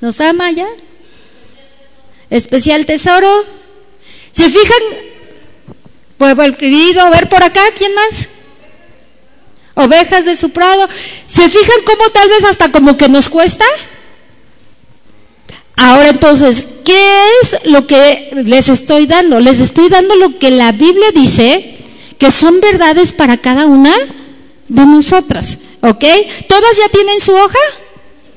¿Nos 0.00 0.22
ama 0.22 0.50
ya? 0.50 0.66
Especial 2.30 2.86
tesoro. 2.86 3.28
¿Se 4.32 4.48
fijan? 4.48 4.82
Pueblo 6.16 6.56
querido, 6.56 7.02
a 7.02 7.10
ver 7.10 7.28
por 7.28 7.42
acá, 7.42 7.60
¿quién 7.76 7.94
más? 7.94 8.28
Ovejas 9.74 10.24
de 10.24 10.34
su 10.34 10.48
prado. 10.48 10.88
¿Se 11.26 11.46
fijan 11.50 11.76
cómo 11.84 12.08
tal 12.08 12.30
vez 12.30 12.42
hasta 12.44 12.72
como 12.72 12.96
que 12.96 13.10
nos 13.10 13.28
cuesta? 13.28 13.66
Ahora 15.76 16.08
entonces, 16.08 16.64
¿qué 16.86 17.18
es 17.42 17.66
lo 17.66 17.86
que 17.86 18.30
les 18.46 18.70
estoy 18.70 19.06
dando? 19.06 19.40
Les 19.40 19.60
estoy 19.60 19.90
dando 19.90 20.16
lo 20.16 20.38
que 20.38 20.50
la 20.50 20.72
Biblia 20.72 21.10
dice 21.12 21.76
que 22.16 22.30
son 22.30 22.62
verdades 22.62 23.12
para 23.12 23.36
cada 23.36 23.66
una 23.66 23.94
de 24.68 24.86
nosotras. 24.86 25.58
¿Ok? 25.82 26.04
¿Todas 26.48 26.76
ya 26.78 26.88
tienen 26.88 27.20
su 27.20 27.34
hoja? 27.34 27.58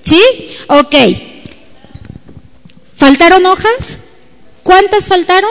¿Sí? 0.02 0.22
Ok. 0.68 0.96
¿Faltaron 2.96 3.46
hojas? 3.46 4.00
¿Cuántas 4.64 5.08
faltaron? 5.08 5.50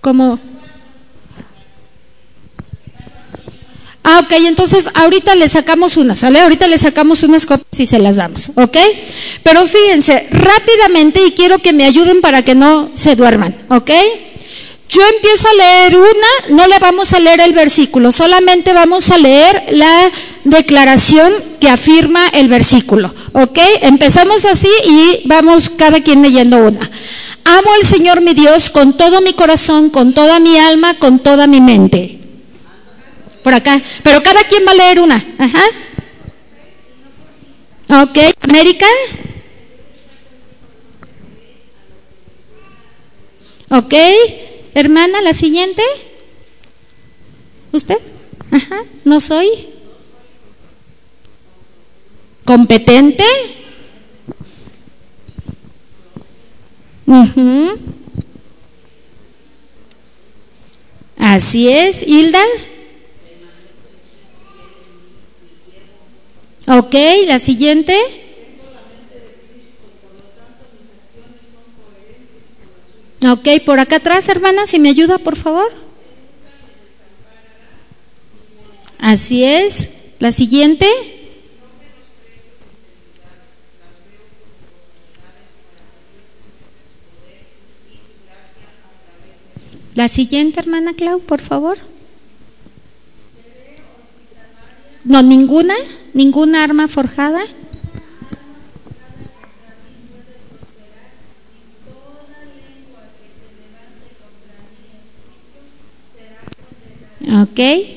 Como... 0.00 0.38
Ah, 4.02 4.20
ok, 4.20 4.32
entonces 4.46 4.88
ahorita 4.94 5.34
le 5.34 5.48
sacamos 5.48 5.96
unas, 5.96 6.20
¿sale? 6.20 6.40
Ahorita 6.40 6.66
le 6.66 6.78
sacamos 6.78 7.22
unas 7.22 7.44
copias 7.44 7.78
y 7.78 7.86
se 7.86 7.98
las 7.98 8.16
damos, 8.16 8.50
¿ok? 8.56 8.76
Pero 9.42 9.66
fíjense, 9.66 10.26
rápidamente 10.30 11.24
y 11.24 11.32
quiero 11.32 11.58
que 11.58 11.72
me 11.72 11.84
ayuden 11.84 12.20
para 12.20 12.42
que 12.42 12.54
no 12.54 12.90
se 12.94 13.14
duerman, 13.14 13.54
¿ok? 13.68 13.90
Yo 14.90 15.02
empiezo 15.14 15.46
a 15.48 15.54
leer 15.54 15.96
una, 15.96 16.56
no 16.56 16.66
le 16.66 16.80
vamos 16.80 17.12
a 17.12 17.20
leer 17.20 17.40
el 17.40 17.52
versículo, 17.52 18.10
solamente 18.10 18.72
vamos 18.72 19.12
a 19.12 19.18
leer 19.18 19.66
la 19.70 20.10
declaración 20.42 21.32
que 21.60 21.68
afirma 21.68 22.26
el 22.30 22.48
versículo. 22.48 23.14
¿Ok? 23.32 23.56
Empezamos 23.82 24.44
así 24.44 24.68
y 24.84 25.20
vamos 25.26 25.70
cada 25.70 26.00
quien 26.00 26.22
leyendo 26.22 26.58
una. 26.58 26.80
Amo 27.44 27.72
al 27.72 27.86
Señor 27.86 28.20
mi 28.20 28.34
Dios 28.34 28.68
con 28.68 28.96
todo 28.96 29.20
mi 29.20 29.32
corazón, 29.32 29.90
con 29.90 30.12
toda 30.12 30.40
mi 30.40 30.58
alma, 30.58 30.94
con 30.94 31.20
toda 31.20 31.46
mi 31.46 31.60
mente. 31.60 32.18
Por 33.44 33.54
acá. 33.54 33.80
Pero 34.02 34.20
cada 34.24 34.42
quien 34.42 34.66
va 34.66 34.72
a 34.72 34.74
leer 34.74 34.98
una. 34.98 35.24
Ajá. 35.38 35.62
Ok. 38.02 38.18
América. 38.42 38.86
Ok. 43.68 43.94
Hermana, 44.74 45.20
la 45.20 45.32
siguiente. 45.32 45.82
¿Usted? 47.72 47.98
Ajá. 48.50 48.84
No 49.04 49.20
soy 49.20 49.48
competente. 52.44 53.24
Así 61.18 61.68
es, 61.68 62.02
Hilda. 62.02 62.42
Ok, 66.66 66.94
la 67.26 67.38
siguiente. 67.38 68.19
Ok, 73.22 73.48
por 73.66 73.78
acá 73.78 73.96
atrás, 73.96 74.28
hermana, 74.28 74.66
si 74.66 74.78
me 74.78 74.88
ayuda, 74.88 75.18
por 75.18 75.36
favor. 75.36 75.70
Así 78.98 79.44
es. 79.44 79.90
La 80.18 80.32
siguiente. 80.32 80.86
La 89.94 90.08
siguiente, 90.08 90.60
hermana 90.60 90.94
Clau, 90.94 91.20
por 91.20 91.42
favor. 91.42 91.76
No, 95.04 95.22
ninguna, 95.22 95.74
ninguna 96.14 96.64
arma 96.64 96.88
forjada. 96.88 97.42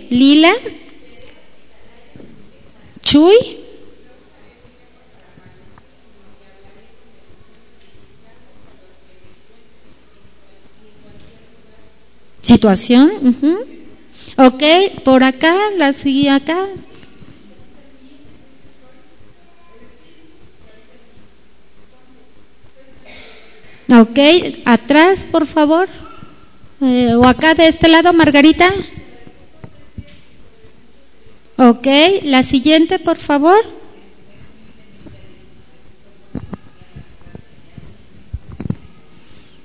Lila. 0.09 0.53
Chuy. 3.01 3.35
Situación. 12.41 13.11
ujú. 13.21 13.65
Ok, 14.35 14.63
por 15.05 15.23
acá, 15.23 15.55
la 15.77 15.93
sigue 15.93 16.29
acá. 16.29 16.67
Ok, 23.89 24.19
atrás, 24.65 25.25
por 25.31 25.45
favor. 25.45 25.87
Eh, 26.81 27.15
o 27.15 27.25
acá 27.25 27.53
de 27.53 27.67
este 27.67 27.87
lado, 27.87 28.11
Margarita. 28.11 28.73
Ok, 31.73 31.87
la 32.23 32.43
siguiente, 32.43 32.99
por 32.99 33.17
favor. 33.17 33.57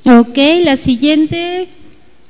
Ok, 0.06 0.38
la 0.64 0.78
siguiente, 0.78 1.68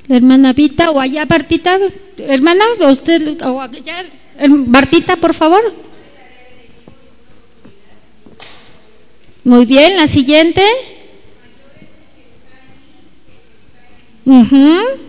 la 0.09 0.17
hermana 0.17 0.53
Vita, 0.53 0.91
o 0.91 0.99
allá 0.99 1.27
Bartita, 1.27 1.79
hermana, 2.19 2.65
usted, 2.91 3.41
o 3.43 3.61
allá, 3.61 4.03
eh, 4.39 4.49
Bartita, 4.49 5.15
por 5.15 5.33
favor. 5.33 5.63
Muy 9.45 9.65
bien, 9.65 9.97
la 9.97 10.09
siguiente. 10.09 10.63
Ujú. 14.27 14.75
La 14.83 15.08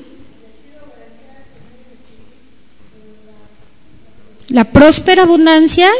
próspera 4.79 5.23
abundancia. 5.23 5.91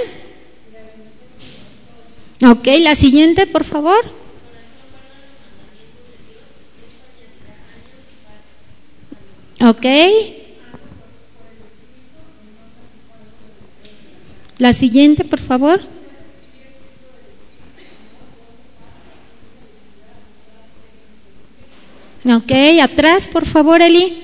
Ok, 2.49 2.65
la 2.79 2.95
siguiente, 2.95 3.45
por 3.45 3.65
favor. 3.65 3.99
Ok. 9.59 9.85
La 14.59 14.73
siguiente, 14.73 15.25
por 15.25 15.41
favor. 15.41 15.81
Ok, 22.23 22.51
atrás, 22.81 23.27
por 23.27 23.45
favor, 23.45 23.81
Eli. 23.81 24.23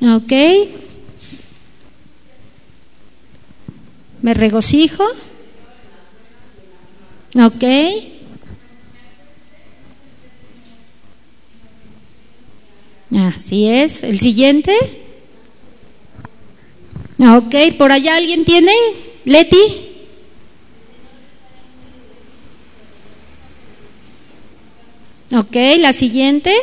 Ok. 0.00 0.81
Me 4.22 4.34
regocijo. 4.34 5.04
Ok. 7.34 7.64
Así 13.16 13.68
es. 13.68 14.04
El 14.04 14.20
siguiente. 14.20 14.74
Ok, 17.18 17.54
por 17.76 17.92
allá 17.92 18.16
alguien 18.16 18.44
tiene. 18.44 18.72
Leti. 19.24 19.60
Ok, 25.34 25.56
la 25.78 25.92
siguiente. 25.92 26.54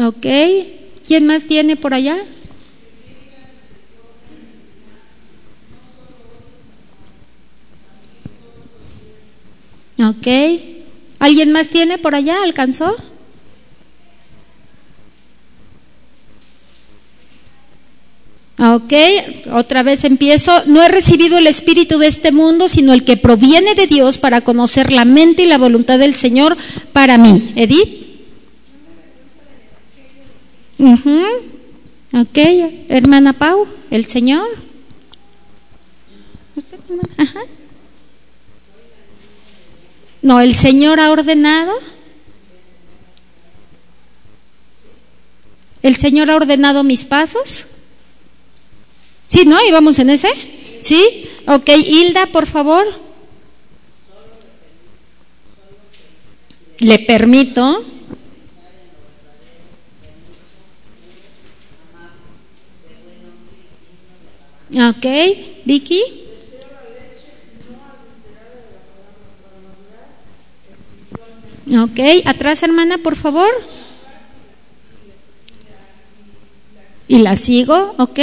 Ok, 0.00 0.26
¿quién 1.06 1.26
más 1.26 1.44
tiene 1.44 1.76
por 1.76 1.92
allá? 1.92 2.16
Ok, 10.00 10.26
¿alguien 11.18 11.52
más 11.52 11.68
tiene 11.68 11.98
por 11.98 12.14
allá? 12.14 12.42
¿Alcanzó? 12.42 12.96
Ok, 18.58 18.92
otra 19.52 19.82
vez 19.82 20.04
empiezo. 20.04 20.52
No 20.66 20.82
he 20.82 20.88
recibido 20.88 21.38
el 21.38 21.46
espíritu 21.46 21.98
de 21.98 22.06
este 22.06 22.30
mundo, 22.30 22.68
sino 22.68 22.92
el 22.92 23.04
que 23.04 23.16
proviene 23.16 23.74
de 23.74 23.86
Dios 23.86 24.18
para 24.18 24.42
conocer 24.42 24.90
la 24.92 25.04
mente 25.04 25.42
y 25.42 25.46
la 25.46 25.58
voluntad 25.58 25.98
del 25.98 26.14
Señor 26.14 26.56
para 26.92 27.16
mí. 27.16 27.52
Edith. 27.56 28.06
Ujú. 30.78 31.22
Ok, 32.12 32.38
hermana 32.88 33.32
Pau, 33.32 33.66
el 33.90 34.04
Señor. 34.04 34.46
Ajá. 37.16 37.40
No, 40.22 40.40
el 40.40 40.54
Señor 40.54 41.00
ha 41.00 41.10
ordenado. 41.10 41.72
El 45.82 45.96
Señor 45.96 46.30
ha 46.30 46.36
ordenado 46.36 46.84
mis 46.84 47.04
pasos. 47.04 47.66
Sí, 49.26 49.44
¿no? 49.46 49.56
¿Y 49.66 49.70
vamos 49.70 49.98
en 49.98 50.10
ese? 50.10 50.28
¿Sí? 50.80 51.28
Ok, 51.46 51.68
Hilda, 51.68 52.26
por 52.26 52.46
favor. 52.46 52.86
Le 56.78 56.98
permito. 56.98 57.84
Ok, 64.72 65.06
Vicky. 65.64 66.19
Ok, 71.72 72.00
atrás 72.24 72.62
hermana, 72.64 72.98
por 72.98 73.14
favor. 73.14 73.48
Y 77.06 77.18
la 77.18 77.36
sigo, 77.36 77.94
ok. 77.98 78.18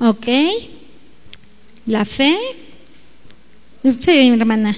Ok. 0.00 0.26
La 1.86 2.04
fe. 2.04 2.36
Sí, 3.84 4.30
hermana. 4.32 4.76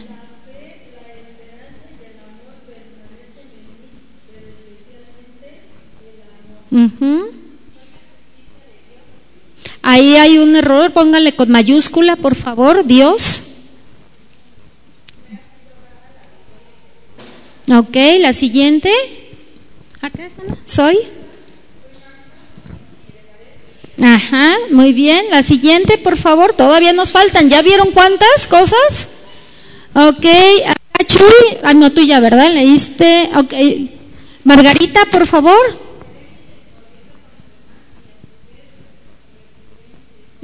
Ujú. 6.70 7.41
Ahí 10.12 10.18
hay 10.18 10.38
un 10.38 10.54
error, 10.54 10.92
póngale 10.92 11.34
con 11.34 11.50
mayúscula, 11.50 12.16
por 12.16 12.34
favor, 12.34 12.84
Dios. 12.84 13.44
Ok, 17.72 17.96
la 18.20 18.34
siguiente. 18.34 18.92
Soy. 20.66 20.98
Ajá, 24.02 24.56
muy 24.70 24.92
bien. 24.92 25.30
La 25.30 25.42
siguiente, 25.42 25.96
por 25.96 26.18
favor, 26.18 26.52
todavía 26.52 26.92
nos 26.92 27.10
faltan. 27.10 27.48
¿Ya 27.48 27.62
vieron 27.62 27.90
cuántas 27.92 28.46
cosas? 28.46 29.08
Ok, 29.94 30.26
ah, 31.62 31.72
no, 31.72 31.90
tú 31.90 32.02
ya, 32.02 32.20
¿verdad? 32.20 32.52
Leíste. 32.52 33.30
Ok, 33.34 33.54
Margarita, 34.44 35.06
por 35.10 35.26
favor. 35.26 35.81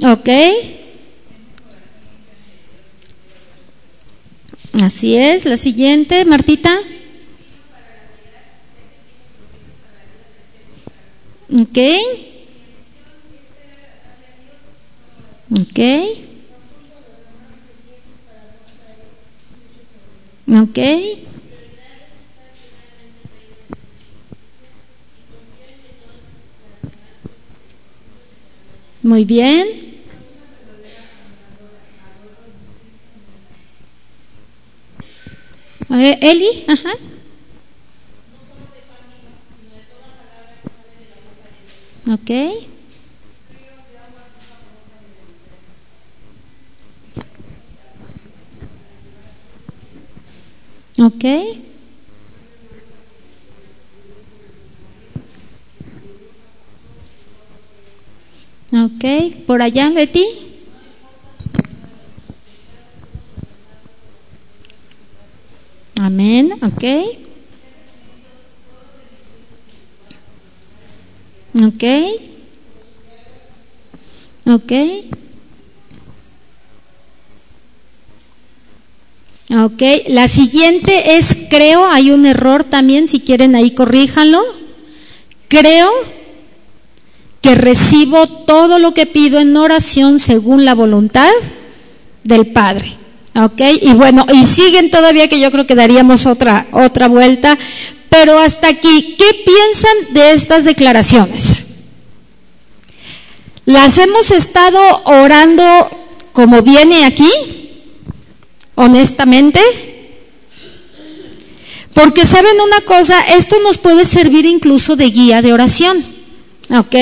Ok. 0.01 0.29
Así 4.81 5.17
es. 5.17 5.45
La 5.45 5.57
siguiente, 5.57 6.23
Martita. 6.25 6.79
Ok. 11.51 11.79
Ok. 15.51 15.79
Ok. 20.47 20.79
Muy 29.01 29.25
bien. 29.25 29.67
Eh, 29.67 29.89
Eli, 35.91 36.65
ajá. 36.67 36.93
Ok. 42.11 42.67
Ok. 50.99 51.25
Ok, 58.71 59.45
por 59.47 59.61
allá, 59.61 59.89
Leti. 59.89 60.48
Amén, 65.99 66.53
ok. 66.61 66.83
Ok. 71.61 71.83
Ok. 74.45 74.71
Ok, 79.51 79.81
la 80.07 80.29
siguiente 80.29 81.17
es 81.17 81.35
creo, 81.49 81.85
hay 81.85 82.11
un 82.11 82.25
error 82.25 82.63
también, 82.63 83.09
si 83.09 83.19
quieren 83.19 83.55
ahí 83.55 83.71
corríjanlo. 83.71 84.41
Creo 85.49 85.89
que 87.41 87.55
recibo 87.55 88.25
todo 88.45 88.79
lo 88.79 88.93
que 88.93 89.05
pido 89.05 89.41
en 89.41 89.57
oración 89.57 90.19
según 90.19 90.63
la 90.63 90.75
voluntad 90.75 91.31
del 92.23 92.47
Padre. 92.47 92.98
¿Ok? 93.35 93.61
Y 93.81 93.93
bueno, 93.93 94.25
y 94.33 94.43
siguen 94.43 94.89
todavía 94.89 95.27
que 95.27 95.39
yo 95.39 95.51
creo 95.51 95.65
que 95.65 95.75
daríamos 95.75 96.25
otra, 96.25 96.67
otra 96.71 97.07
vuelta, 97.07 97.57
pero 98.09 98.37
hasta 98.39 98.67
aquí, 98.67 99.15
¿qué 99.17 99.43
piensan 99.45 100.13
de 100.13 100.31
estas 100.31 100.63
declaraciones? 100.63 101.65
¿Las 103.65 103.97
hemos 103.99 104.31
estado 104.31 104.79
orando 105.05 105.63
como 106.33 106.61
viene 106.63 107.05
aquí? 107.05 107.29
Honestamente. 108.75 109.59
Porque 111.93 112.25
saben 112.25 112.59
una 112.65 112.81
cosa, 112.81 113.19
esto 113.35 113.57
nos 113.61 113.77
puede 113.77 114.05
servir 114.05 114.45
incluso 114.45 114.95
de 114.95 115.11
guía 115.11 115.41
de 115.41 115.53
oración. 115.53 116.03
¿Ok? 116.71 116.95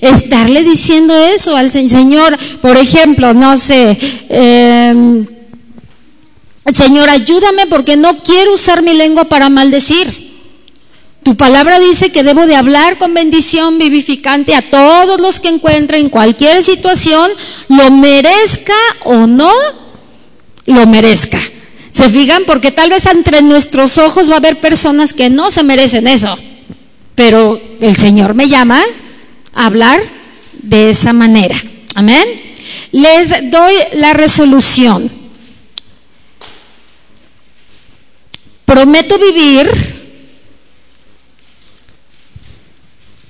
Estarle 0.00 0.64
diciendo 0.64 1.14
eso 1.16 1.56
al 1.56 1.70
Señor, 1.70 2.36
por 2.60 2.76
ejemplo, 2.76 3.34
no 3.34 3.56
sé, 3.58 3.98
eh, 4.28 5.24
Señor, 6.72 7.08
ayúdame 7.08 7.66
porque 7.66 7.96
no 7.96 8.18
quiero 8.18 8.54
usar 8.54 8.82
mi 8.82 8.94
lengua 8.94 9.24
para 9.24 9.48
maldecir. 9.48 10.28
Tu 11.22 11.36
palabra 11.36 11.78
dice 11.80 12.10
que 12.10 12.22
debo 12.22 12.46
de 12.46 12.56
hablar 12.56 12.96
con 12.98 13.12
bendición 13.12 13.78
vivificante 13.78 14.54
a 14.54 14.70
todos 14.70 15.20
los 15.20 15.40
que 15.40 15.48
encuentren 15.48 16.02
en 16.02 16.08
cualquier 16.08 16.62
situación, 16.62 17.30
lo 17.68 17.90
merezca 17.90 18.74
o 19.04 19.26
no 19.26 19.52
lo 20.66 20.86
merezca. 20.86 21.38
¿Se 21.90 22.08
fijan? 22.08 22.44
Porque 22.46 22.70
tal 22.70 22.90
vez 22.90 23.06
entre 23.06 23.42
nuestros 23.42 23.98
ojos 23.98 24.30
va 24.30 24.34
a 24.34 24.38
haber 24.38 24.60
personas 24.60 25.12
que 25.12 25.30
no 25.30 25.50
se 25.50 25.64
merecen 25.64 26.06
eso. 26.06 26.36
Pero 27.14 27.60
el 27.80 27.96
Señor 27.96 28.34
me 28.34 28.48
llama 28.48 28.80
a 29.52 29.66
hablar 29.66 30.00
de 30.52 30.90
esa 30.90 31.12
manera. 31.12 31.56
Amén. 31.94 32.24
Les 32.92 33.50
doy 33.50 33.74
la 33.94 34.12
resolución. 34.12 35.17
Prometo 38.68 39.18
vivir, 39.18 39.66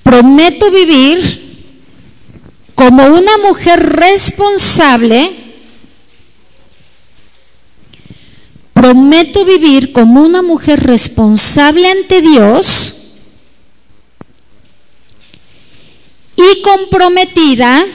prometo 0.03 0.68
vivir 0.68 1.70
como 2.74 3.07
una 3.07 3.39
mujer 3.39 3.78
responsable, 3.78 5.30
prometo 8.72 9.45
vivir 9.45 9.93
como 9.93 10.22
una 10.22 10.43
mujer 10.43 10.80
responsable 10.80 11.89
ante 11.89 12.20
Dios. 12.20 12.95
Y 16.34 16.62
comprometida. 16.62 17.86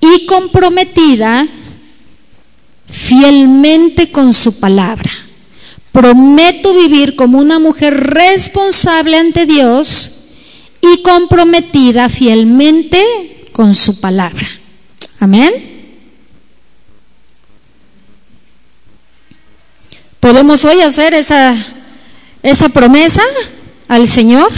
Y 0.00 0.24
comprometida 0.24 1.46
fielmente 2.88 4.10
con 4.10 4.34
su 4.34 4.60
palabra. 4.60 5.10
Prometo 5.92 6.74
vivir 6.74 7.16
como 7.16 7.38
una 7.38 7.58
mujer 7.58 7.94
responsable 7.94 9.18
ante 9.18 9.46
Dios 9.46 10.28
y 10.80 11.02
comprometida 11.02 12.08
fielmente 12.08 13.48
con 13.52 13.74
su 13.74 14.00
palabra. 14.00 14.46
Amén. 15.20 15.52
¿Podemos 20.18 20.64
hoy 20.64 20.80
hacer 20.80 21.14
esa, 21.14 21.54
esa 22.42 22.68
promesa 22.68 23.22
al 23.88 24.08
Señor? 24.08 24.50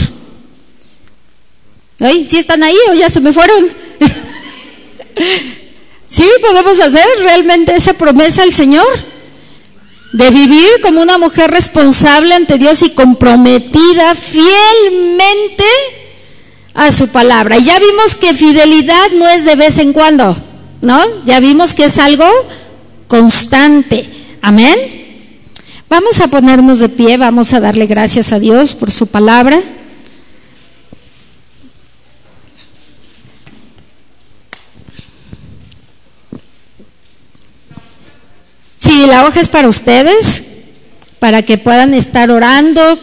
¿Ay? 1.99 2.23
¿Sí 2.23 2.37
están 2.37 2.63
ahí 2.63 2.77
o 2.91 2.93
ya 2.93 3.09
se 3.09 3.19
me 3.19 3.33
fueron? 3.33 3.65
¿Sí 6.09 6.25
podemos 6.41 6.79
hacer 6.79 7.05
realmente 7.23 7.75
esa 7.75 7.93
promesa 7.93 8.43
al 8.43 8.53
Señor? 8.53 8.87
De 10.13 10.29
vivir 10.29 10.69
como 10.81 11.01
una 11.01 11.17
mujer 11.17 11.51
responsable 11.51 12.33
ante 12.35 12.57
Dios 12.57 12.81
y 12.83 12.91
comprometida 12.91 14.15
fielmente 14.15 15.65
a 16.73 16.91
su 16.91 17.09
palabra. 17.09 17.57
Y 17.57 17.63
ya 17.63 17.79
vimos 17.79 18.15
que 18.15 18.33
fidelidad 18.33 19.11
no 19.15 19.27
es 19.27 19.45
de 19.45 19.55
vez 19.55 19.77
en 19.79 19.93
cuando, 19.93 20.37
¿no? 20.81 21.01
Ya 21.25 21.39
vimos 21.39 21.73
que 21.73 21.85
es 21.85 21.97
algo 21.97 22.27
constante. 23.07 24.09
Amén. 24.41 25.05
Vamos 25.89 26.19
a 26.19 26.27
ponernos 26.27 26.79
de 26.79 26.89
pie, 26.89 27.17
vamos 27.17 27.53
a 27.53 27.59
darle 27.59 27.85
gracias 27.85 28.31
a 28.31 28.39
Dios 28.39 28.73
por 28.73 28.91
su 28.91 29.07
palabra. 29.07 29.61
Sí, 38.85 39.07
la 39.07 39.25
hoja 39.25 39.41
es 39.41 39.49
para 39.49 39.67
ustedes, 39.67 40.43
para 41.17 41.41
que 41.41 41.57
puedan 41.57 41.95
estar 41.95 42.29
orando. 42.29 42.99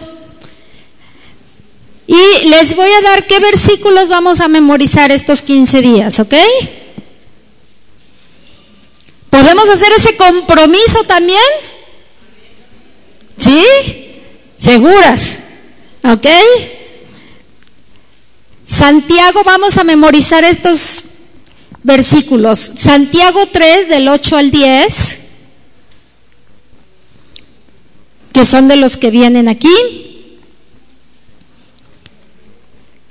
Y 2.06 2.48
les 2.48 2.76
voy 2.76 2.90
a 2.90 3.00
dar 3.00 3.26
qué 3.26 3.40
versículos 3.40 4.08
vamos 4.08 4.40
a 4.40 4.46
memorizar 4.46 5.10
estos 5.10 5.42
15 5.42 5.80
días, 5.80 6.20
¿ok? 6.20 6.34
¿Podemos 9.28 9.68
hacer 9.68 9.88
ese 9.96 10.14
compromiso 10.16 11.02
también? 11.04 11.40
¿Sí? 13.36 13.64
¿Seguras? 14.58 15.40
¿Ok? 16.04 16.26
Santiago, 18.64 19.42
vamos 19.44 19.78
a 19.78 19.84
memorizar 19.84 20.44
estos 20.44 21.04
versículos. 21.82 22.60
Santiago 22.60 23.46
3, 23.46 23.88
del 23.88 24.08
8 24.08 24.36
al 24.36 24.50
10, 24.52 25.18
que 28.32 28.44
son 28.44 28.68
de 28.68 28.76
los 28.76 28.96
que 28.96 29.10
vienen 29.10 29.48
aquí. 29.48 29.70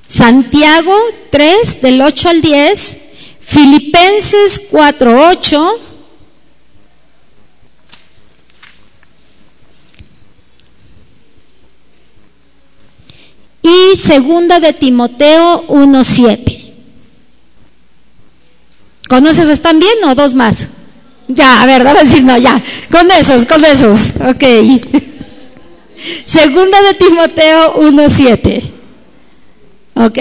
Santiago 0.08 0.96
3, 1.30 1.82
del 1.82 2.02
8 2.02 2.30
al 2.30 2.42
10. 2.42 2.98
Filipenses 3.40 4.68
4, 4.72 5.30
8. 5.30 5.80
y 13.64 13.96
segunda 13.96 14.60
de 14.60 14.74
Timoteo 14.74 15.68
1.7. 15.68 16.74
¿Con 19.08 19.28
esos 19.28 19.50
están 19.50 19.80
bien 19.80 20.04
o 20.06 20.16
dos 20.16 20.34
más? 20.34 20.68
Ya, 21.28 21.62
a 21.62 21.66
ver, 21.66 21.86
a 21.86 21.94
decir 21.94 22.24
no, 22.24 22.38
ya. 22.38 22.62
Con 22.90 23.10
esos, 23.12 23.46
con 23.46 23.64
esos. 23.64 24.14
Ok. 24.28 25.11
Segunda 26.26 26.82
de 26.84 26.94
Timoteo 26.96 27.76
1.7. 27.76 28.62
¿Ok? 29.96 30.18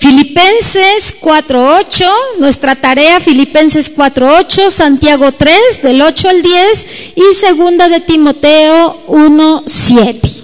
Filipenses 0.00 1.20
4.8, 1.20 2.06
nuestra 2.38 2.74
tarea 2.74 3.20
Filipenses 3.20 3.94
4.8, 3.94 4.70
Santiago 4.70 5.30
3 5.32 5.82
del 5.82 6.00
8 6.00 6.28
al 6.30 6.42
10 6.42 6.86
y 7.16 7.34
segunda 7.34 7.88
de 7.90 8.00
Timoteo 8.00 9.06
1.7. 9.08 10.39